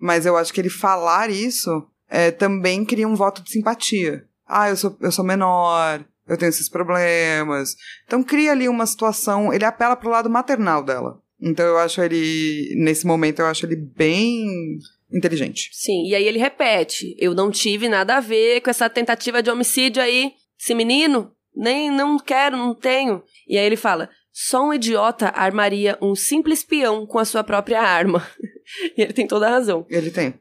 Mas 0.00 0.26
eu 0.26 0.36
acho 0.36 0.52
que 0.52 0.60
ele 0.60 0.70
falar 0.70 1.30
isso 1.30 1.86
é, 2.08 2.30
também 2.30 2.84
cria 2.84 3.06
um 3.06 3.14
voto 3.14 3.42
de 3.42 3.50
simpatia. 3.50 4.27
Ah, 4.48 4.70
eu 4.70 4.76
sou, 4.76 4.96
eu 5.00 5.12
sou 5.12 5.24
menor, 5.24 6.04
eu 6.26 6.36
tenho 6.36 6.50
esses 6.50 6.68
problemas. 6.68 7.74
Então 8.06 8.22
cria 8.22 8.52
ali 8.52 8.68
uma 8.68 8.86
situação. 8.86 9.52
Ele 9.52 9.64
apela 9.64 9.96
pro 9.96 10.10
lado 10.10 10.30
maternal 10.30 10.82
dela. 10.82 11.20
Então 11.40 11.64
eu 11.64 11.78
acho 11.78 12.00
ele. 12.00 12.74
Nesse 12.76 13.06
momento, 13.06 13.40
eu 13.40 13.46
acho 13.46 13.64
ele 13.66 13.76
bem 13.76 14.78
inteligente. 15.12 15.70
Sim, 15.72 16.06
e 16.06 16.14
aí 16.14 16.24
ele 16.24 16.38
repete: 16.38 17.14
Eu 17.18 17.34
não 17.34 17.50
tive 17.50 17.88
nada 17.88 18.16
a 18.16 18.20
ver 18.20 18.60
com 18.60 18.70
essa 18.70 18.90
tentativa 18.90 19.42
de 19.42 19.50
homicídio 19.50 20.02
aí. 20.02 20.32
Esse 20.60 20.74
menino, 20.74 21.30
nem 21.54 21.90
não 21.90 22.18
quero, 22.18 22.56
não 22.56 22.74
tenho. 22.74 23.22
E 23.46 23.56
aí 23.56 23.64
ele 23.64 23.76
fala: 23.76 24.10
Só 24.32 24.66
um 24.66 24.74
idiota 24.74 25.28
armaria 25.28 25.96
um 26.02 26.14
simples 26.14 26.64
peão 26.64 27.06
com 27.06 27.18
a 27.18 27.24
sua 27.24 27.44
própria 27.44 27.80
arma. 27.80 28.26
e 28.96 29.02
ele 29.02 29.12
tem 29.12 29.26
toda 29.26 29.46
a 29.46 29.50
razão. 29.50 29.86
Ele 29.88 30.10
tem. 30.10 30.34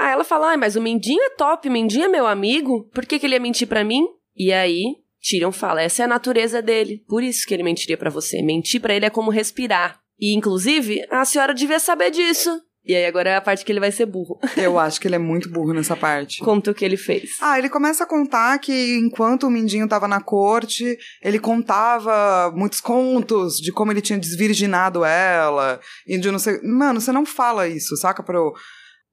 Aí 0.00 0.12
ela 0.12 0.24
fala: 0.24 0.48
Ai, 0.48 0.56
mas 0.56 0.76
o 0.76 0.80
Mindinho 0.80 1.22
é 1.22 1.30
top, 1.30 1.68
o 1.68 1.72
Mindinho 1.72 2.06
é 2.06 2.08
meu 2.08 2.26
amigo, 2.26 2.88
por 2.94 3.04
que, 3.04 3.18
que 3.18 3.26
ele 3.26 3.34
ia 3.34 3.40
mentir 3.40 3.68
pra 3.68 3.84
mim? 3.84 4.06
E 4.34 4.52
aí. 4.52 4.96
Tyrion 5.22 5.52
fala, 5.52 5.82
essa 5.82 6.00
é 6.00 6.04
a 6.06 6.08
natureza 6.08 6.62
dele, 6.62 7.04
por 7.06 7.22
isso 7.22 7.46
que 7.46 7.52
ele 7.52 7.62
mentiria 7.62 7.98
pra 7.98 8.08
você. 8.08 8.40
Mentir 8.40 8.80
pra 8.80 8.94
ele 8.94 9.04
é 9.04 9.10
como 9.10 9.30
respirar. 9.30 10.00
E, 10.18 10.34
inclusive, 10.34 11.04
a 11.10 11.26
senhora 11.26 11.52
devia 11.52 11.78
saber 11.78 12.10
disso. 12.10 12.58
E 12.82 12.94
aí 12.94 13.04
agora 13.04 13.28
é 13.28 13.36
a 13.36 13.40
parte 13.40 13.62
que 13.62 13.70
ele 13.70 13.80
vai 13.80 13.92
ser 13.92 14.06
burro. 14.06 14.38
Eu 14.56 14.78
acho 14.78 14.98
que 14.98 15.06
ele 15.06 15.16
é 15.16 15.18
muito 15.18 15.50
burro 15.50 15.74
nessa 15.74 15.94
parte. 15.94 16.42
Conta 16.42 16.70
o 16.70 16.74
que 16.74 16.84
ele 16.84 16.96
fez. 16.96 17.36
Ah, 17.38 17.58
ele 17.58 17.68
começa 17.68 18.04
a 18.04 18.06
contar 18.06 18.58
que 18.58 18.96
enquanto 18.96 19.44
o 19.44 19.50
Mindinho 19.50 19.86
tava 19.86 20.08
na 20.08 20.22
corte, 20.22 20.96
ele 21.22 21.38
contava 21.38 22.50
muitos 22.56 22.80
contos 22.80 23.58
de 23.58 23.70
como 23.72 23.92
ele 23.92 24.00
tinha 24.00 24.18
desvirginado 24.18 25.04
ela 25.04 25.78
e 26.06 26.16
de 26.16 26.30
não 26.30 26.38
sei. 26.38 26.58
Mano, 26.62 26.98
você 26.98 27.12
não 27.12 27.26
fala 27.26 27.68
isso, 27.68 27.94
saca? 27.98 28.22
Pro. 28.22 28.54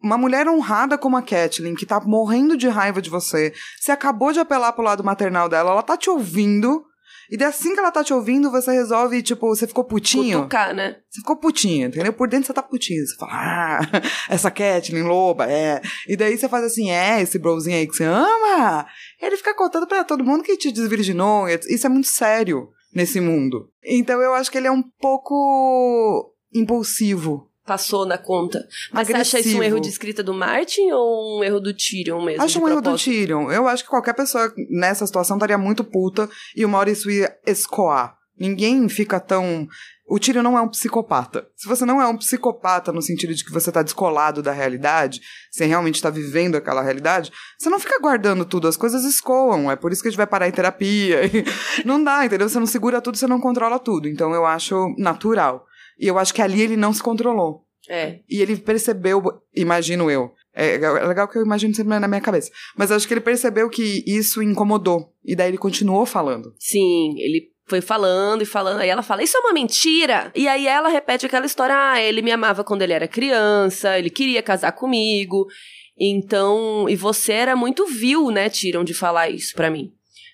Uma 0.02 0.18
mulher 0.18 0.48
honrada 0.48 0.98
como 0.98 1.18
a 1.18 1.22
Catelyn, 1.22 1.76
que 1.76 1.86
tá 1.86 2.00
morrendo 2.00 2.56
de 2.56 2.68
raiva 2.68 3.02
de 3.02 3.10
você, 3.10 3.54
você 3.80 3.92
acabou 3.92 4.32
de 4.32 4.40
apelar 4.40 4.72
pro 4.74 4.84
lado 4.84 5.04
maternal 5.04 5.50
dela, 5.50 5.72
ela 5.72 5.84
tá 5.84 5.98
te 5.98 6.10
ouvindo, 6.10 6.86
e 7.30 7.36
daí 7.36 7.50
assim 7.50 7.74
que 7.74 7.80
ela 7.80 7.92
tá 7.92 8.04
te 8.04 8.14
ouvindo, 8.14 8.50
você 8.50 8.72
resolve, 8.72 9.22
tipo, 9.22 9.48
você 9.48 9.68
ficou 9.68 9.84
putinho. 9.84 10.40
Cutucar, 10.40 10.74
né? 10.74 10.98
Você 11.10 11.20
ficou 11.20 11.36
putinho, 11.36 11.88
entendeu? 11.88 12.14
Por 12.14 12.28
dentro 12.28 12.48
você 12.48 12.54
tá 12.54 12.64
putinho. 12.64 13.06
Você 13.06 13.16
fala, 13.18 13.32
ah, 13.34 13.80
essa 14.30 14.50
Catelyn 14.50 15.04
loba, 15.04 15.46
é. 15.46 15.82
E 16.08 16.16
daí 16.16 16.38
você 16.38 16.48
faz 16.48 16.64
assim, 16.64 16.90
é, 16.90 17.22
esse 17.22 17.38
brozinho 17.38 17.76
aí 17.76 17.88
que 17.88 17.96
você 17.96 18.06
ama. 18.06 18.86
Ele 19.22 19.36
fica 19.36 19.54
contando 19.54 19.88
pra 19.88 20.04
todo 20.04 20.24
mundo 20.24 20.44
que 20.44 20.56
te 20.56 20.72
desvirginou. 20.72 21.48
Isso 21.50 21.86
é 21.86 21.90
muito 21.90 22.08
sério 22.08 22.70
nesse 22.94 23.20
mundo. 23.20 23.70
Então 23.84 24.22
eu 24.22 24.34
acho 24.34 24.50
que 24.50 24.58
ele 24.58 24.68
é 24.68 24.72
um 24.72 24.84
pouco 24.84 26.34
impulsivo. 26.54 27.47
Passou 27.68 28.06
na 28.06 28.18
conta. 28.18 28.66
Mas 28.94 29.08
você 29.08 29.14
acha 29.14 29.40
isso 29.40 29.50
um 29.50 29.52
Agressivo. 29.52 29.64
erro 29.64 29.80
de 29.82 29.90
escrita 29.90 30.24
do 30.24 30.34
Martin 30.34 30.90
ou 30.92 31.38
um 31.38 31.44
erro 31.44 31.60
do 31.60 31.74
Tyrion 31.74 32.24
mesmo? 32.24 32.42
Acho 32.42 32.64
um 32.64 32.68
erro 32.70 32.80
do? 32.80 32.96
Tyrion. 32.96 33.52
Eu 33.52 33.68
acho 33.68 33.84
que 33.84 33.90
qualquer 33.90 34.14
pessoa 34.14 34.54
nessa 34.70 35.06
situação 35.06 35.36
estaria 35.36 35.58
muito 35.58 35.84
puta 35.84 36.30
e 36.56 36.66
hora 36.66 36.90
isso 36.90 37.12
ia 37.12 37.38
escoar. 37.46 38.16
Ninguém 38.40 38.88
fica 38.88 39.20
tão. 39.20 39.68
O 40.08 40.18
Tyrion 40.18 40.44
não 40.44 40.58
é 40.58 40.62
um 40.62 40.70
psicopata. 40.70 41.46
Se 41.58 41.68
você 41.68 41.84
não 41.84 42.02
é 42.02 42.08
um 42.08 42.16
psicopata 42.16 42.94
no 42.94 43.02
sentido 43.02 43.34
de 43.34 43.44
que 43.44 43.52
você 43.52 43.70
tá 43.70 43.84
descolado 43.84 44.42
da 44.42 44.54
realidade, 44.54 45.20
você 45.52 45.66
realmente 45.66 46.02
tá 46.02 46.10
vivendo 46.10 46.56
aquela 46.56 46.82
realidade, 46.82 47.34
você 47.60 47.70
não 47.70 47.82
fica 47.82 48.00
guardando 48.00 48.46
tudo, 48.46 48.70
as 48.70 48.78
coisas 48.78 49.04
escoam. 49.04 49.70
É 49.70 49.76
por 49.76 49.92
isso 49.92 50.02
que 50.02 50.08
a 50.08 50.12
gente 50.12 50.18
vai 50.18 50.28
parar 50.28 50.48
em 50.48 50.54
terapia. 50.54 51.24
não 51.84 52.02
dá, 52.02 52.26
entendeu? 52.26 52.48
Você 52.48 52.60
não 52.60 52.66
segura 52.66 53.02
tudo, 53.02 53.18
você 53.18 53.28
não 53.28 53.42
controla 53.42 53.78
tudo. 53.78 54.08
Então 54.08 54.34
eu 54.34 54.46
acho 54.46 54.96
natural. 54.98 55.68
E 56.00 56.08
eu 56.08 56.18
acho 56.18 56.34
que 56.34 56.42
ali 56.42 56.62
ele 56.62 56.78
não 56.78 56.94
se 56.94 57.02
controlou. 57.02 57.66
É. 57.90 58.20
E 58.30 58.42
ele 58.42 58.58
percebeu, 58.58 59.24
imagino 59.56 60.12
eu. 60.12 60.32
É, 60.54 60.76
é 60.76 61.08
legal 61.08 61.28
que 61.28 61.38
eu 61.38 61.46
imagino 61.46 61.74
sempre 61.74 62.00
na 62.00 62.08
minha 62.08 62.22
cabeça. 62.22 62.52
Mas 62.76 62.92
acho 62.92 63.08
que 63.08 63.14
ele 63.14 63.22
percebeu 63.22 63.70
que 63.70 64.04
isso 64.08 64.42
incomodou. 64.42 65.14
E 65.24 65.36
daí 65.36 65.50
ele 65.50 65.58
continuou 65.58 66.06
falando. 66.06 66.54
Sim, 66.58 67.16
ele 67.20 67.52
foi 67.68 67.80
falando 67.80 68.42
e 68.42 68.46
falando. 68.46 68.80
Aí 68.80 68.90
ela 68.90 69.04
fala: 69.04 69.22
Isso 69.22 69.38
é 69.38 69.40
uma 69.40 69.54
mentira! 69.54 70.32
E 70.36 70.48
aí 70.48 70.68
ela 70.68 70.90
repete 70.90 71.26
aquela 71.26 71.46
história: 71.46 71.76
Ah, 71.78 72.02
ele 72.02 72.22
me 72.22 72.32
amava 72.32 72.64
quando 72.64 72.82
ele 72.82 72.94
era 72.94 73.08
criança, 73.08 74.00
ele 74.00 74.10
queria 74.10 74.42
casar 74.42 74.72
comigo. 74.72 75.46
Então. 75.98 76.90
E 76.90 76.96
você 76.96 77.34
era 77.34 77.56
muito 77.56 77.86
vil, 77.86 78.32
né, 78.32 78.50
Tiram, 78.50 78.84
de 78.84 78.94
falar 78.94 79.30
isso 79.30 79.54
pra 79.56 79.70
mim. 79.70 79.92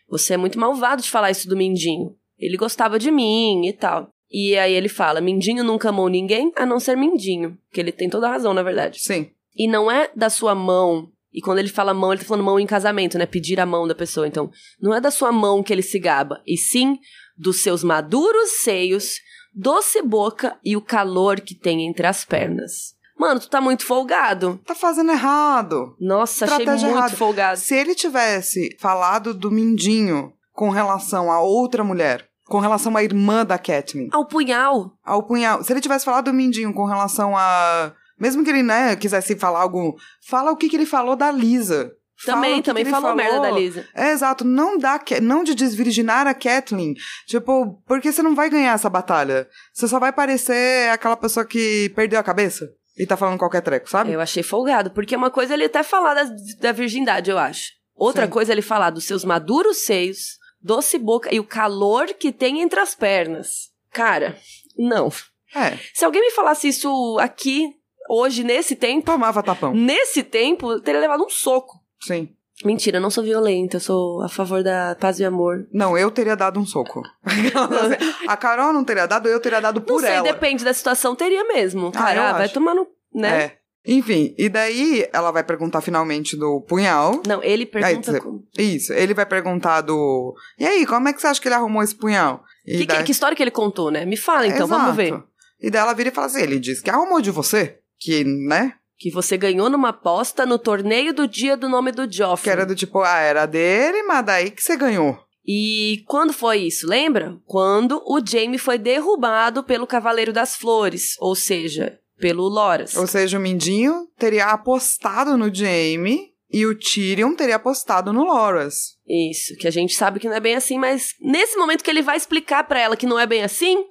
Você 0.07 0.35
é 0.35 0.37
muito 0.37 0.59
malvado 0.59 1.01
de 1.01 1.09
falar 1.09 1.31
isso 1.31 1.49
do 1.49 1.57
Mindinho. 1.57 2.15
Ele 2.37 2.55
gostava 2.55 2.99
de 2.99 3.09
mim 3.11 3.67
e 3.67 3.73
tal. 3.73 4.12
E 4.33 4.57
aí 4.57 4.73
ele 4.73 4.89
fala: 4.89 5.21
Mindinho 5.21 5.63
nunca 5.63 5.89
amou 5.89 6.09
ninguém 6.09 6.51
a 6.55 6.65
não 6.65 6.79
ser 6.79 6.97
Mindinho. 6.97 7.55
Que 7.71 7.79
ele 7.79 7.91
tem 7.91 8.09
toda 8.09 8.27
a 8.27 8.31
razão, 8.31 8.53
na 8.53 8.63
verdade. 8.63 8.99
Sim. 8.99 9.29
E 9.55 9.67
não 9.67 9.91
é 9.91 10.09
da 10.15 10.29
sua 10.29 10.55
mão. 10.55 11.07
E 11.31 11.41
quando 11.41 11.59
ele 11.59 11.69
fala 11.69 11.93
mão, 11.93 12.11
ele 12.11 12.21
tá 12.21 12.27
falando 12.27 12.45
mão 12.45 12.59
em 12.59 12.65
casamento, 12.65 13.17
né? 13.17 13.25
Pedir 13.27 13.59
a 13.59 13.65
mão 13.65 13.87
da 13.87 13.95
pessoa. 13.95 14.27
Então, 14.27 14.51
não 14.81 14.93
é 14.93 14.99
da 14.99 15.11
sua 15.11 15.31
mão 15.31 15.61
que 15.61 15.71
ele 15.71 15.81
se 15.81 15.99
gaba, 15.99 16.41
e 16.45 16.57
sim 16.57 16.99
dos 17.35 17.61
seus 17.61 17.83
maduros 17.83 18.61
seios, 18.61 19.19
doce 19.53 20.01
boca 20.01 20.57
e 20.63 20.77
o 20.77 20.81
calor 20.81 21.41
que 21.41 21.55
tem 21.55 21.87
entre 21.87 22.05
as 22.05 22.23
pernas. 22.23 22.93
Mano, 23.17 23.39
tu 23.39 23.49
tá 23.49 23.61
muito 23.61 23.85
folgado. 23.85 24.59
Tá 24.65 24.75
fazendo 24.75 25.11
errado. 25.11 25.95
Nossa, 25.99 26.45
achei 26.45 26.57
Estratégia 26.57 26.87
muito 26.87 26.99
errada. 26.99 27.15
folgado. 27.15 27.59
Se 27.59 27.75
ele 27.75 27.95
tivesse 27.95 28.75
falado 28.79 29.33
do 29.33 29.49
Mindinho 29.49 30.33
com 30.51 30.69
relação 30.69 31.31
a 31.31 31.39
outra 31.41 31.83
mulher, 31.83 32.27
com 32.53 32.59
relação 32.59 32.95
à 32.95 33.03
irmã 33.03 33.43
da 33.43 33.57
Catelyn, 33.57 34.09
Ao 34.11 34.27
punhal. 34.27 34.95
ao 35.03 35.23
punhal. 35.23 35.63
Se 35.63 35.73
ele 35.73 35.81
tivesse 35.81 36.05
falado 36.05 36.25
do 36.25 36.33
Mindinho 36.33 36.71
com 36.71 36.85
relação 36.85 37.35
a. 37.35 37.91
Mesmo 38.19 38.43
que 38.43 38.51
ele, 38.51 38.61
né, 38.61 38.95
quisesse 38.95 39.35
falar 39.35 39.61
algo. 39.61 39.95
Fala 40.29 40.51
o 40.51 40.55
que, 40.55 40.69
que 40.69 40.75
ele 40.75 40.85
falou 40.85 41.15
da 41.15 41.31
Lisa. 41.31 41.91
Fala 42.23 42.37
Também, 42.37 42.61
também 42.61 42.81
ele 42.81 42.91
falou, 42.91 43.15
merda 43.15 43.39
da 43.39 43.49
Lisa. 43.49 43.87
É, 43.95 44.11
exato. 44.11 44.45
Não 44.45 44.77
dá, 44.77 45.01
não 45.19 45.43
de 45.43 45.55
desvirginar 45.55 46.27
a 46.27 46.33
Kathleen. 46.35 46.93
Tipo, 47.25 47.81
porque 47.87 48.11
você 48.11 48.21
não 48.21 48.35
vai 48.35 48.51
ganhar 48.51 48.73
essa 48.73 48.87
batalha. 48.87 49.47
Você 49.73 49.87
só 49.87 49.97
vai 49.97 50.13
parecer 50.13 50.91
aquela 50.91 51.17
pessoa 51.17 51.43
que 51.43 51.91
perdeu 51.95 52.19
a 52.19 52.23
cabeça 52.23 52.69
e 52.95 53.07
tá 53.07 53.17
falando 53.17 53.39
qualquer 53.39 53.61
treco, 53.61 53.89
sabe? 53.89 54.11
Eu 54.11 54.21
achei 54.21 54.43
folgado, 54.43 54.91
porque 54.91 55.15
uma 55.15 55.31
coisa 55.31 55.53
é 55.53 55.55
ele 55.55 55.65
até 55.65 55.81
falar 55.81 56.13
da, 56.13 56.29
da 56.59 56.71
virgindade, 56.71 57.31
eu 57.31 57.39
acho. 57.39 57.71
Outra 57.95 58.25
Sim. 58.25 58.31
coisa 58.31 58.51
é 58.51 58.53
ele 58.53 58.61
falar 58.61 58.91
dos 58.91 59.05
seus 59.05 59.25
maduros 59.25 59.77
seios, 59.85 60.37
doce 60.63 60.97
boca 60.97 61.33
e 61.33 61.39
o 61.39 61.43
calor 61.43 62.07
que 62.13 62.31
tem 62.31 62.61
entre 62.61 62.79
as 62.79 62.95
pernas. 62.95 63.71
Cara, 63.91 64.37
não. 64.77 65.09
É. 65.55 65.77
Se 65.93 66.03
alguém 66.05 66.21
me 66.21 66.31
falasse 66.31 66.67
isso 66.67 67.17
aqui, 67.19 67.69
hoje, 68.09 68.43
nesse 68.43 68.75
tempo, 68.75 69.05
Tomava 69.05 69.43
tapão. 69.43 69.73
nesse 69.73 70.23
tempo, 70.23 70.71
eu 70.71 70.79
teria 70.79 71.01
levado 71.01 71.23
um 71.23 71.29
soco. 71.29 71.79
Sim. 72.01 72.29
Mentira, 72.63 72.97
eu 72.97 73.01
não 73.01 73.09
sou 73.09 73.23
violenta, 73.23 73.77
eu 73.77 73.81
sou 73.81 74.21
a 74.21 74.29
favor 74.29 74.63
da 74.63 74.95
paz 74.99 75.19
e 75.19 75.25
amor. 75.25 75.67
Não, 75.73 75.97
eu 75.97 76.09
teria 76.11 76.35
dado 76.35 76.59
um 76.59 76.65
soco. 76.65 77.01
a 78.27 78.37
Carol 78.37 78.71
não 78.71 78.83
teria 78.83 79.05
dado, 79.05 79.27
eu 79.27 79.39
teria 79.39 79.59
dado 79.59 79.79
Não 79.79 79.85
por 79.85 80.01
sei, 80.01 80.11
ela. 80.11 80.31
depende 80.31 80.63
da 80.63 80.73
situação, 80.73 81.15
teria 81.15 81.43
mesmo. 81.45 81.87
Ah, 81.87 81.91
Cara, 81.91 82.29
ah, 82.29 82.33
vai 82.33 82.51
no. 82.73 82.87
Né? 83.13 83.43
É. 83.43 83.57
Enfim, 83.85 84.33
e 84.37 84.47
daí 84.47 85.07
ela 85.11 85.29
vai 85.31 85.43
perguntar 85.43 85.81
finalmente 85.81 86.37
do 86.37 86.61
punhal. 86.61 87.21
Não, 87.27 87.43
ele 87.43 87.65
pergunta. 87.65 88.19
como- 88.21 88.43
Isso, 88.57 88.93
ele 88.93 89.13
vai 89.13 89.25
perguntar 89.25 89.81
do. 89.81 90.33
E 90.57 90.65
aí, 90.65 90.85
como 90.85 91.09
é 91.09 91.13
que 91.13 91.19
você 91.19 91.27
acha 91.27 91.41
que 91.41 91.47
ele 91.47 91.55
arrumou 91.55 91.83
esse 91.83 91.93
punhal? 91.95 92.43
Que, 92.65 92.77
que- 92.77 92.85
daí- 92.85 93.03
que 93.03 93.11
história 93.11 93.35
que 93.35 93.43
ele 93.43 93.51
contou, 93.51 93.91
né? 93.91 94.05
Me 94.05 94.15
fala 94.15 94.47
então, 94.47 94.67
vamos 94.67 94.95
ver. 94.95 95.07
Exato. 95.09 95.27
E 95.59 95.69
daí 95.69 95.81
ela 95.81 95.93
vira 95.93 96.09
e 96.09 96.13
fala 96.13 96.27
assim: 96.27 96.41
ele 96.41 96.59
disse 96.59 96.81
que 96.81 96.89
arrumou 96.89 97.19
de 97.21 97.29
você. 97.31 97.79
Que, 97.99 98.23
né? 98.23 98.73
Que 98.97 99.11
você 99.11 99.35
ganhou 99.37 99.69
numa 99.69 99.89
aposta 99.89 100.45
no 100.45 100.57
torneio 100.57 101.13
do 101.13 101.27
dia 101.27 101.57
do 101.57 101.67
nome 101.67 101.91
do 101.91 102.07
Que 102.07 102.17
Joffrey. 102.17 102.51
era 102.53 102.65
do 102.65 102.75
tipo, 102.75 103.01
ah, 103.01 103.19
era 103.19 103.45
dele, 103.45 104.01
mas 104.03 104.25
daí 104.25 104.49
que 104.49 104.63
você 104.63 104.77
ganhou. 104.77 105.19
E 105.45 106.03
quando 106.07 106.31
foi 106.31 106.59
isso, 106.59 106.87
lembra? 106.87 107.37
Quando 107.45 108.01
o 108.05 108.21
Jaime 108.25 108.57
foi 108.57 108.77
derrubado 108.77 109.61
pelo 109.61 109.85
Cavaleiro 109.85 110.31
das 110.31 110.55
Flores, 110.55 111.15
ou 111.19 111.35
seja, 111.35 111.99
pelo 112.23 112.47
Loras. 112.47 112.95
Ou 112.95 113.05
seja, 113.05 113.37
o 113.37 113.41
Mindinho 113.41 114.07
teria 114.17 114.45
apostado 114.45 115.37
no 115.37 115.53
Jaime 115.53 116.31
e 116.49 116.65
o 116.65 116.73
Tyrion 116.73 117.35
teria 117.35 117.57
apostado 117.57 118.13
no 118.13 118.23
Loras. 118.23 118.93
Isso, 119.05 119.57
que 119.57 119.67
a 119.67 119.71
gente 119.71 119.93
sabe 119.93 120.21
que 120.21 120.29
não 120.29 120.35
é 120.37 120.39
bem 120.39 120.55
assim, 120.55 120.79
mas 120.79 121.15
nesse 121.19 121.57
momento 121.57 121.83
que 121.83 121.89
ele 121.89 122.01
vai 122.01 122.15
explicar 122.15 122.63
pra 122.63 122.79
ela 122.79 122.95
que 122.95 123.05
não 123.05 123.19
é 123.19 123.27
bem 123.27 123.43
assim, 123.43 123.83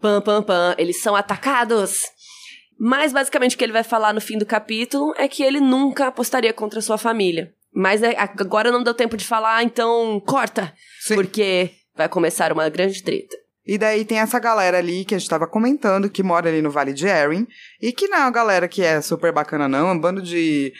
pam 0.00 0.20
pam 0.20 0.40
pam, 0.40 0.72
eles 0.78 1.02
são 1.02 1.16
atacados. 1.16 2.02
Mas 2.78 3.12
basicamente 3.12 3.56
o 3.56 3.58
que 3.58 3.64
ele 3.64 3.72
vai 3.72 3.82
falar 3.82 4.14
no 4.14 4.20
fim 4.20 4.38
do 4.38 4.46
capítulo 4.46 5.12
é 5.16 5.26
que 5.26 5.42
ele 5.42 5.58
nunca 5.58 6.06
apostaria 6.06 6.52
contra 6.52 6.78
a 6.78 6.82
sua 6.82 6.96
família. 6.96 7.52
Mas 7.74 8.04
é, 8.04 8.14
agora 8.16 8.70
não 8.70 8.84
deu 8.84 8.94
tempo 8.94 9.16
de 9.16 9.24
falar, 9.24 9.64
então 9.64 10.22
corta. 10.24 10.72
Sim. 11.00 11.16
Porque 11.16 11.72
vai 11.96 12.08
começar 12.08 12.52
uma 12.52 12.68
grande 12.68 13.02
treta. 13.02 13.36
E 13.70 13.78
daí 13.78 14.04
tem 14.04 14.18
essa 14.18 14.40
galera 14.40 14.78
ali 14.78 15.04
que 15.04 15.14
a 15.14 15.18
gente 15.18 15.30
tava 15.30 15.46
comentando, 15.46 16.10
que 16.10 16.24
mora 16.24 16.48
ali 16.48 16.60
no 16.60 16.72
Vale 16.72 16.92
de 16.92 17.06
Erin, 17.06 17.46
e 17.80 17.92
que 17.92 18.08
não 18.08 18.18
é 18.18 18.20
uma 18.22 18.30
galera 18.32 18.66
que 18.66 18.82
é 18.82 19.00
super 19.00 19.32
bacana, 19.32 19.68
não, 19.68 19.90
é 19.90 19.92
um 19.92 19.98
bando 19.98 20.20
de. 20.20 20.72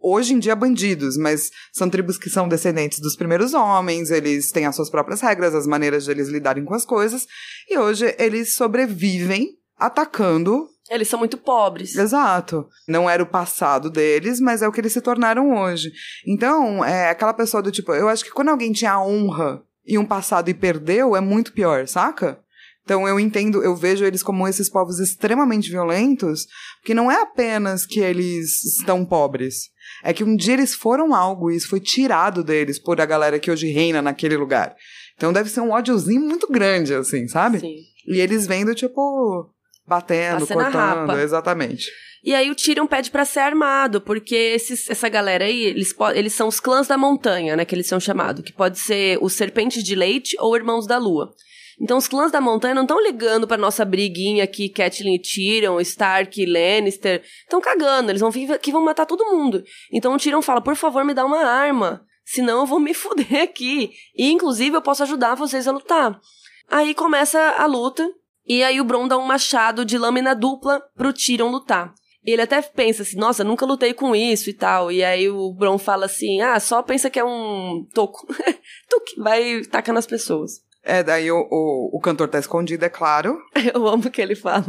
Hoje 0.00 0.32
em 0.32 0.38
dia, 0.38 0.56
bandidos, 0.56 1.18
mas 1.18 1.50
são 1.74 1.90
tribos 1.90 2.16
que 2.16 2.30
são 2.30 2.48
descendentes 2.48 3.00
dos 3.00 3.16
primeiros 3.16 3.52
homens, 3.52 4.10
eles 4.10 4.50
têm 4.50 4.64
as 4.64 4.74
suas 4.74 4.88
próprias 4.88 5.20
regras, 5.20 5.54
as 5.54 5.66
maneiras 5.66 6.06
de 6.06 6.10
eles 6.10 6.28
lidarem 6.28 6.64
com 6.64 6.72
as 6.72 6.86
coisas, 6.86 7.26
e 7.68 7.76
hoje 7.76 8.16
eles 8.18 8.54
sobrevivem 8.54 9.50
atacando 9.76 10.70
Eles 10.88 11.08
são 11.08 11.18
muito 11.18 11.36
pobres. 11.36 11.96
Exato. 11.96 12.66
Não 12.88 13.10
era 13.10 13.22
o 13.22 13.26
passado 13.26 13.90
deles, 13.90 14.40
mas 14.40 14.62
é 14.62 14.68
o 14.68 14.72
que 14.72 14.80
eles 14.80 14.94
se 14.94 15.02
tornaram 15.02 15.54
hoje. 15.54 15.92
Então, 16.26 16.82
é 16.82 17.10
aquela 17.10 17.34
pessoa 17.34 17.62
do 17.62 17.70
tipo, 17.70 17.92
eu 17.92 18.08
acho 18.08 18.24
que 18.24 18.30
quando 18.30 18.48
alguém 18.48 18.72
tinha 18.72 18.92
a 18.92 19.04
honra 19.04 19.67
e 19.88 19.96
um 19.98 20.04
passado 20.04 20.50
e 20.50 20.54
perdeu, 20.54 21.16
é 21.16 21.20
muito 21.20 21.52
pior, 21.52 21.88
saca? 21.88 22.38
Então 22.84 23.06
eu 23.08 23.18
entendo, 23.18 23.62
eu 23.62 23.74
vejo 23.74 24.04
eles 24.04 24.22
como 24.22 24.46
esses 24.46 24.70
povos 24.70 24.98
extremamente 24.98 25.70
violentos, 25.70 26.46
porque 26.80 26.94
não 26.94 27.10
é 27.10 27.20
apenas 27.20 27.84
que 27.84 28.00
eles 28.00 28.62
estão 28.64 29.04
pobres. 29.04 29.70
É 30.04 30.12
que 30.12 30.24
um 30.24 30.36
dia 30.36 30.54
eles 30.54 30.74
foram 30.74 31.14
algo 31.14 31.50
e 31.50 31.56
isso 31.56 31.68
foi 31.68 31.80
tirado 31.80 32.44
deles 32.44 32.78
por 32.78 33.00
a 33.00 33.06
galera 33.06 33.38
que 33.38 33.50
hoje 33.50 33.70
reina 33.70 34.00
naquele 34.00 34.36
lugar. 34.36 34.74
Então 35.16 35.32
deve 35.32 35.50
ser 35.50 35.60
um 35.60 35.72
ódiozinho 35.72 36.20
muito 36.20 36.50
grande, 36.50 36.94
assim, 36.94 37.26
sabe? 37.26 37.60
Sim. 37.60 37.76
E 38.06 38.20
eles 38.20 38.46
vendo, 38.46 38.74
tipo, 38.74 39.50
batendo, 39.88 40.40
Passando 40.40 40.60
a 40.60 40.70
cortando, 40.70 41.18
exatamente. 41.18 41.90
E 42.22 42.34
aí 42.34 42.50
o 42.50 42.54
Tyrion 42.54 42.86
pede 42.86 43.10
pra 43.10 43.24
ser 43.24 43.40
armado, 43.40 44.00
porque 44.00 44.34
esses, 44.34 44.90
essa 44.90 45.08
galera 45.08 45.44
aí, 45.44 45.64
eles, 45.64 45.94
eles 46.14 46.34
são 46.34 46.48
os 46.48 46.60
clãs 46.60 46.86
da 46.86 46.98
montanha, 46.98 47.56
né, 47.56 47.64
que 47.64 47.74
eles 47.74 47.86
são 47.86 47.98
chamados, 47.98 48.44
que 48.44 48.52
pode 48.52 48.78
ser 48.78 49.18
os 49.22 49.32
serpentes 49.32 49.82
de 49.82 49.94
leite 49.94 50.36
ou 50.38 50.54
irmãos 50.56 50.86
da 50.86 50.98
lua. 50.98 51.32
Então 51.80 51.96
os 51.96 52.08
clãs 52.08 52.32
da 52.32 52.40
montanha 52.40 52.74
não 52.74 52.82
estão 52.82 53.00
ligando 53.00 53.46
pra 53.46 53.56
nossa 53.56 53.84
briguinha 53.84 54.42
aqui, 54.42 54.68
Catelyn 54.68 55.14
e 55.14 55.22
Tyrion, 55.22 55.80
Stark 55.80 56.42
e 56.42 56.44
Lannister, 56.44 57.22
estão 57.42 57.60
cagando, 57.60 58.10
eles 58.10 58.20
vão 58.20 58.32
vir 58.32 58.50
aqui 58.52 58.70
e 58.70 58.72
vão 58.72 58.84
matar 58.84 59.06
todo 59.06 59.24
mundo. 59.24 59.62
Então 59.92 60.12
o 60.12 60.18
Tyrion 60.18 60.42
fala, 60.42 60.60
por 60.60 60.74
favor, 60.74 61.04
me 61.04 61.14
dá 61.14 61.24
uma 61.24 61.44
arma, 61.44 62.04
senão 62.24 62.60
eu 62.60 62.66
vou 62.66 62.80
me 62.80 62.92
fuder 62.94 63.42
aqui. 63.42 63.92
E 64.16 64.30
inclusive 64.30 64.76
eu 64.76 64.82
posso 64.82 65.04
ajudar 65.04 65.36
vocês 65.36 65.68
a 65.68 65.72
lutar. 65.72 66.20
Aí 66.68 66.94
começa 66.94 67.38
a 67.56 67.64
luta, 67.64 68.06
e 68.48 68.64
aí 68.64 68.80
o 68.80 68.84
Bron 68.84 69.06
dá 69.06 69.18
um 69.18 69.26
machado 69.26 69.84
de 69.84 69.98
lâmina 69.98 70.34
dupla 70.34 70.80
pro 70.96 71.12
Tyrion 71.12 71.50
lutar. 71.50 71.92
Ele 72.24 72.42
até 72.42 72.60
pensa 72.60 73.02
assim, 73.02 73.16
nossa, 73.16 73.44
nunca 73.44 73.64
lutei 73.64 73.94
com 73.94 74.14
isso 74.14 74.50
e 74.50 74.52
tal. 74.52 74.90
E 74.90 75.04
aí 75.04 75.28
o 75.28 75.52
Bron 75.52 75.78
fala 75.78 76.06
assim, 76.06 76.40
ah, 76.40 76.58
só 76.58 76.82
pensa 76.82 77.08
que 77.08 77.18
é 77.18 77.24
um 77.24 77.86
toco. 77.94 78.26
Tuque, 78.88 79.20
vai 79.20 79.62
tacar 79.62 79.94
nas 79.94 80.06
pessoas. 80.06 80.60
É, 80.82 81.02
daí 81.02 81.30
o, 81.30 81.38
o, 81.50 81.96
o 81.96 82.00
cantor 82.00 82.28
tá 82.28 82.38
escondido, 82.38 82.84
é 82.84 82.88
claro. 82.88 83.38
Eu 83.74 83.86
amo 83.86 84.10
que 84.10 84.20
ele 84.22 84.34
fala. 84.34 84.64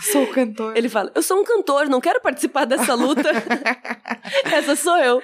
Sou 0.00 0.24
o 0.24 0.32
cantor. 0.32 0.76
Ele 0.76 0.88
fala, 0.88 1.12
eu 1.14 1.22
sou 1.22 1.38
um 1.38 1.44
cantor, 1.44 1.86
não 1.86 2.00
quero 2.00 2.20
participar 2.20 2.64
dessa 2.64 2.94
luta. 2.94 3.30
Essa 4.50 4.74
sou 4.74 4.96
eu. 4.96 5.22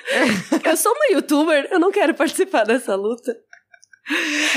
Eu 0.63 0.77
sou 0.77 0.93
uma 0.93 1.17
youtuber, 1.17 1.67
eu 1.71 1.81
não 1.81 1.91
quero 1.91 2.15
participar 2.15 2.65
dessa 2.65 2.95
luta. 2.95 3.35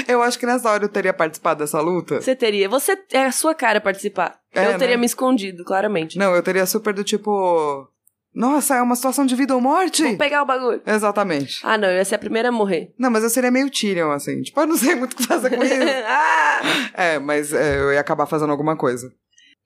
Eu 0.07 0.21
acho 0.21 0.39
que 0.39 0.45
nessa 0.45 0.69
hora 0.69 0.85
eu 0.85 0.89
teria 0.89 1.13
participado 1.13 1.59
dessa 1.59 1.79
luta. 1.79 2.21
Você 2.21 2.35
teria, 2.35 2.69
você 2.69 2.97
é 3.11 3.25
a 3.25 3.31
sua 3.31 3.53
cara 3.53 3.81
participar. 3.81 4.39
É, 4.53 4.67
eu 4.67 4.77
teria 4.77 4.95
né? 4.95 5.01
me 5.01 5.05
escondido, 5.05 5.63
claramente. 5.63 6.17
Não, 6.17 6.33
eu 6.35 6.43
teria 6.43 6.65
super 6.65 6.93
do 6.93 7.03
tipo. 7.03 7.87
Nossa, 8.33 8.75
é 8.75 8.81
uma 8.81 8.95
situação 8.95 9.25
de 9.25 9.35
vida 9.35 9.53
ou 9.53 9.59
morte? 9.59 10.03
Vou 10.03 10.17
pegar 10.17 10.41
o 10.41 10.45
bagulho. 10.45 10.81
Exatamente. 10.85 11.59
Ah, 11.63 11.77
não, 11.77 11.89
eu 11.89 11.97
ia 11.97 12.05
ser 12.05 12.15
a 12.15 12.19
primeira 12.19 12.47
a 12.47 12.51
morrer. 12.51 12.93
Não, 12.97 13.11
mas 13.11 13.23
eu 13.23 13.29
seria 13.29 13.51
meio 13.51 13.69
Tyrion, 13.69 14.09
assim. 14.11 14.41
Tipo, 14.41 14.61
eu 14.61 14.67
não 14.67 14.77
sei 14.77 14.95
muito 14.95 15.13
o 15.13 15.15
que 15.17 15.27
fazer 15.27 15.49
com 15.49 15.61
isso. 15.61 15.73
ah! 16.07 16.61
é, 16.93 17.19
mas 17.19 17.53
é, 17.53 17.79
eu 17.79 17.91
ia 17.91 17.99
acabar 17.99 18.25
fazendo 18.25 18.51
alguma 18.51 18.77
coisa. 18.77 19.11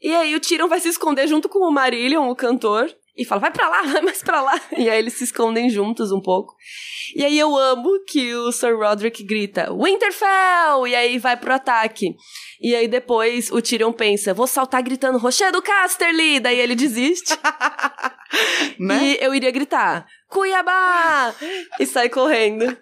E 0.02 0.16
aí 0.16 0.36
o 0.36 0.40
Tyrion 0.40 0.68
vai 0.68 0.80
se 0.80 0.90
esconder 0.90 1.28
junto 1.28 1.48
com 1.48 1.60
o 1.60 1.72
Marillion, 1.72 2.28
o 2.28 2.36
cantor, 2.36 2.90
e 3.18 3.24
fala, 3.24 3.42
vai 3.42 3.52
pra 3.52 3.70
lá, 3.70 3.82
vai 3.92 4.02
mais 4.02 4.22
pra 4.22 4.42
lá. 4.42 4.60
E 4.78 4.90
aí 4.90 5.00
eles 5.00 5.14
se 5.14 5.24
escondem 5.24 5.70
juntos 5.70 6.12
um 6.12 6.22
pouco. 6.22 6.56
E 7.16 7.24
aí 7.24 7.38
eu 7.38 7.56
amo 7.56 8.04
que 8.06 8.34
o 8.36 8.52
Sir 8.52 8.78
Roderick 8.78 9.24
grita, 9.24 9.72
Winterfell! 9.74 10.88
E 10.88 10.96
aí 10.96 11.18
vai 11.18 11.38
pro 11.38 11.54
ataque. 11.54 12.16
E 12.62 12.76
aí 12.76 12.88
depois 12.88 13.52
o 13.52 13.62
Tyrion 13.62 13.94
pensa, 13.94 14.34
vou 14.34 14.48
saltar 14.48 14.84
gritando, 14.84 15.18
Rochedo 15.18 15.62
Casterly! 15.62 16.40
Daí 16.40 16.60
ele 16.60 16.76
desiste. 16.76 17.38
Né? 18.78 19.02
E 19.04 19.18
eu 19.22 19.34
iria 19.34 19.52
gritar, 19.52 20.06
Cuiabá! 20.28 21.34
E 21.80 21.86
sai 21.86 22.10
correndo. 22.10 22.76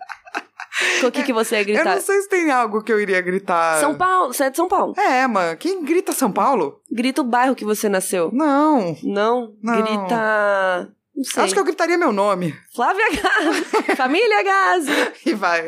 O 1.06 1.12
que, 1.12 1.24
que 1.24 1.34
você 1.34 1.56
ia 1.56 1.62
Eu 1.62 1.66
gritar? 1.66 1.96
não 1.96 2.02
sei 2.02 2.22
se 2.22 2.30
tem 2.30 2.50
algo 2.52 2.82
que 2.84 2.92
eu 2.92 3.00
iria 3.00 3.22
gritar. 3.22 3.80
São 3.80 3.96
Paulo, 3.96 4.34
você 4.34 4.46
é 4.46 4.50
de 4.50 4.58
São 4.58 4.68
Paulo. 4.68 4.94
É, 4.98 5.28
mano. 5.28 5.56
Quem 5.58 5.84
grita 5.84 6.12
São 6.14 6.32
Paulo? 6.32 6.82
Grita 6.92 7.22
o 7.22 7.26
bairro 7.26 7.56
que 7.56 7.66
você 7.66 7.88
nasceu. 7.88 8.30
Não. 8.34 8.96
Não, 9.04 9.54
Não. 9.62 9.82
grita. 9.82 10.90
Não 11.16 11.24
sei. 11.24 11.44
Acho 11.44 11.54
que 11.54 11.60
eu 11.60 11.64
gritaria 11.64 11.96
meu 11.96 12.12
nome. 12.12 12.56
Flávia 12.76 13.06
Gazi. 13.12 13.64
Família 13.96 14.44
Gazi. 14.44 14.92
E 15.28 15.34
vai. 15.36 15.62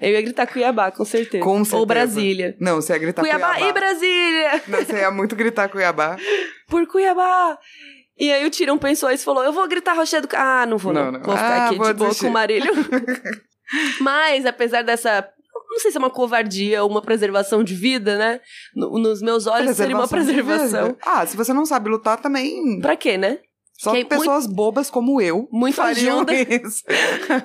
Eu 0.00 0.10
ia 0.12 0.22
gritar 0.22 0.46
Cuiabá, 0.46 0.92
com 0.92 1.04
certeza. 1.04 1.42
Com 1.42 1.56
certeza. 1.56 1.76
Ou 1.78 1.84
Brasília. 1.86 2.56
Não, 2.60 2.76
você 2.76 2.92
ia 2.92 2.98
gritar 3.00 3.22
Cuiabá, 3.22 3.54
Cuiabá. 3.54 3.68
e 3.68 3.72
Brasília! 3.72 4.62
Não, 4.68 4.78
você 4.84 4.98
ia 4.98 5.10
muito 5.10 5.34
gritar 5.34 5.68
Cuiabá. 5.68 6.16
Por 6.68 6.86
Cuiabá! 6.86 7.58
E 8.16 8.30
aí 8.30 8.46
o 8.46 8.50
Tirão 8.50 8.78
pensou 8.78 9.10
isso 9.10 9.22
e 9.22 9.24
falou: 9.24 9.42
Eu 9.42 9.52
vou 9.52 9.66
gritar 9.66 9.94
Rochedo. 9.94 10.28
Ah, 10.34 10.64
não 10.66 10.78
vou, 10.78 10.92
não. 10.92 11.06
Não, 11.06 11.12
não. 11.12 11.20
Vou 11.22 11.34
ficar 11.36 11.48
Ah, 11.62 11.66
aqui 11.66 11.76
vou 11.76 11.86
de 11.88 11.94
boa 11.94 12.08
desistir. 12.10 12.26
com 12.26 12.30
o 12.30 12.34
Marílio. 12.34 12.72
Mas, 14.00 14.46
apesar 14.46 14.82
dessa. 14.82 15.28
Não 15.70 15.78
sei 15.78 15.92
se 15.92 15.96
é 15.96 16.00
uma 16.00 16.10
covardia 16.10 16.82
ou 16.82 16.90
uma 16.90 17.00
preservação 17.00 17.62
de 17.62 17.74
vida, 17.74 18.18
né? 18.18 18.40
No- 18.74 18.98
nos 18.98 19.22
meus 19.22 19.46
olhos 19.46 19.76
seria 19.76 19.94
uma 19.96 20.08
preservação. 20.08 20.96
Ah, 21.06 21.24
se 21.24 21.36
você 21.36 21.52
não 21.52 21.64
sabe 21.64 21.88
lutar 21.88 22.20
também. 22.20 22.80
Pra 22.80 22.96
quê, 22.96 23.16
né? 23.16 23.38
Só 23.78 23.92
Que 23.92 24.04
pessoas 24.04 24.46
bobas 24.46 24.90
como 24.90 25.20
eu 25.22 25.48
Muito 25.52 25.80
ajuda. 25.80 26.32
isso. 26.36 26.82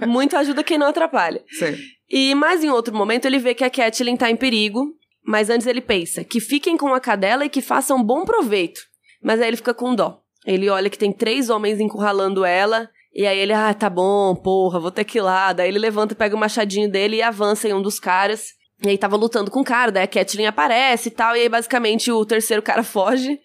Muito 0.07 0.35
ajuda 0.35 0.63
quem 0.63 0.77
não 0.77 0.87
atrapalha. 0.87 1.43
Sim. 1.49 1.75
E 2.09 2.33
mais 2.35 2.63
em 2.63 2.69
outro 2.69 2.93
momento 2.95 3.25
ele 3.25 3.37
vê 3.39 3.53
que 3.53 3.63
a 3.63 3.69
Catelyn 3.69 4.17
tá 4.17 4.29
em 4.29 4.35
perigo, 4.35 4.85
mas 5.23 5.49
antes 5.49 5.65
ele 5.67 5.79
pensa 5.81 6.23
que 6.23 6.39
fiquem 6.39 6.75
com 6.77 6.93
a 6.93 6.99
cadela 6.99 7.45
e 7.45 7.49
que 7.49 7.61
façam 7.61 8.03
bom 8.03 8.25
proveito. 8.25 8.81
Mas 9.23 9.39
aí 9.39 9.47
ele 9.49 9.57
fica 9.57 9.73
com 9.73 9.95
dó. 9.95 10.19
Ele 10.45 10.67
olha 10.69 10.89
que 10.89 10.97
tem 10.97 11.11
três 11.13 11.49
homens 11.49 11.79
encurralando 11.79 12.43
ela, 12.43 12.89
e 13.15 13.25
aí 13.25 13.39
ele, 13.39 13.53
ah, 13.53 13.73
tá 13.73 13.89
bom, 13.89 14.35
porra, 14.35 14.77
vou 14.77 14.91
ter 14.91 15.05
que 15.05 15.19
ir 15.19 15.21
lá. 15.21 15.53
Daí 15.53 15.69
ele 15.69 15.79
levanta, 15.79 16.13
pega 16.13 16.35
o 16.35 16.39
machadinho 16.39 16.91
dele 16.91 17.15
e 17.15 17.21
avança 17.21 17.69
em 17.69 17.73
um 17.73 17.81
dos 17.81 17.97
caras. 17.97 18.49
E 18.83 18.89
aí 18.89 18.97
tava 18.97 19.15
lutando 19.15 19.49
com 19.49 19.61
o 19.61 19.63
cara, 19.63 19.89
daí 19.89 20.03
a 20.03 20.07
Catelyn 20.07 20.47
aparece 20.47 21.07
e 21.07 21.11
tal, 21.11 21.33
e 21.35 21.39
aí 21.39 21.49
basicamente 21.49 22.11
o 22.11 22.25
terceiro 22.25 22.61
cara 22.61 22.83
foge, 22.83 23.39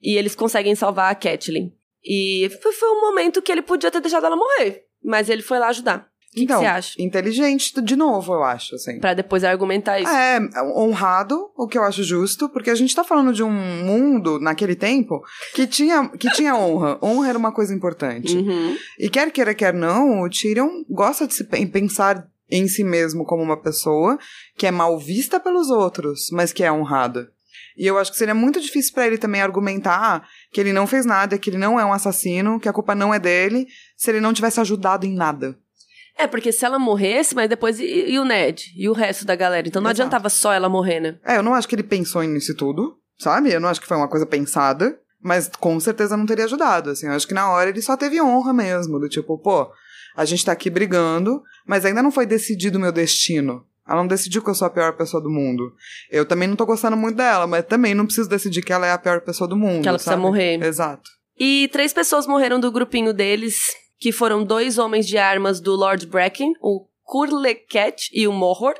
e 0.00 0.16
eles 0.16 0.36
conseguem 0.36 0.76
salvar 0.76 1.10
a 1.10 1.14
Catelyn. 1.14 1.72
E 2.04 2.48
foi, 2.62 2.72
foi 2.72 2.88
um 2.90 3.00
momento 3.00 3.42
que 3.42 3.50
ele 3.50 3.62
podia 3.62 3.90
ter 3.90 4.00
deixado 4.00 4.26
ela 4.26 4.36
morrer, 4.36 4.84
mas 5.04 5.28
ele 5.28 5.42
foi 5.42 5.58
lá 5.58 5.68
ajudar. 5.68 6.08
Que 6.36 6.40
que 6.40 6.44
então, 6.44 6.60
você 6.60 6.66
acha? 6.66 7.02
inteligente 7.02 7.80
de 7.80 7.96
novo, 7.96 8.34
eu 8.34 8.44
acho, 8.44 8.74
assim. 8.74 9.00
Pra 9.00 9.14
depois 9.14 9.42
argumentar 9.42 9.98
isso. 9.98 10.10
É, 10.10 10.38
honrado, 10.76 11.50
o 11.56 11.66
que 11.66 11.78
eu 11.78 11.82
acho 11.82 12.04
justo, 12.04 12.46
porque 12.50 12.68
a 12.68 12.74
gente 12.74 12.94
tá 12.94 13.02
falando 13.02 13.32
de 13.32 13.42
um 13.42 13.50
mundo, 13.50 14.38
naquele 14.38 14.74
tempo, 14.74 15.22
que 15.54 15.66
tinha, 15.66 16.10
que 16.10 16.30
tinha 16.32 16.54
honra. 16.54 16.98
honra 17.02 17.30
era 17.30 17.38
uma 17.38 17.52
coisa 17.52 17.74
importante. 17.74 18.36
Uhum. 18.36 18.76
E 18.98 19.08
quer 19.08 19.30
queira, 19.32 19.54
quer 19.54 19.72
não, 19.72 20.20
o 20.20 20.28
Tyrion 20.28 20.68
gosta 20.90 21.26
de 21.26 21.32
se 21.32 21.44
pen- 21.44 21.66
pensar 21.66 22.28
em 22.50 22.68
si 22.68 22.84
mesmo 22.84 23.24
como 23.24 23.42
uma 23.42 23.56
pessoa 23.56 24.18
que 24.58 24.66
é 24.66 24.70
mal 24.70 24.98
vista 24.98 25.40
pelos 25.40 25.70
outros, 25.70 26.28
mas 26.32 26.52
que 26.52 26.62
é 26.62 26.70
honrada. 26.70 27.30
E 27.78 27.86
eu 27.86 27.96
acho 27.98 28.10
que 28.12 28.18
seria 28.18 28.34
muito 28.34 28.60
difícil 28.60 28.92
pra 28.92 29.06
ele 29.06 29.16
também 29.16 29.40
argumentar 29.40 30.26
que 30.52 30.60
ele 30.60 30.72
não 30.72 30.86
fez 30.86 31.06
nada, 31.06 31.38
que 31.38 31.48
ele 31.48 31.58
não 31.58 31.80
é 31.80 31.84
um 31.84 31.92
assassino, 31.94 32.60
que 32.60 32.68
a 32.68 32.72
culpa 32.74 32.94
não 32.94 33.12
é 33.12 33.18
dele, 33.18 33.66
se 33.96 34.10
ele 34.10 34.20
não 34.20 34.34
tivesse 34.34 34.60
ajudado 34.60 35.06
em 35.06 35.14
nada. 35.14 35.58
É, 36.18 36.26
porque 36.26 36.50
se 36.50 36.64
ela 36.64 36.78
morresse, 36.78 37.34
mas 37.34 37.48
depois. 37.48 37.78
E, 37.78 38.10
e 38.10 38.18
o 38.18 38.24
Ned? 38.24 38.72
E 38.76 38.88
o 38.88 38.92
resto 38.92 39.24
da 39.24 39.36
galera? 39.36 39.68
Então 39.68 39.82
não 39.82 39.90
Exato. 39.90 40.02
adiantava 40.02 40.28
só 40.28 40.52
ela 40.52 40.68
morrer, 40.68 41.00
né? 41.00 41.18
É, 41.24 41.36
eu 41.36 41.42
não 41.42 41.54
acho 41.54 41.68
que 41.68 41.74
ele 41.74 41.82
pensou 41.82 42.22
nisso 42.22 42.54
tudo, 42.56 42.98
sabe? 43.18 43.52
Eu 43.52 43.60
não 43.60 43.68
acho 43.68 43.80
que 43.80 43.86
foi 43.86 43.96
uma 43.96 44.08
coisa 44.08 44.24
pensada, 44.24 44.98
mas 45.22 45.50
com 45.60 45.78
certeza 45.78 46.16
não 46.16 46.24
teria 46.24 46.46
ajudado, 46.46 46.90
assim. 46.90 47.06
Eu 47.06 47.12
acho 47.12 47.28
que 47.28 47.34
na 47.34 47.50
hora 47.50 47.68
ele 47.68 47.82
só 47.82 47.96
teve 47.96 48.20
honra 48.20 48.52
mesmo, 48.52 48.98
do 48.98 49.08
tipo, 49.08 49.36
pô, 49.38 49.70
a 50.16 50.24
gente 50.24 50.44
tá 50.44 50.52
aqui 50.52 50.70
brigando, 50.70 51.42
mas 51.66 51.84
ainda 51.84 52.02
não 52.02 52.10
foi 52.10 52.24
decidido 52.24 52.78
o 52.78 52.80
meu 52.80 52.92
destino. 52.92 53.64
Ela 53.86 53.98
não 53.98 54.06
decidiu 54.08 54.42
que 54.42 54.50
eu 54.50 54.54
sou 54.54 54.66
a 54.66 54.70
pior 54.70 54.96
pessoa 54.96 55.22
do 55.22 55.30
mundo. 55.30 55.72
Eu 56.10 56.24
também 56.24 56.48
não 56.48 56.56
tô 56.56 56.66
gostando 56.66 56.96
muito 56.96 57.16
dela, 57.16 57.46
mas 57.46 57.64
também 57.64 57.94
não 57.94 58.04
preciso 58.04 58.28
decidir 58.28 58.62
que 58.62 58.72
ela 58.72 58.86
é 58.86 58.92
a 58.92 58.98
pior 58.98 59.20
pessoa 59.20 59.46
do 59.46 59.56
mundo. 59.56 59.82
Que 59.82 59.88
ela 59.88 59.96
precisa 59.96 60.16
sabe? 60.16 60.22
morrer. 60.22 60.60
Exato. 60.64 61.08
E 61.38 61.68
três 61.70 61.92
pessoas 61.92 62.26
morreram 62.26 62.58
do 62.58 62.72
grupinho 62.72 63.12
deles, 63.12 63.58
que 63.98 64.12
foram 64.12 64.44
dois 64.44 64.78
homens 64.78 65.06
de 65.06 65.18
armas 65.18 65.60
do 65.60 65.74
Lord 65.74 66.06
Bracken, 66.06 66.52
o 66.60 66.86
Curleket 67.04 68.10
e 68.12 68.26
o 68.26 68.32
Mohor, 68.32 68.74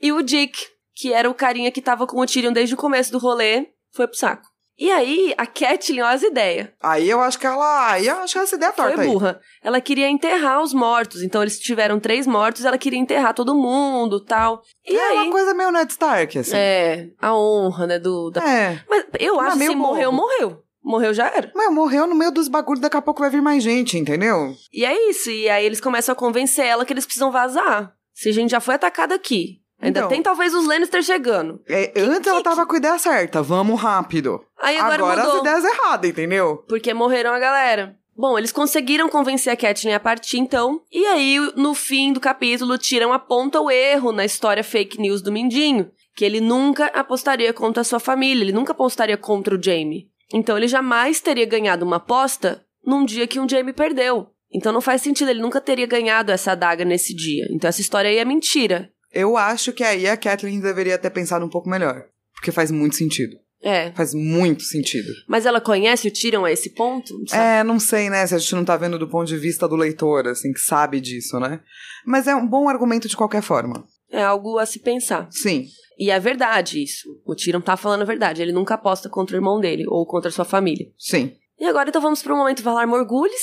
e 0.00 0.12
o 0.12 0.22
Dick, 0.22 0.66
que 0.94 1.12
era 1.12 1.28
o 1.28 1.34
carinha 1.34 1.70
que 1.70 1.80
tava 1.80 2.06
com 2.06 2.20
o 2.20 2.26
Tyrion 2.26 2.52
desde 2.52 2.74
o 2.74 2.78
começo 2.78 3.10
do 3.10 3.18
rolê, 3.18 3.68
foi 3.92 4.06
pro 4.06 4.16
saco. 4.16 4.52
E 4.78 4.90
aí, 4.90 5.34
a 5.36 5.46
Catelyn, 5.46 6.00
ó 6.00 6.06
as 6.06 6.22
ideias. 6.22 6.68
Aí 6.82 7.08
eu 7.08 7.20
acho 7.20 7.38
que 7.38 7.46
ela. 7.46 7.92
Aí 7.92 8.06
eu 8.06 8.16
acho 8.16 8.32
que 8.32 8.38
essa 8.38 8.56
ideia 8.56 8.70
é 8.70 8.72
torta 8.72 8.96
Foi 8.96 9.04
aí. 9.04 9.12
burra. 9.12 9.40
Ela 9.62 9.80
queria 9.80 10.08
enterrar 10.08 10.62
os 10.62 10.72
mortos. 10.72 11.22
Então, 11.22 11.42
eles 11.42 11.60
tiveram 11.60 12.00
três 12.00 12.26
mortos, 12.26 12.64
ela 12.64 12.78
queria 12.78 12.98
enterrar 12.98 13.34
todo 13.34 13.54
mundo 13.54 14.18
tal. 14.18 14.62
E 14.84 14.96
é 14.96 15.08
aí. 15.10 15.18
uma 15.18 15.30
coisa 15.30 15.54
meio 15.54 15.70
Ned 15.70 15.92
Stark, 15.92 16.38
assim. 16.38 16.56
É, 16.56 17.10
a 17.20 17.36
honra, 17.36 17.86
né? 17.86 17.98
Do, 17.98 18.30
da... 18.30 18.42
É. 18.42 18.82
Mas 18.88 19.04
eu 19.20 19.38
acho 19.38 19.58
que 19.58 19.66
se 19.66 19.74
morreu, 19.76 20.10
morreu. 20.10 20.62
Morreu 20.84 21.14
já 21.14 21.26
era. 21.28 21.50
Mas 21.54 21.72
morreu 21.72 22.06
no 22.06 22.14
meio 22.14 22.32
dos 22.32 22.48
bagulhos, 22.48 22.80
daqui 22.80 22.96
a 22.96 23.02
pouco 23.02 23.20
vai 23.20 23.30
vir 23.30 23.40
mais 23.42 23.62
gente, 23.62 23.96
entendeu? 23.96 24.54
E 24.72 24.84
é 24.84 25.10
isso. 25.10 25.30
E 25.30 25.48
aí 25.48 25.64
eles 25.64 25.80
começam 25.80 26.12
a 26.12 26.16
convencer 26.16 26.66
ela 26.66 26.84
que 26.84 26.92
eles 26.92 27.04
precisam 27.04 27.30
vazar. 27.30 27.92
Se 28.12 28.28
a 28.28 28.32
gente 28.32 28.50
já 28.50 28.60
foi 28.60 28.74
atacado 28.74 29.12
aqui. 29.12 29.60
Ainda 29.80 30.00
Então. 30.00 30.08
tem 30.10 30.22
talvez 30.22 30.54
os 30.54 30.66
Lannister 30.66 31.02
chegando. 31.02 31.60
É, 31.68 31.92
antes 31.96 32.20
que- 32.20 32.28
ela 32.28 32.42
tava 32.42 32.64
com 32.66 32.74
a 32.74 32.78
ideia 32.78 32.98
certa, 32.98 33.42
vamos 33.42 33.80
rápido. 33.80 34.40
Aí 34.60 34.76
agora, 34.76 35.20
as 35.22 35.26
mudou. 35.26 35.40
ideias 35.40 35.64
erradas, 35.64 36.08
entendeu? 36.10 36.64
Porque 36.68 36.94
morreram 36.94 37.32
a 37.32 37.38
galera. 37.38 37.96
Bom, 38.16 38.38
eles 38.38 38.52
conseguiram 38.52 39.08
convencer 39.08 39.52
a 39.52 39.56
Catelyn 39.56 39.94
a 39.94 39.98
partir, 40.00 40.38
então. 40.38 40.82
E 40.92 41.04
aí, 41.06 41.38
no 41.56 41.74
fim 41.74 42.12
do 42.12 42.20
capítulo, 42.20 42.76
tiram 42.78 43.12
aponta 43.12 43.60
o 43.60 43.70
erro 43.70 44.12
na 44.12 44.24
história 44.24 44.62
fake 44.62 45.00
news 45.00 45.22
do 45.22 45.32
Mindinho. 45.32 45.90
Que 46.14 46.24
ele 46.26 46.40
nunca 46.40 46.86
apostaria 46.88 47.52
contra 47.54 47.80
a 47.80 47.84
sua 47.84 47.98
família, 47.98 48.44
ele 48.44 48.52
nunca 48.52 48.72
apostaria 48.72 49.16
contra 49.16 49.56
o 49.56 49.60
Jaime. 49.62 50.10
Então 50.32 50.56
ele 50.56 50.68
jamais 50.68 51.20
teria 51.20 51.46
ganhado 51.46 51.84
uma 51.84 51.96
aposta 51.96 52.64
num 52.84 53.04
dia 53.04 53.26
que 53.26 53.38
um 53.38 53.48
Jaime 53.48 53.72
perdeu. 53.72 54.28
Então 54.52 54.72
não 54.72 54.80
faz 54.80 55.02
sentido, 55.02 55.30
ele 55.30 55.40
nunca 55.40 55.60
teria 55.60 55.86
ganhado 55.86 56.30
essa 56.30 56.52
adaga 56.52 56.84
nesse 56.84 57.14
dia. 57.14 57.46
Então 57.50 57.68
essa 57.68 57.80
história 57.80 58.10
aí 58.10 58.18
é 58.18 58.24
mentira. 58.24 58.90
Eu 59.12 59.36
acho 59.36 59.72
que 59.72 59.84
aí 59.84 60.06
a 60.06 60.16
Kathleen 60.16 60.60
deveria 60.60 60.98
ter 60.98 61.10
pensado 61.10 61.44
um 61.44 61.50
pouco 61.50 61.68
melhor. 61.68 62.04
Porque 62.34 62.50
faz 62.50 62.70
muito 62.70 62.96
sentido. 62.96 63.36
É. 63.62 63.92
Faz 63.92 64.12
muito 64.12 64.64
sentido. 64.64 65.12
Mas 65.28 65.46
ela 65.46 65.60
conhece 65.60 66.08
o 66.08 66.10
Tyrion 66.10 66.44
a 66.44 66.50
esse 66.50 66.70
ponto? 66.70 67.14
É, 67.32 67.62
não 67.62 67.78
sei, 67.78 68.10
né? 68.10 68.26
Se 68.26 68.34
a 68.34 68.38
gente 68.38 68.54
não 68.56 68.64
tá 68.64 68.76
vendo 68.76 68.98
do 68.98 69.08
ponto 69.08 69.28
de 69.28 69.36
vista 69.36 69.68
do 69.68 69.76
leitor, 69.76 70.26
assim, 70.26 70.52
que 70.52 70.58
sabe 70.58 71.00
disso, 71.00 71.38
né? 71.38 71.60
Mas 72.04 72.26
é 72.26 72.34
um 72.34 72.46
bom 72.46 72.68
argumento 72.68 73.06
de 73.06 73.16
qualquer 73.16 73.42
forma. 73.42 73.84
É 74.12 74.22
algo 74.22 74.58
a 74.58 74.66
se 74.66 74.78
pensar. 74.78 75.26
Sim. 75.30 75.66
E 75.98 76.10
é 76.10 76.20
verdade 76.20 76.82
isso. 76.82 77.08
O 77.26 77.34
Tyrion 77.34 77.60
tá 77.60 77.76
falando 77.76 78.02
a 78.02 78.04
verdade. 78.04 78.42
Ele 78.42 78.52
nunca 78.52 78.74
aposta 78.74 79.08
contra 79.08 79.34
o 79.34 79.38
irmão 79.38 79.58
dele 79.58 79.84
ou 79.88 80.04
contra 80.06 80.28
a 80.28 80.32
sua 80.32 80.44
família. 80.44 80.86
Sim. 80.98 81.32
E 81.58 81.64
agora 81.64 81.88
então 81.88 82.02
vamos 82.02 82.22
pro 82.22 82.36
momento 82.36 82.62
Valar 82.62 82.86
Morgulhos. 82.86 83.40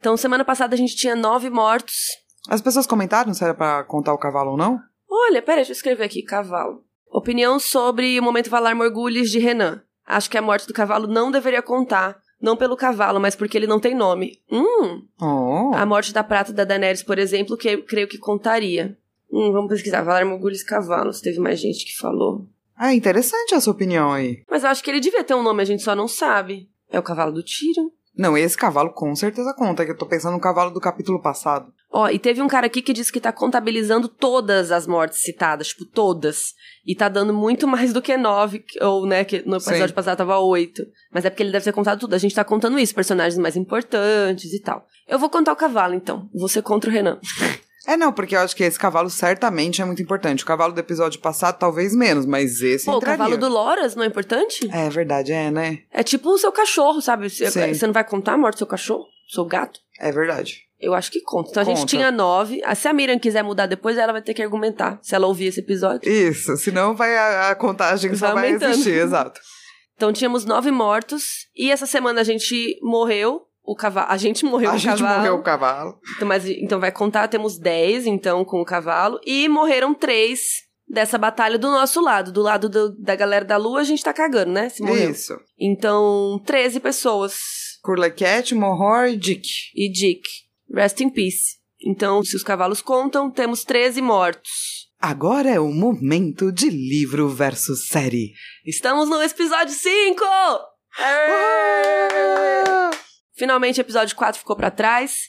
Então 0.00 0.16
semana 0.16 0.44
passada 0.44 0.74
a 0.74 0.78
gente 0.78 0.96
tinha 0.96 1.14
nove 1.14 1.48
mortos. 1.50 1.96
As 2.48 2.60
pessoas 2.60 2.86
comentaram 2.86 3.32
se 3.32 3.44
era 3.44 3.54
pra 3.54 3.84
contar 3.84 4.12
o 4.12 4.18
cavalo 4.18 4.52
ou 4.52 4.56
não? 4.56 4.78
Olha, 5.10 5.40
pera, 5.42 5.56
deixa 5.56 5.70
eu 5.72 5.74
escrever 5.76 6.04
aqui, 6.04 6.22
cavalo. 6.22 6.82
Opinião 7.10 7.58
sobre 7.58 8.18
o 8.18 8.22
momento 8.22 8.50
Valar 8.50 8.74
Morgulhos 8.74 9.30
de 9.30 9.38
Renan. 9.38 9.82
Acho 10.06 10.30
que 10.30 10.38
a 10.38 10.42
morte 10.42 10.66
do 10.66 10.72
cavalo 10.74 11.06
não 11.06 11.30
deveria 11.30 11.62
contar. 11.62 12.18
Não 12.40 12.56
pelo 12.56 12.76
cavalo, 12.76 13.18
mas 13.20 13.34
porque 13.34 13.56
ele 13.58 13.66
não 13.66 13.80
tem 13.80 13.94
nome. 13.94 14.38
Hum, 14.50 15.02
Oh. 15.20 15.72
a 15.74 15.84
morte 15.84 16.12
da 16.12 16.22
prata 16.22 16.52
da 16.52 16.64
Daenerys, 16.64 17.02
por 17.02 17.18
exemplo, 17.18 17.56
que 17.56 17.76
creio 17.78 18.06
que 18.08 18.16
contaria. 18.18 18.96
Hum, 19.30 19.52
vamos 19.52 19.68
pesquisar. 19.68 20.02
Valar 20.02 20.24
Morgulhos 20.24 20.62
Cavalos. 20.62 21.20
Teve 21.20 21.38
mais 21.38 21.60
gente 21.60 21.84
que 21.84 21.96
falou. 21.96 22.46
É 22.80 22.92
interessante 22.94 23.54
essa 23.54 23.70
opinião 23.70 24.12
aí. 24.12 24.42
Mas 24.48 24.62
eu 24.62 24.70
acho 24.70 24.82
que 24.82 24.90
ele 24.90 25.00
devia 25.00 25.24
ter 25.24 25.34
um 25.34 25.42
nome, 25.42 25.62
a 25.62 25.66
gente 25.66 25.82
só 25.82 25.96
não 25.96 26.06
sabe. 26.06 26.70
É 26.90 26.98
o 26.98 27.02
cavalo 27.02 27.32
do 27.32 27.42
Tyrion? 27.42 27.90
Não, 28.16 28.36
esse 28.36 28.56
cavalo 28.56 28.90
com 28.90 29.14
certeza 29.14 29.54
conta, 29.56 29.84
que 29.84 29.92
eu 29.92 29.96
tô 29.96 30.04
pensando 30.04 30.32
no 30.32 30.40
cavalo 30.40 30.72
do 30.72 30.80
capítulo 30.80 31.22
passado. 31.22 31.72
Ó, 31.90 32.08
e 32.08 32.18
teve 32.18 32.42
um 32.42 32.48
cara 32.48 32.66
aqui 32.66 32.82
que 32.82 32.92
disse 32.92 33.12
que 33.12 33.20
tá 33.20 33.32
contabilizando 33.32 34.08
todas 34.08 34.72
as 34.72 34.88
mortes 34.88 35.20
citadas, 35.20 35.68
tipo, 35.68 35.84
todas. 35.84 36.54
E 36.84 36.96
tá 36.96 37.08
dando 37.08 37.32
muito 37.32 37.66
mais 37.68 37.92
do 37.92 38.02
que 38.02 38.16
nove, 38.16 38.64
ou, 38.80 39.06
né, 39.06 39.24
que 39.24 39.46
no 39.46 39.56
episódio 39.56 39.88
Sim. 39.88 39.94
passado 39.94 40.18
tava 40.18 40.38
oito. 40.40 40.82
Mas 41.12 41.24
é 41.24 41.30
porque 41.30 41.44
ele 41.44 41.52
deve 41.52 41.64
ter 41.64 41.72
contado 41.72 42.00
tudo. 42.00 42.14
A 42.14 42.18
gente 42.18 42.34
tá 42.34 42.44
contando 42.44 42.78
isso, 42.78 42.94
personagens 42.94 43.38
mais 43.38 43.56
importantes 43.56 44.52
e 44.52 44.60
tal. 44.60 44.84
Eu 45.06 45.18
vou 45.18 45.30
contar 45.30 45.52
o 45.52 45.56
cavalo, 45.56 45.94
então. 45.94 46.28
Você 46.34 46.60
contra 46.60 46.90
o 46.90 46.92
Renan. 46.92 47.20
É, 47.88 47.96
não, 47.96 48.12
porque 48.12 48.36
eu 48.36 48.40
acho 48.40 48.54
que 48.54 48.62
esse 48.62 48.78
cavalo 48.78 49.08
certamente 49.08 49.80
é 49.80 49.84
muito 49.84 50.02
importante. 50.02 50.42
O 50.42 50.46
cavalo 50.46 50.74
do 50.74 50.78
episódio 50.80 51.18
passado, 51.20 51.58
talvez 51.58 51.94
menos, 51.96 52.26
mas 52.26 52.60
esse 52.60 52.84
Pô, 52.84 52.92
o 52.92 52.96
entraria. 52.98 53.16
cavalo 53.18 53.38
do 53.38 53.48
Loras 53.48 53.96
não 53.96 54.02
é 54.04 54.06
importante? 54.06 54.68
É 54.70 54.90
verdade, 54.90 55.32
é, 55.32 55.50
né? 55.50 55.78
É 55.90 56.02
tipo 56.02 56.28
o 56.28 56.36
seu 56.38 56.52
cachorro, 56.52 57.00
sabe? 57.00 57.30
Você 57.30 57.50
Sim. 57.50 57.72
você 57.72 57.86
não 57.86 57.94
vai 57.94 58.04
contar 58.04 58.34
a 58.34 58.38
morte 58.38 58.56
do 58.56 58.58
seu 58.58 58.66
cachorro? 58.66 59.04
Do 59.04 59.32
seu 59.34 59.44
gato? 59.46 59.80
É 59.98 60.12
verdade. 60.12 60.68
Eu 60.78 60.94
acho 60.94 61.10
que 61.10 61.20
conta. 61.22 61.50
Então 61.50 61.62
a 61.62 61.66
gente 61.66 61.78
Conta. 61.78 61.88
tinha 61.88 62.10
nove. 62.12 62.60
Ah, 62.64 62.74
Se 62.74 62.86
a 62.86 62.92
Miriam 62.92 63.18
quiser 63.18 63.42
mudar 63.42 63.66
depois, 63.66 63.96
ela 63.98 64.12
vai 64.12 64.22
ter 64.22 64.32
que 64.34 64.42
argumentar. 64.42 64.98
Se 65.02 65.14
ela 65.14 65.26
ouvir 65.26 65.46
esse 65.46 65.60
episódio. 65.60 66.08
Isso, 66.08 66.56
senão 66.56 66.94
vai 66.94 67.16
a, 67.16 67.50
a 67.50 67.54
contagem 67.56 68.14
só 68.14 68.26
Vai 68.26 68.34
vai 68.34 68.46
aumentando. 68.48 68.72
existir, 68.72 69.00
exato. 69.02 69.40
Então 69.96 70.12
tínhamos 70.12 70.44
nove 70.44 70.70
mortos. 70.70 71.48
E 71.56 71.72
essa 71.72 71.84
semana 71.84 72.20
a 72.20 72.24
gente 72.24 72.78
morreu. 72.80 73.47
O 73.70 73.74
cavalo. 73.76 74.06
A 74.10 74.16
gente 74.16 74.46
morreu 74.46 74.70
a 74.70 74.74
o 74.74 74.78
gente 74.78 74.98
cavalo. 74.98 75.18
morreu 75.18 75.34
o 75.34 75.42
cavalo. 75.42 75.98
Então, 76.16 76.26
mas, 76.26 76.46
então 76.48 76.80
vai 76.80 76.90
contar, 76.90 77.28
temos 77.28 77.58
dez, 77.58 78.06
então, 78.06 78.42
com 78.44 78.62
o 78.62 78.64
cavalo. 78.64 79.20
E 79.26 79.46
morreram 79.46 79.92
três 79.92 80.40
dessa 80.88 81.18
batalha 81.18 81.58
do 81.58 81.70
nosso 81.70 82.00
lado. 82.00 82.32
Do 82.32 82.40
lado 82.40 82.68
do- 82.70 82.96
da 82.98 83.14
galera 83.14 83.44
da 83.44 83.58
lua, 83.58 83.80
a 83.80 83.84
gente 83.84 84.02
tá 84.02 84.14
cagando, 84.14 84.52
né? 84.52 84.70
Se 84.70 84.82
morreu. 84.82 85.10
Isso. 85.10 85.34
Então, 85.60 86.40
13 86.46 86.80
pessoas. 86.80 87.34
Curlequete, 87.82 88.54
Mohor 88.54 89.08
e 89.08 89.16
Dick. 89.18 89.46
E 89.74 89.92
Dick. 89.92 90.22
Rest 90.74 91.00
in 91.00 91.10
peace. 91.10 91.58
Então, 91.84 92.22
se 92.24 92.34
os 92.36 92.42
cavalos 92.42 92.80
contam, 92.80 93.30
temos 93.30 93.64
13 93.64 94.00
mortos. 94.00 94.88
Agora 94.98 95.50
é 95.50 95.60
o 95.60 95.70
momento 95.70 96.50
de 96.50 96.70
livro 96.70 97.28
versus 97.28 97.86
série. 97.86 98.32
Estamos 98.66 99.08
no 99.10 99.22
episódio 99.22 99.74
5! 99.74 100.24
Finalmente 103.38 103.80
o 103.80 103.82
episódio 103.82 104.16
4 104.16 104.38
ficou 104.40 104.56
pra 104.56 104.70
trás. 104.70 105.20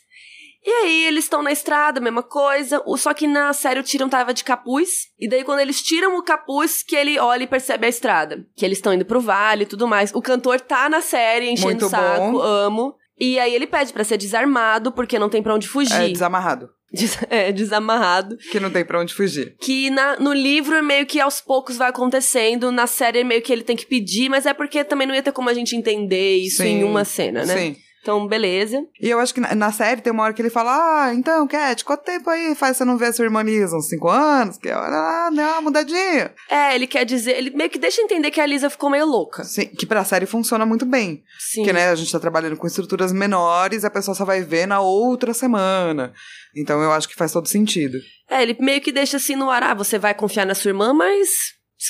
E 0.66 0.70
aí 0.70 1.06
eles 1.06 1.24
estão 1.24 1.42
na 1.42 1.52
estrada, 1.54 2.02
mesma 2.02 2.22
coisa. 2.22 2.84
Só 2.98 3.14
que 3.14 3.26
na 3.28 3.54
série 3.54 3.80
o 3.80 3.84
Tyrion 3.84 4.10
tava 4.10 4.34
de 4.34 4.44
capuz. 4.44 4.90
E 5.18 5.30
daí 5.30 5.44
quando 5.44 5.60
eles 5.60 5.82
tiram 5.82 6.18
o 6.18 6.24
capuz, 6.24 6.84
que 6.84 6.96
ele 6.96 7.18
olha 7.18 7.44
e 7.44 7.48
percebe 7.48 7.86
a 7.86 7.90
estrada. 7.90 8.46
Que 8.58 8.66
eles 8.66 8.78
estão 8.80 8.94
indo 8.94 9.06
pro 9.06 9.22
vale 9.22 9.64
e 9.64 9.68
tudo 9.68 9.88
mais. 9.88 10.14
O 10.14 10.22
cantor 10.22 10.60
tá 10.60 10.90
na 10.90 11.00
série, 11.02 11.50
enchendo 11.50 11.68
Muito 11.70 11.86
o 11.86 11.90
saco, 11.90 12.32
bom. 12.34 12.42
amo. 12.42 12.96
E 13.18 13.40
aí 13.40 13.54
ele 13.54 13.68
pede 13.68 13.94
pra 13.94 14.04
ser 14.04 14.18
desarmado, 14.18 14.92
porque 14.92 15.18
não 15.20 15.30
tem 15.30 15.42
pra 15.44 15.54
onde 15.56 15.68
É 15.68 15.70
fugir. 15.70 16.12
desamarrado. 16.12 16.70
Des- 16.92 17.18
é, 17.30 17.52
desamarrado. 17.52 18.36
Que 18.52 18.60
não 18.60 18.70
tem 18.72 18.84
pra 18.84 19.00
onde 19.00 19.14
fugir. 19.14 19.56
Que 19.62 19.90
na- 19.90 20.18
no 20.20 20.34
livro 20.34 20.76
é 20.76 20.82
meio 20.82 21.06
que 21.06 21.20
aos 21.22 21.40
poucos 21.40 21.78
vai 21.78 21.90
acontecendo, 21.90 22.72
na 22.72 22.88
série 22.88 23.20
é 23.20 23.24
meio 23.24 23.42
que 23.42 23.52
ele 23.54 23.64
tem 23.64 23.76
que 23.78 23.86
pedir, 23.86 24.28
mas 24.30 24.46
é 24.46 24.54
porque 24.54 24.84
também 24.84 25.08
não 25.08 25.14
ia 25.16 25.22
ter 25.24 25.32
como 25.32 25.50
a 25.50 25.54
gente 25.54 25.76
entender 25.76 26.38
isso 26.38 26.64
Sim, 26.64 26.80
em 26.80 26.84
uma 26.84 27.06
cena, 27.06 27.46
né? 27.46 27.56
Sim. 27.58 27.76
Então, 28.10 28.28
beleza. 28.28 28.84
E 29.00 29.08
eu 29.08 29.20
acho 29.20 29.32
que 29.32 29.40
na, 29.40 29.54
na 29.54 29.72
série 29.72 30.02
tem 30.02 30.12
uma 30.12 30.24
hora 30.24 30.34
que 30.34 30.42
ele 30.42 30.50
fala: 30.50 30.72
Ah, 30.72 31.14
então, 31.14 31.48
Cat, 31.48 31.86
quanto 31.86 32.04
tempo 32.04 32.28
aí 32.28 32.56
faz 32.56 32.76
você 32.76 32.84
não 32.84 32.98
ver 32.98 33.14
sua 33.14 33.26
irmã 33.26 33.44
Lisa? 33.44 33.78
Uns 33.78 33.88
cinco 33.88 34.10
anos? 34.10 34.58
Que 34.58 34.68
lá, 34.68 35.30
deu 35.30 35.46
uma 35.48 35.62
mudadinha. 35.62 36.34
É, 36.50 36.74
ele 36.74 36.88
quer 36.88 37.06
dizer, 37.06 37.38
ele 37.38 37.52
meio 37.52 37.70
que 37.70 37.78
deixa 37.78 38.02
entender 38.02 38.32
que 38.32 38.42
a 38.42 38.48
Lisa 38.48 38.68
ficou 38.68 38.90
meio 38.90 39.06
louca. 39.06 39.44
Sim, 39.44 39.68
que 39.68 39.86
pra 39.86 40.04
série 40.04 40.26
funciona 40.26 40.66
muito 40.66 40.88
bem. 40.88 41.24
Sim. 41.38 41.62
Porque, 41.62 41.72
né, 41.72 41.90
a 41.90 41.96
gente 41.96 42.12
tá 42.12 42.20
trabalhando 42.20 42.58
com 42.58 42.66
estruturas 42.66 43.14
menores, 43.14 43.86
a 43.86 43.92
pessoa 43.92 44.16
só 44.16 44.26
vai 44.26 44.42
ver 44.42 44.66
na 44.66 44.80
outra 44.80 45.32
semana. 45.32 46.12
Então 46.56 46.82
eu 46.82 46.92
acho 46.92 47.08
que 47.08 47.16
faz 47.16 47.32
todo 47.32 47.48
sentido. 47.48 48.00
É, 48.28 48.42
ele 48.42 48.58
meio 48.60 48.82
que 48.82 48.92
deixa 48.92 49.18
assim 49.18 49.36
no 49.36 49.52
ar, 49.52 49.62
ah, 49.62 49.76
você 49.76 50.00
vai 50.00 50.16
confiar 50.16 50.48
na 50.48 50.56
sua 50.56 50.70
irmã, 50.70 50.94
mas 50.94 51.30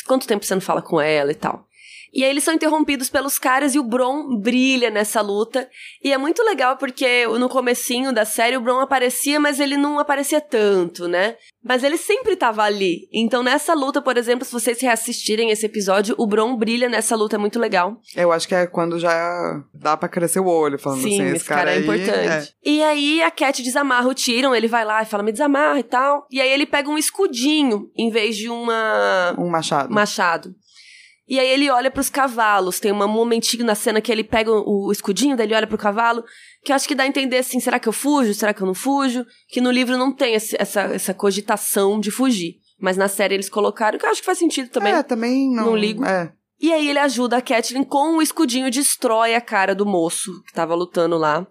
quanto 0.06 0.28
tempo 0.28 0.46
você 0.46 0.54
não 0.54 0.62
fala 0.62 0.82
com 0.82 1.00
ela 1.00 1.32
e 1.32 1.36
tal. 1.36 1.69
E 2.14 2.24
aí 2.24 2.30
eles 2.30 2.44
são 2.44 2.54
interrompidos 2.54 3.10
pelos 3.10 3.38
caras 3.38 3.76
e 3.76 3.80
o 3.80 3.84
Bron 3.84 4.38
brilha 4.38 4.90
nessa 4.90 5.22
luta. 5.22 5.70
E 6.04 6.12
é 6.12 6.18
muito 6.18 6.44
legal 6.44 6.78
porque 6.78 7.28
no 7.28 7.50
comecinho 7.50 8.14
da 8.14 8.26
série 8.26 8.58
o 8.58 8.62
Bron 8.62 8.80
aparecia, 8.80 9.40
mas 9.40 9.60
ele 9.60 9.78
não 9.78 10.00
aparecia 10.00 10.42
tanto, 10.42 11.08
né? 11.08 11.36
Mas 11.64 11.84
ele 11.84 11.98
sempre 11.98 12.36
tava 12.36 12.64
ali. 12.64 13.08
Então 13.14 13.44
nessa 13.44 13.74
luta, 13.74 14.02
por 14.02 14.18
exemplo, 14.18 14.46
se 14.46 14.52
vocês 14.52 14.80
reassistirem 14.82 15.52
esse 15.52 15.66
episódio, 15.66 16.16
o 16.18 16.26
Bron 16.26 16.56
brilha 16.56 16.90
nessa 16.90 17.16
luta, 17.16 17.36
é 17.36 17.40
muito 17.40 17.60
legal. 17.60 17.98
Eu 18.16 18.32
acho 18.32 18.48
que 18.48 18.56
é 18.56 18.66
quando 18.66 18.98
já 19.00 19.62
dá 19.74 19.98
pra 19.98 20.10
crescer 20.10 20.40
o 20.40 20.48
olho, 20.48 20.80
falando 20.80 21.02
Sim, 21.02 21.22
assim, 21.22 21.36
esse, 21.36 21.46
cara, 21.46 21.72
é 21.72 21.76
aí, 21.76 21.84
importante. 21.84 22.54
E 22.64 22.84
aí 22.84 23.22
a 23.22 23.32
Cat 23.32 23.62
desamarra 23.62 24.08
o 24.08 24.16
Tyrion, 24.16 24.54
ele 24.56 24.68
vai 24.68 24.86
lá 24.86 25.02
e 25.02 25.06
fala, 25.06 25.24
me 25.24 25.32
desamarra 25.32 25.80
e 25.80 25.84
tal. 25.84 26.26
E 26.32 26.40
aí 26.42 26.50
ele 26.50 26.66
pega 26.66 26.90
um 26.90 26.98
escudinho 26.98 27.90
em 27.98 28.10
vez 28.10 28.38
de 28.38 28.50
uma 28.50 29.36
Um 29.38 29.50
machado. 29.50 29.94
machado. 29.94 30.56
E 31.30 31.40
aí 31.40 31.48
ele 31.48 31.70
olha 31.70 31.92
pros 31.92 32.10
cavalos. 32.10 32.80
Tem 32.80 32.92
um 32.92 33.08
momentinho 33.08 33.64
na 33.64 33.76
cena 33.76 34.02
que 34.02 34.12
ele 34.12 34.24
pega 34.24 34.52
o, 34.52 34.92
escudinho, 34.92 35.38
daí 35.38 35.46
ele 35.46 35.54
olha 35.56 35.68
pro 35.68 35.78
cavalo, 35.78 36.24
que 36.64 36.72
eu 36.72 36.76
acho 36.76 36.88
que 36.88 36.96
dá 36.96 37.04
a 37.04 37.08
entender 37.08 37.38
assim, 37.38 37.60
será 37.60 37.80
que 37.80 37.88
eu 37.88 37.94
fujo? 37.94 38.34
Será 38.34 38.52
que 38.54 38.62
eu 38.62 38.68
não 38.68 38.74
fujo? 38.74 39.24
Que 39.48 39.62
no 39.62 39.70
livro 39.70 39.96
não 39.96 40.12
tem 40.12 40.34
esse- 40.34 40.56
essa, 40.60 40.82
essa 40.82 41.14
cogitação 41.14 42.00
de 42.00 42.10
fugir. 42.10 42.56
Mas 42.82 42.98
na 42.98 43.08
série 43.08 43.36
eles 43.36 43.50
colocaram, 43.50 44.00
que 44.00 44.06
eu 44.06 44.10
acho 44.10 44.22
que 44.22 44.26
faz 44.26 44.40
sentido 44.40 44.70
também. 44.70 44.92
É, 44.94 45.04
também 45.04 45.54
não, 45.54 45.66
Não 45.68 45.76
ligo. 45.76 46.04
É. 46.04 46.32
E 46.60 46.74
aí 46.74 46.90
ele 46.90 47.00
ajuda 47.00 47.38
a 47.38 47.42
Catelyn 47.42 47.84
com 47.84 48.18
o 48.18 48.22
escudinho 48.22 48.72
destrói 48.72 49.36
a 49.36 49.40
cara 49.42 49.76
do 49.76 49.86
moço 49.86 50.42
que 50.44 50.54
tava 50.54 50.74
lutando 50.76 51.18
lá. 51.18 51.46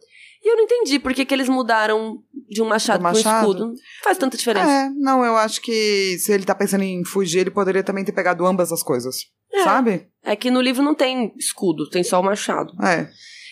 E 0.45 0.51
eu 0.51 0.57
não 0.57 0.65
entendi 0.65 0.99
por 0.99 1.15
que, 1.15 1.25
que 1.25 1.35
eles 1.35 1.49
mudaram 1.49 2.19
de 2.49 2.63
um 2.63 2.67
machado, 2.67 2.99
Do 2.99 3.03
pra 3.03 3.13
um 3.13 3.41
escudo. 3.41 3.75
Faz 4.05 4.19
tanta 4.19 4.37
diferença. 4.37 4.71
É, 4.71 4.91
não, 4.91 5.25
eu 5.25 5.37
acho 5.37 5.61
que 5.61 6.17
se 6.19 6.33
ele 6.33 6.45
tá 6.45 6.55
pensando 6.55 6.83
em 6.85 7.05
fugir, 7.05 7.41
ele 7.41 7.51
poderia 7.51 7.83
também 7.83 8.05
ter 8.05 8.13
pegado 8.13 8.47
ambas 8.47 8.71
as 8.73 8.83
coisas. 8.83 9.17
Sabe? 9.65 10.07
É 10.23 10.37
que 10.37 10.51
no 10.51 10.61
livro 10.61 10.83
não 10.83 10.95
tem 10.95 11.33
escudo, 11.37 11.89
tem 11.89 12.03
só 12.03 12.21
o 12.21 12.25
machado. 12.25 12.73
É. 12.85 13.09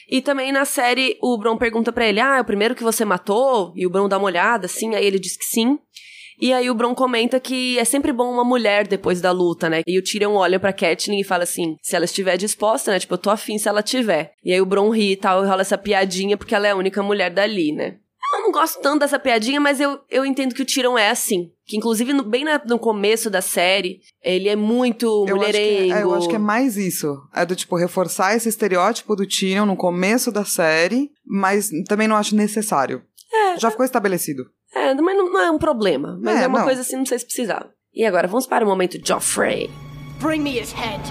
E 0.08 0.20
também 0.20 0.52
na 0.52 0.64
série, 0.64 1.18
o 1.20 1.36
Bron 1.36 1.56
pergunta 1.56 1.92
pra 1.92 2.06
ele: 2.06 2.20
Ah, 2.20 2.36
é 2.36 2.40
o 2.40 2.44
primeiro 2.44 2.74
que 2.74 2.82
você 2.82 3.04
matou? 3.04 3.72
E 3.74 3.86
o 3.86 3.90
Bron 3.90 4.08
dá 4.08 4.18
uma 4.18 4.26
olhada, 4.26 4.66
assim, 4.66 4.94
aí 4.94 5.04
ele 5.04 5.18
diz 5.18 5.36
que 5.36 5.44
sim. 5.44 5.78
E 6.38 6.52
aí 6.52 6.68
o 6.70 6.74
Bron 6.74 6.94
comenta 6.94 7.40
que 7.40 7.78
é 7.78 7.84
sempre 7.84 8.12
bom 8.12 8.30
uma 8.30 8.44
mulher 8.44 8.86
depois 8.86 9.20
da 9.22 9.32
luta, 9.32 9.70
né? 9.70 9.80
E 9.86 9.98
o 9.98 10.02
Tyrion 10.02 10.34
olha 10.34 10.60
pra 10.60 10.72
Catelyn 10.72 11.20
e 11.20 11.24
fala 11.24 11.44
assim, 11.44 11.76
se 11.82 11.96
ela 11.96 12.04
estiver 12.04 12.36
disposta, 12.36 12.92
né? 12.92 12.98
Tipo, 12.98 13.14
eu 13.14 13.18
tô 13.18 13.30
afim 13.30 13.56
se 13.56 13.68
ela 13.68 13.82
tiver. 13.82 14.34
E 14.44 14.52
aí 14.52 14.60
o 14.60 14.66
Bron 14.66 14.90
ri 14.90 15.12
e 15.12 15.16
tal, 15.16 15.42
e 15.42 15.48
rola 15.48 15.62
essa 15.62 15.78
piadinha 15.78 16.36
porque 16.36 16.54
ela 16.54 16.66
é 16.66 16.72
a 16.72 16.76
única 16.76 17.02
mulher 17.02 17.30
dali, 17.30 17.72
né? 17.72 17.96
Eu 18.34 18.42
não 18.42 18.52
gosto 18.52 18.80
tanto 18.80 19.00
dessa 19.00 19.18
piadinha, 19.18 19.60
mas 19.60 19.80
eu, 19.80 19.98
eu 20.10 20.24
entendo 20.26 20.54
que 20.54 20.62
o 20.62 20.64
Tyrion 20.66 20.96
é 20.98 21.10
assim. 21.10 21.50
Que 21.66 21.76
inclusive, 21.76 22.12
no- 22.12 22.22
bem 22.22 22.44
na- 22.44 22.60
no 22.66 22.78
começo 22.78 23.28
da 23.30 23.40
série, 23.40 24.00
ele 24.22 24.48
é 24.48 24.56
muito 24.56 25.06
Eu 25.06 25.22
acho, 25.22 25.26
que, 25.26 25.34
mulherengo. 25.34 25.94
é, 25.94 26.02
eu 26.02 26.14
acho 26.14 26.28
que 26.28 26.34
é 26.36 26.38
mais 26.38 26.76
isso. 26.76 27.16
É 27.34 27.44
do 27.46 27.56
tipo, 27.56 27.76
reforçar 27.76 28.34
esse 28.36 28.48
estereótipo 28.48 29.14
do 29.16 29.26
Tyrion 29.26 29.64
no 29.66 29.76
começo 29.76 30.30
da 30.30 30.44
série, 30.44 31.10
mas 31.24 31.70
também 31.88 32.06
não 32.08 32.16
acho 32.16 32.34
necessário. 32.36 33.02
Já 33.58 33.70
ficou 33.70 33.84
estabelecido. 33.84 34.44
É, 34.74 34.94
mas 34.94 35.16
não, 35.16 35.30
não 35.32 35.40
é 35.40 35.50
um 35.50 35.58
problema. 35.58 36.18
Mas 36.22 36.40
é, 36.40 36.44
É, 36.44 36.46
uma 36.46 36.58
não. 36.60 36.66
coisa 36.66 36.80
assim, 36.82 36.96
não 36.96 37.06
sei 37.06 37.18
se 37.18 37.24
precisava. 37.24 37.70
E 37.94 38.04
agora, 38.04 38.26
vamos 38.28 38.46
para 38.46 38.64
o 38.64 38.68
momento 38.68 38.98
Joffrey. 39.04 39.70
Bring 40.18 40.40
me 40.42 40.58
his 40.58 40.72
head. 40.72 41.02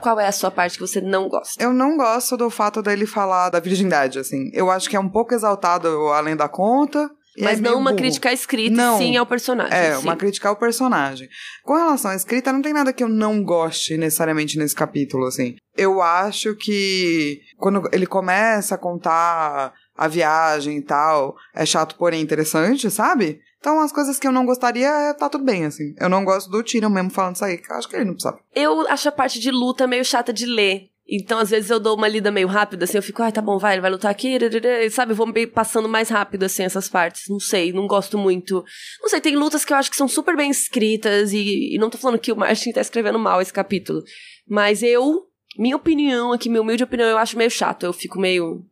Qual 0.00 0.18
é 0.18 0.26
a 0.26 0.32
sua 0.32 0.50
parte 0.50 0.78
que 0.78 0.86
você 0.86 1.00
não 1.00 1.28
gosta? 1.28 1.62
Eu 1.62 1.72
não 1.72 1.96
gosto 1.96 2.36
do 2.36 2.48
fato 2.48 2.80
dele 2.80 3.04
falar 3.06 3.50
da 3.50 3.60
virgindade, 3.60 4.18
assim. 4.18 4.50
Eu 4.54 4.70
acho 4.70 4.88
que 4.88 4.96
é 4.96 5.00
um 5.00 5.08
pouco 5.08 5.34
exaltado 5.34 5.88
além 6.08 6.36
da 6.36 6.48
conta. 6.48 7.10
Mas 7.38 7.58
é 7.58 7.62
não 7.62 7.78
uma 7.78 7.90
burro. 7.90 7.96
crítica 7.96 8.32
escrita, 8.32 8.74
Não. 8.74 8.98
sim 8.98 9.16
ao 9.16 9.24
personagem. 9.24 9.72
É, 9.72 9.94
sim. 9.94 10.02
uma 10.02 10.16
crítica 10.16 10.48
ao 10.48 10.56
personagem. 10.56 11.28
Com 11.62 11.74
relação 11.74 12.10
à 12.10 12.16
escrita, 12.16 12.52
não 12.52 12.60
tem 12.60 12.72
nada 12.72 12.92
que 12.92 13.02
eu 13.04 13.08
não 13.08 13.42
goste 13.42 13.96
necessariamente 13.96 14.58
nesse 14.58 14.74
capítulo, 14.74 15.26
assim. 15.26 15.54
Eu 15.76 16.02
acho 16.02 16.54
que 16.56 17.40
quando 17.56 17.88
ele 17.92 18.06
começa 18.06 18.74
a 18.74 18.78
contar 18.78 19.72
a 19.96 20.08
viagem 20.08 20.78
e 20.78 20.82
tal, 20.82 21.36
é 21.54 21.64
chato, 21.64 21.94
porém 21.96 22.20
interessante, 22.20 22.90
sabe? 22.90 23.40
Então, 23.60 23.78
as 23.80 23.92
coisas 23.92 24.18
que 24.18 24.26
eu 24.26 24.32
não 24.32 24.46
gostaria, 24.46 24.88
é, 24.88 25.12
tá 25.12 25.28
tudo 25.28 25.44
bem, 25.44 25.66
assim. 25.66 25.94
Eu 26.00 26.08
não 26.08 26.24
gosto 26.24 26.50
do 26.50 26.62
Tyrion 26.62 26.88
mesmo 26.88 27.10
falando 27.10 27.36
isso 27.36 27.44
aí, 27.44 27.58
que 27.58 27.70
eu 27.70 27.76
acho 27.76 27.86
que 27.86 27.94
ele 27.94 28.06
não 28.06 28.14
precisava. 28.14 28.40
Eu 28.54 28.88
acho 28.88 29.08
a 29.10 29.12
parte 29.12 29.38
de 29.38 29.50
luta 29.50 29.86
meio 29.86 30.02
chata 30.02 30.32
de 30.32 30.46
ler. 30.46 30.88
Então, 31.06 31.38
às 31.38 31.50
vezes, 31.50 31.68
eu 31.68 31.78
dou 31.78 31.96
uma 31.96 32.06
lida 32.08 32.30
meio 32.30 32.46
rápida, 32.46 32.84
assim, 32.84 32.96
eu 32.96 33.02
fico, 33.02 33.20
ai, 33.20 33.32
tá 33.32 33.42
bom, 33.42 33.58
vai, 33.58 33.74
ele 33.74 33.80
vai 33.80 33.90
lutar 33.90 34.10
aqui, 34.12 34.38
rarará", 34.38 34.84
e, 34.84 34.90
sabe? 34.90 35.12
Eu 35.12 35.16
vou 35.16 35.26
passando 35.52 35.88
mais 35.88 36.08
rápido, 36.08 36.44
assim, 36.44 36.62
essas 36.62 36.88
partes. 36.88 37.24
Não 37.28 37.40
sei, 37.40 37.72
não 37.72 37.86
gosto 37.86 38.16
muito. 38.16 38.64
Não 39.02 39.08
sei, 39.08 39.20
tem 39.20 39.36
lutas 39.36 39.64
que 39.64 39.72
eu 39.72 39.76
acho 39.76 39.90
que 39.90 39.96
são 39.96 40.06
super 40.08 40.36
bem 40.36 40.50
escritas, 40.50 41.32
e, 41.32 41.74
e 41.74 41.78
não 41.78 41.90
tô 41.90 41.98
falando 41.98 42.18
que 42.18 42.32
o 42.32 42.36
Martin 42.36 42.72
tá 42.72 42.80
escrevendo 42.80 43.18
mal 43.18 43.42
esse 43.42 43.52
capítulo. 43.52 44.02
Mas 44.48 44.82
eu, 44.84 45.26
minha 45.58 45.76
opinião 45.76 46.32
aqui, 46.32 46.48
minha 46.48 46.62
humilde 46.62 46.84
opinião, 46.84 47.08
eu 47.08 47.18
acho 47.18 47.36
meio 47.36 47.50
chato. 47.50 47.84
Eu 47.84 47.92
fico 47.92 48.18
meio. 48.20 48.64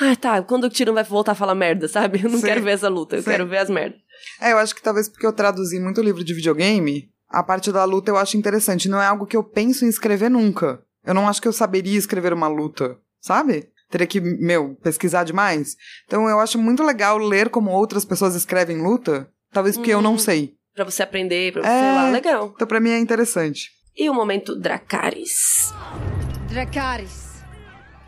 Ai, 0.00 0.16
tá, 0.16 0.42
quando 0.42 0.64
o 0.64 0.70
Tyrion 0.70 0.94
vai 0.94 1.04
voltar 1.04 1.32
a 1.32 1.36
falar 1.36 1.54
merda, 1.54 1.86
sabe? 1.88 2.20
Eu 2.22 2.28
não 2.30 2.38
Sim. 2.38 2.46
quero 2.46 2.62
ver 2.62 2.72
essa 2.72 2.88
luta, 2.88 3.16
eu 3.16 3.22
Sim. 3.22 3.30
quero 3.30 3.46
ver 3.46 3.58
as 3.58 3.70
merdas. 3.70 4.00
É, 4.40 4.52
eu 4.52 4.58
acho 4.58 4.74
que 4.74 4.82
talvez 4.82 5.08
porque 5.08 5.26
eu 5.26 5.32
traduzi 5.32 5.78
muito 5.80 6.00
livro 6.02 6.22
de 6.24 6.34
videogame, 6.34 7.08
a 7.28 7.42
parte 7.42 7.70
da 7.72 7.84
luta 7.84 8.10
eu 8.10 8.16
acho 8.16 8.36
interessante. 8.36 8.88
Não 8.88 9.00
é 9.00 9.06
algo 9.06 9.26
que 9.26 9.36
eu 9.36 9.44
penso 9.44 9.84
em 9.84 9.88
escrever 9.88 10.30
nunca. 10.30 10.80
Eu 11.04 11.14
não 11.14 11.28
acho 11.28 11.40
que 11.40 11.48
eu 11.48 11.52
saberia 11.52 11.98
escrever 11.98 12.32
uma 12.32 12.48
luta, 12.48 12.96
sabe? 13.20 13.68
Teria 13.90 14.06
que, 14.06 14.20
meu, 14.20 14.74
pesquisar 14.82 15.24
demais. 15.24 15.74
Então 16.06 16.28
eu 16.28 16.38
acho 16.40 16.58
muito 16.58 16.82
legal 16.82 17.16
ler 17.18 17.48
como 17.48 17.70
outras 17.70 18.04
pessoas 18.04 18.34
escrevem 18.34 18.82
luta. 18.82 19.28
Talvez 19.52 19.76
porque 19.76 19.92
eu 19.94 20.02
não 20.02 20.14
Hum. 20.14 20.18
sei. 20.18 20.54
Pra 20.74 20.84
você 20.84 21.02
aprender, 21.02 21.52
pra 21.52 21.62
você, 21.62 21.68
É. 21.68 21.80
sei 21.80 21.92
lá, 21.92 22.10
legal. 22.10 22.52
Então 22.54 22.66
pra 22.68 22.80
mim 22.80 22.90
é 22.90 22.98
interessante. 22.98 23.70
E 23.96 24.08
o 24.10 24.14
momento 24.14 24.54
Dracarys. 24.54 25.72
Dracarys. 26.48 27.27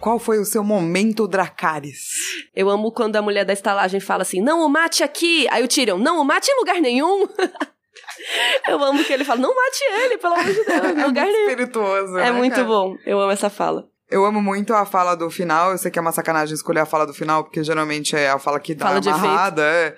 Qual 0.01 0.19
foi 0.19 0.39
o 0.39 0.45
seu 0.45 0.65
momento 0.65 1.29
Dracarys? 1.29 2.09
Eu 2.57 2.71
amo 2.71 2.91
quando 2.91 3.17
a 3.17 3.23
mulher 3.23 3.45
da 3.45 3.53
estalagem 3.53 4.01
fala 4.01 4.23
assim: 4.23 4.41
não 4.41 4.65
o 4.65 4.69
mate 4.69 5.03
aqui. 5.03 5.47
Aí 5.51 5.63
o 5.63 5.69
Tyrion, 5.69 5.99
não 5.99 6.21
o 6.21 6.25
mate 6.25 6.51
em 6.51 6.59
lugar 6.59 6.81
nenhum. 6.81 7.29
eu 8.67 8.83
amo 8.83 9.05
que 9.05 9.13
ele 9.13 9.25
fala: 9.25 9.41
não 9.41 9.55
mate 9.55 9.85
ele, 10.03 10.17
pelo 10.17 10.35
amor 10.35 10.47
de 10.47 10.65
Deus, 10.65 10.85
em 10.97 11.01
é 11.01 11.07
lugar 11.07 11.25
muito 11.25 11.37
nenhum. 11.37 11.51
espirituoso. 11.51 12.19
É 12.19 12.25
né, 12.25 12.33
muito 12.33 12.55
cara? 12.55 12.67
bom. 12.67 12.97
Eu 13.05 13.21
amo 13.21 13.31
essa 13.31 13.51
fala. 13.51 13.87
Eu 14.11 14.25
amo 14.25 14.43
muito 14.43 14.73
a 14.73 14.87
fala 14.87 15.15
do 15.15 15.31
final. 15.31 15.73
Eu 15.73 15.79
sei 15.79 15.91
que 15.91 15.99
é 15.99 16.03
uma 16.03 16.13
sacanagem 16.13 16.55
escolher 16.55 16.81
a 16.81 16.87
fala 16.87 17.07
do 17.07 17.15
final, 17.15 17.45
porque 17.45 17.63
geralmente 17.63 18.17
é 18.17 18.31
a 18.31 18.39
fala 18.39 18.59
que 18.59 18.75
dá 18.75 18.87
Fala 18.87 19.01
de 19.01 19.09
amarrada. 19.09 19.63
É. 19.63 19.95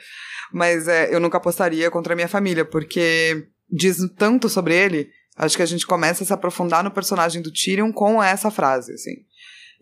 Mas 0.53 0.86
é, 0.88 1.14
eu 1.14 1.20
nunca 1.20 1.38
apostaria 1.38 1.90
contra 1.90 2.12
a 2.12 2.16
minha 2.16 2.28
família, 2.28 2.64
porque 2.64 3.46
diz 3.70 3.98
tanto 4.18 4.48
sobre 4.48 4.74
ele. 4.74 5.09
Acho 5.36 5.57
que 5.57 5.62
a 5.62 5.66
gente 5.66 5.86
começa 5.86 6.24
a 6.24 6.26
se 6.26 6.32
aprofundar 6.32 6.84
no 6.84 6.90
personagem 6.90 7.40
do 7.40 7.50
Tyrion 7.50 7.90
com 7.90 8.22
essa 8.22 8.50
frase, 8.50 8.92
assim. 8.92 9.14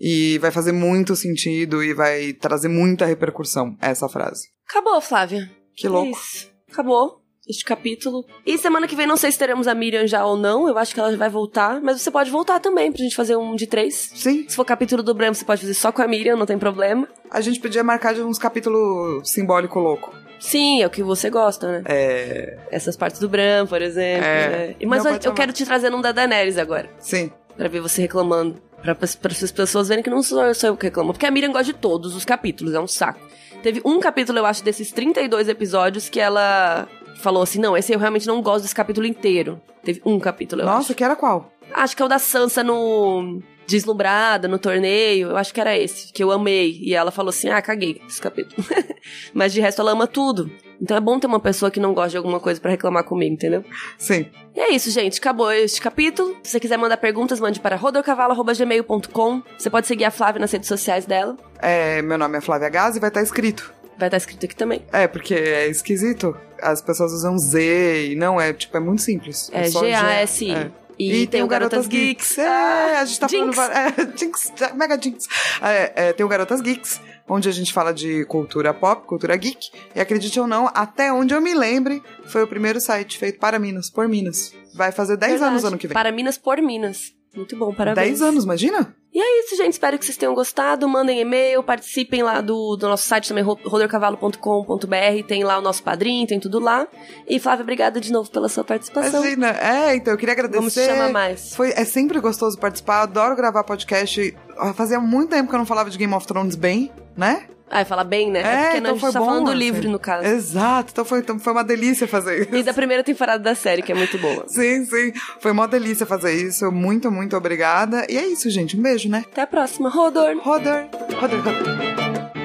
E 0.01 0.38
vai 0.38 0.51
fazer 0.51 0.72
muito 0.72 1.14
sentido 1.14 1.82
e 1.84 1.92
vai 1.92 2.32
trazer 2.32 2.68
muita 2.68 3.05
repercussão 3.05 3.76
essa 3.80 4.09
frase. 4.09 4.48
Acabou, 4.68 5.01
Flávia. 5.01 5.51
Que 5.76 5.86
É 5.86 5.90
louco. 5.90 6.11
isso. 6.18 6.51
Acabou 6.72 7.20
este 7.48 7.64
capítulo. 7.64 8.24
E 8.46 8.57
semana 8.57 8.86
que 8.86 8.94
vem 8.94 9.07
não 9.07 9.16
sei 9.16 9.32
se 9.32 9.38
teremos 9.38 9.66
a 9.66 9.74
Miriam 9.74 10.07
já 10.07 10.24
ou 10.24 10.36
não. 10.36 10.68
Eu 10.68 10.78
acho 10.78 10.94
que 10.94 11.01
ela 11.01 11.14
vai 11.16 11.28
voltar. 11.28 11.80
Mas 11.82 12.01
você 12.01 12.11
pode 12.11 12.30
voltar 12.30 12.61
também 12.61 12.92
pra 12.92 13.03
gente 13.03 13.16
fazer 13.16 13.36
um 13.36 13.57
de 13.57 13.66
três. 13.66 14.11
Sim, 14.14 14.46
Se 14.48 14.55
for 14.55 14.64
capítulo 14.64 15.03
do 15.03 15.12
Bram, 15.14 15.34
você 15.34 15.44
pode 15.44 15.61
fazer 15.61 15.74
só 15.74 15.90
com 15.90 16.01
a 16.01 16.07
Miriam, 16.07 16.36
não 16.36 16.46
tem 16.46 16.59
problema. 16.59 17.09
a 17.30 17.40
gente 17.40 17.59
podia 17.61 17.82
marcar 17.82 18.14
de 18.14 18.22
uns 18.22 18.38
capítulos 18.38 19.28
simbólico 19.30 19.78
louco. 19.80 20.14
Sim, 20.38 20.80
é 20.80 20.86
o 20.86 20.90
que 20.90 21.03
você 21.03 21.28
gosta, 21.28 21.70
né? 21.70 21.82
É. 21.86 22.59
Essas 22.70 22.96
partes 22.96 23.20
do 23.20 23.28
Bran, 23.28 23.66
por 23.66 23.82
exemplo. 23.82 24.24
É. 24.24 24.68
né? 24.68 24.76
Mas 24.86 25.05
Não, 25.05 25.11
eu, 25.12 25.20
eu 25.24 25.34
quero 25.34 25.53
te 25.53 25.66
trazer 25.66 25.92
um 25.92 26.01
da 26.01 26.12
Daenerys 26.12 26.57
agora. 26.57 26.88
Sim. 26.98 27.30
Pra 27.57 27.68
ver 27.68 27.80
você 27.80 28.01
reclamando. 28.01 28.62
Pra, 28.83 28.95
pra, 28.95 29.09
pra 29.20 29.33
as 29.33 29.53
pessoas 29.53 29.89
verem 29.89 30.03
que 30.03 30.11
não 30.11 30.22
sou 30.22 30.43
eu, 30.43 30.55
sou 30.55 30.70
eu 30.70 30.76
que 30.76 30.87
reclamo. 30.87 31.12
Porque 31.12 31.26
a 31.26 31.31
Miriam 31.31 31.53
gosta 31.53 31.72
de 31.72 31.74
todos 31.74 32.14
os 32.14 32.24
capítulos, 32.24 32.74
é 32.74 32.81
um 32.81 32.87
saco. 32.87 33.20
Teve 33.62 33.83
um 33.85 34.01
capítulo, 34.01 34.39
eu 34.39 34.47
acho, 34.47 34.64
desses 34.64 34.91
32 34.91 35.49
episódios 35.49 36.09
que 36.09 36.18
ela 36.18 36.89
falou 37.16 37.43
assim: 37.43 37.59
não, 37.61 37.76
esse 37.76 37.93
eu 37.93 37.99
realmente 37.99 38.26
não 38.26 38.41
gosto 38.41 38.62
desse 38.62 38.74
capítulo 38.74 39.07
inteiro. 39.07 39.61
Teve 39.83 40.01
um 40.05 40.18
capítulo, 40.18 40.62
eu 40.62 40.66
Nossa, 40.66 40.78
acho. 40.78 40.95
que 40.95 41.05
era 41.05 41.14
qual? 41.14 41.53
Acho 41.72 41.97
que 41.97 42.03
é 42.03 42.05
o 42.05 42.09
da 42.09 42.18
Sansa 42.18 42.64
no. 42.64 43.43
Deslumbrada, 43.66 44.49
no 44.49 44.59
torneio. 44.59 45.28
Eu 45.28 45.37
acho 45.37 45.55
que 45.55 45.61
era 45.61 45.78
esse, 45.78 46.12
que 46.12 46.24
eu 46.24 46.33
amei. 46.33 46.81
E 46.83 46.93
ela 46.95 47.12
falou 47.12 47.31
assim: 47.31 47.49
ah, 47.51 47.62
caguei 47.62 48.01
esse 48.09 48.20
capítulo. 48.20 48.66
Mas 49.33 49.53
de 49.53 49.61
resto 49.61 49.81
ela 49.81 49.93
ama 49.93 50.09
tudo. 50.09 50.51
Então 50.81 50.97
é 50.97 51.01
bom 51.01 51.18
ter 51.18 51.26
uma 51.26 51.41
pessoa 51.41 51.70
que 51.70 51.78
não 51.78 51.93
gosta 51.93 52.11
de 52.11 52.16
alguma 52.16 52.41
coisa 52.41 52.61
pra 52.61 52.70
reclamar 52.70 53.05
comigo, 53.05 53.35
entendeu? 53.35 53.64
Sim. 53.99 54.26
E 54.55 54.61
é 54.61 54.72
isso, 54.72 54.91
gente. 54.91 55.18
Acabou 55.18 55.53
este 55.53 55.81
capítulo. 55.81 56.37
Se 56.43 56.53
você 56.53 56.61
quiser 56.61 56.78
mandar 56.78 56.97
perguntas, 56.97 57.39
mande 57.39 57.61
para 57.61 57.76
rodorcavalo.gmail.com. 57.76 59.43
Você 59.59 59.68
pode 59.68 59.87
seguir 59.87 60.05
a 60.05 60.11
Flávia 60.11 60.41
nas 60.41 60.51
redes 60.51 60.68
sociais 60.68 61.05
dela. 61.05 61.37
É, 61.59 62.01
meu 62.03 62.16
nome 62.16 62.39
é 62.39 62.41
Flávia 62.41 62.68
Gazi 62.68 62.97
e 62.99 63.01
vai 63.01 63.09
estar 63.11 63.22
escrito. 63.22 63.72
Vai 63.99 64.09
estar 64.09 64.16
escrito 64.16 64.47
aqui 64.47 64.57
também. 64.57 64.83
É, 64.93 65.07
porque 65.07 65.35
é 65.35 65.68
esquisito. 65.68 66.35
As 66.62 66.81
pessoas 66.81 67.12
usam 67.12 67.39
Z 67.39 68.07
e 68.12 68.14
não, 68.14 68.41
é 68.41 68.53
tipo, 68.53 68.74
é 68.76 68.81
muito 68.81 69.03
simples. 69.03 69.51
É 69.53 69.64
só 69.64 69.81
G-A-S-I. 69.81 70.53
É. 70.53 70.70
E, 70.99 71.26
tem 71.26 71.43
o 71.43 71.47
Garotas 71.47 71.87
Geeks. 71.87 72.37
É, 72.37 72.99
a 72.99 73.05
gente 73.07 73.20
tá 73.20 73.26
Jinx. 73.26 73.57
falando. 73.57 73.72
É, 73.99 74.18
Jinx, 74.18 74.53
Mega 74.74 75.01
Jinx. 75.01 75.26
É, 75.62 75.93
é, 76.09 76.12
tem 76.12 76.26
o 76.26 76.28
Garotas 76.28 76.61
Geeks, 76.61 77.01
onde 77.28 77.48
a 77.48 77.52
gente 77.52 77.72
fala 77.72 77.92
de 77.92 78.24
cultura 78.26 78.72
pop, 78.74 79.06
cultura 79.06 79.36
geek. 79.36 79.70
E 79.94 80.00
acredite 80.00 80.38
ou 80.40 80.46
não, 80.46 80.70
até 80.74 81.12
onde 81.12 81.34
eu 81.34 81.40
me 81.40 81.54
lembre, 81.54 82.02
foi 82.26 82.42
o 82.42 82.46
primeiro 82.48 82.80
site 82.80 83.18
feito 83.18 83.38
para 83.38 83.58
Minas, 83.58 83.90
por 83.90 84.08
Minas. 84.08 84.52
Vai 84.74 84.92
fazer 84.92 85.16
10 85.16 85.32
Verdade. 85.32 85.50
anos 85.52 85.64
ano 85.64 85.78
que 85.78 85.86
vem. 85.86 85.94
Para 85.94 86.12
Minas 86.12 86.38
por 86.38 86.60
Minas. 86.60 87.12
Muito 87.34 87.56
bom, 87.56 87.72
parabéns. 87.72 88.18
10 88.18 88.22
anos, 88.22 88.44
imagina? 88.44 88.94
E 89.12 89.20
é 89.20 89.40
isso, 89.40 89.56
gente. 89.56 89.72
Espero 89.72 89.98
que 89.98 90.04
vocês 90.04 90.16
tenham 90.16 90.34
gostado. 90.34 90.88
Mandem 90.88 91.20
e-mail, 91.20 91.62
participem 91.64 92.22
lá 92.22 92.40
do, 92.40 92.76
do 92.76 92.88
nosso 92.88 93.06
site 93.08 93.28
também, 93.28 93.42
ro- 93.42 93.58
rodorcavalo.com.br. 93.64 95.26
Tem 95.26 95.42
lá 95.44 95.58
o 95.58 95.61
nosso 95.61 95.82
padrinho, 95.82 96.26
tem 96.26 96.38
tudo 96.38 96.58
lá. 96.61 96.86
E 97.28 97.38
Flávia, 97.40 97.62
obrigada 97.62 98.00
de 98.00 98.12
novo 98.12 98.30
pela 98.30 98.48
sua 98.48 98.64
participação. 98.64 99.20
Imagina. 99.22 99.48
É, 99.61 99.96
então 99.96 100.14
eu 100.14 100.18
queria 100.18 100.32
agradecer. 100.32 100.58
Vamos 100.58 100.74
te 100.74 100.84
chamar 100.86 101.11
mais. 101.11 101.54
Foi, 101.54 101.70
é 101.70 101.84
sempre 101.84 102.20
gostoso 102.20 102.58
participar, 102.58 103.02
adoro 103.02 103.34
gravar 103.36 103.64
podcast. 103.64 104.36
Fazia 104.74 105.00
muito 105.00 105.30
tempo 105.30 105.48
que 105.48 105.54
eu 105.54 105.58
não 105.58 105.66
falava 105.66 105.90
de 105.90 105.98
Game 105.98 106.12
of 106.14 106.26
Thrones 106.26 106.54
bem, 106.54 106.92
né? 107.16 107.48
Ah, 107.70 107.84
fala 107.84 108.02
bem, 108.02 108.30
né? 108.30 108.40
É, 108.40 108.42
porque 108.42 108.78
então 108.78 108.80
não, 108.80 108.90
a 108.90 108.92
gente 108.94 109.00
foi 109.00 109.12
tá 109.12 109.18
bom, 109.20 109.26
falando 109.26 109.44
do 109.44 109.50
assim. 109.50 109.58
livro, 109.58 109.88
no 109.88 109.98
caso. 109.98 110.26
Exato, 110.26 110.90
então 110.92 111.04
foi, 111.04 111.20
então 111.20 111.38
foi 111.38 111.52
uma 111.52 111.62
delícia 111.62 112.08
fazer 112.08 112.42
isso. 112.42 112.56
E 112.56 112.62
da 112.64 112.74
primeira 112.74 113.04
temporada 113.04 113.42
da 113.42 113.54
série, 113.54 113.80
que 113.80 113.92
é 113.92 113.94
muito 113.94 114.18
boa. 114.18 114.44
Sim, 114.50 114.84
sim. 114.84 115.12
Foi 115.40 115.52
uma 115.52 115.68
delícia 115.68 116.04
fazer 116.04 116.32
isso. 116.32 116.70
Muito, 116.72 117.10
muito 117.10 117.36
obrigada. 117.36 118.04
E 118.08 118.18
é 118.18 118.26
isso, 118.26 118.50
gente. 118.50 118.76
Um 118.76 118.82
beijo, 118.82 119.08
né? 119.08 119.24
Até 119.30 119.42
a 119.42 119.46
próxima. 119.46 119.88
Rodor! 119.88 120.36
Roder, 120.42 120.88
roder, 121.20 121.40
roder. 121.40 122.39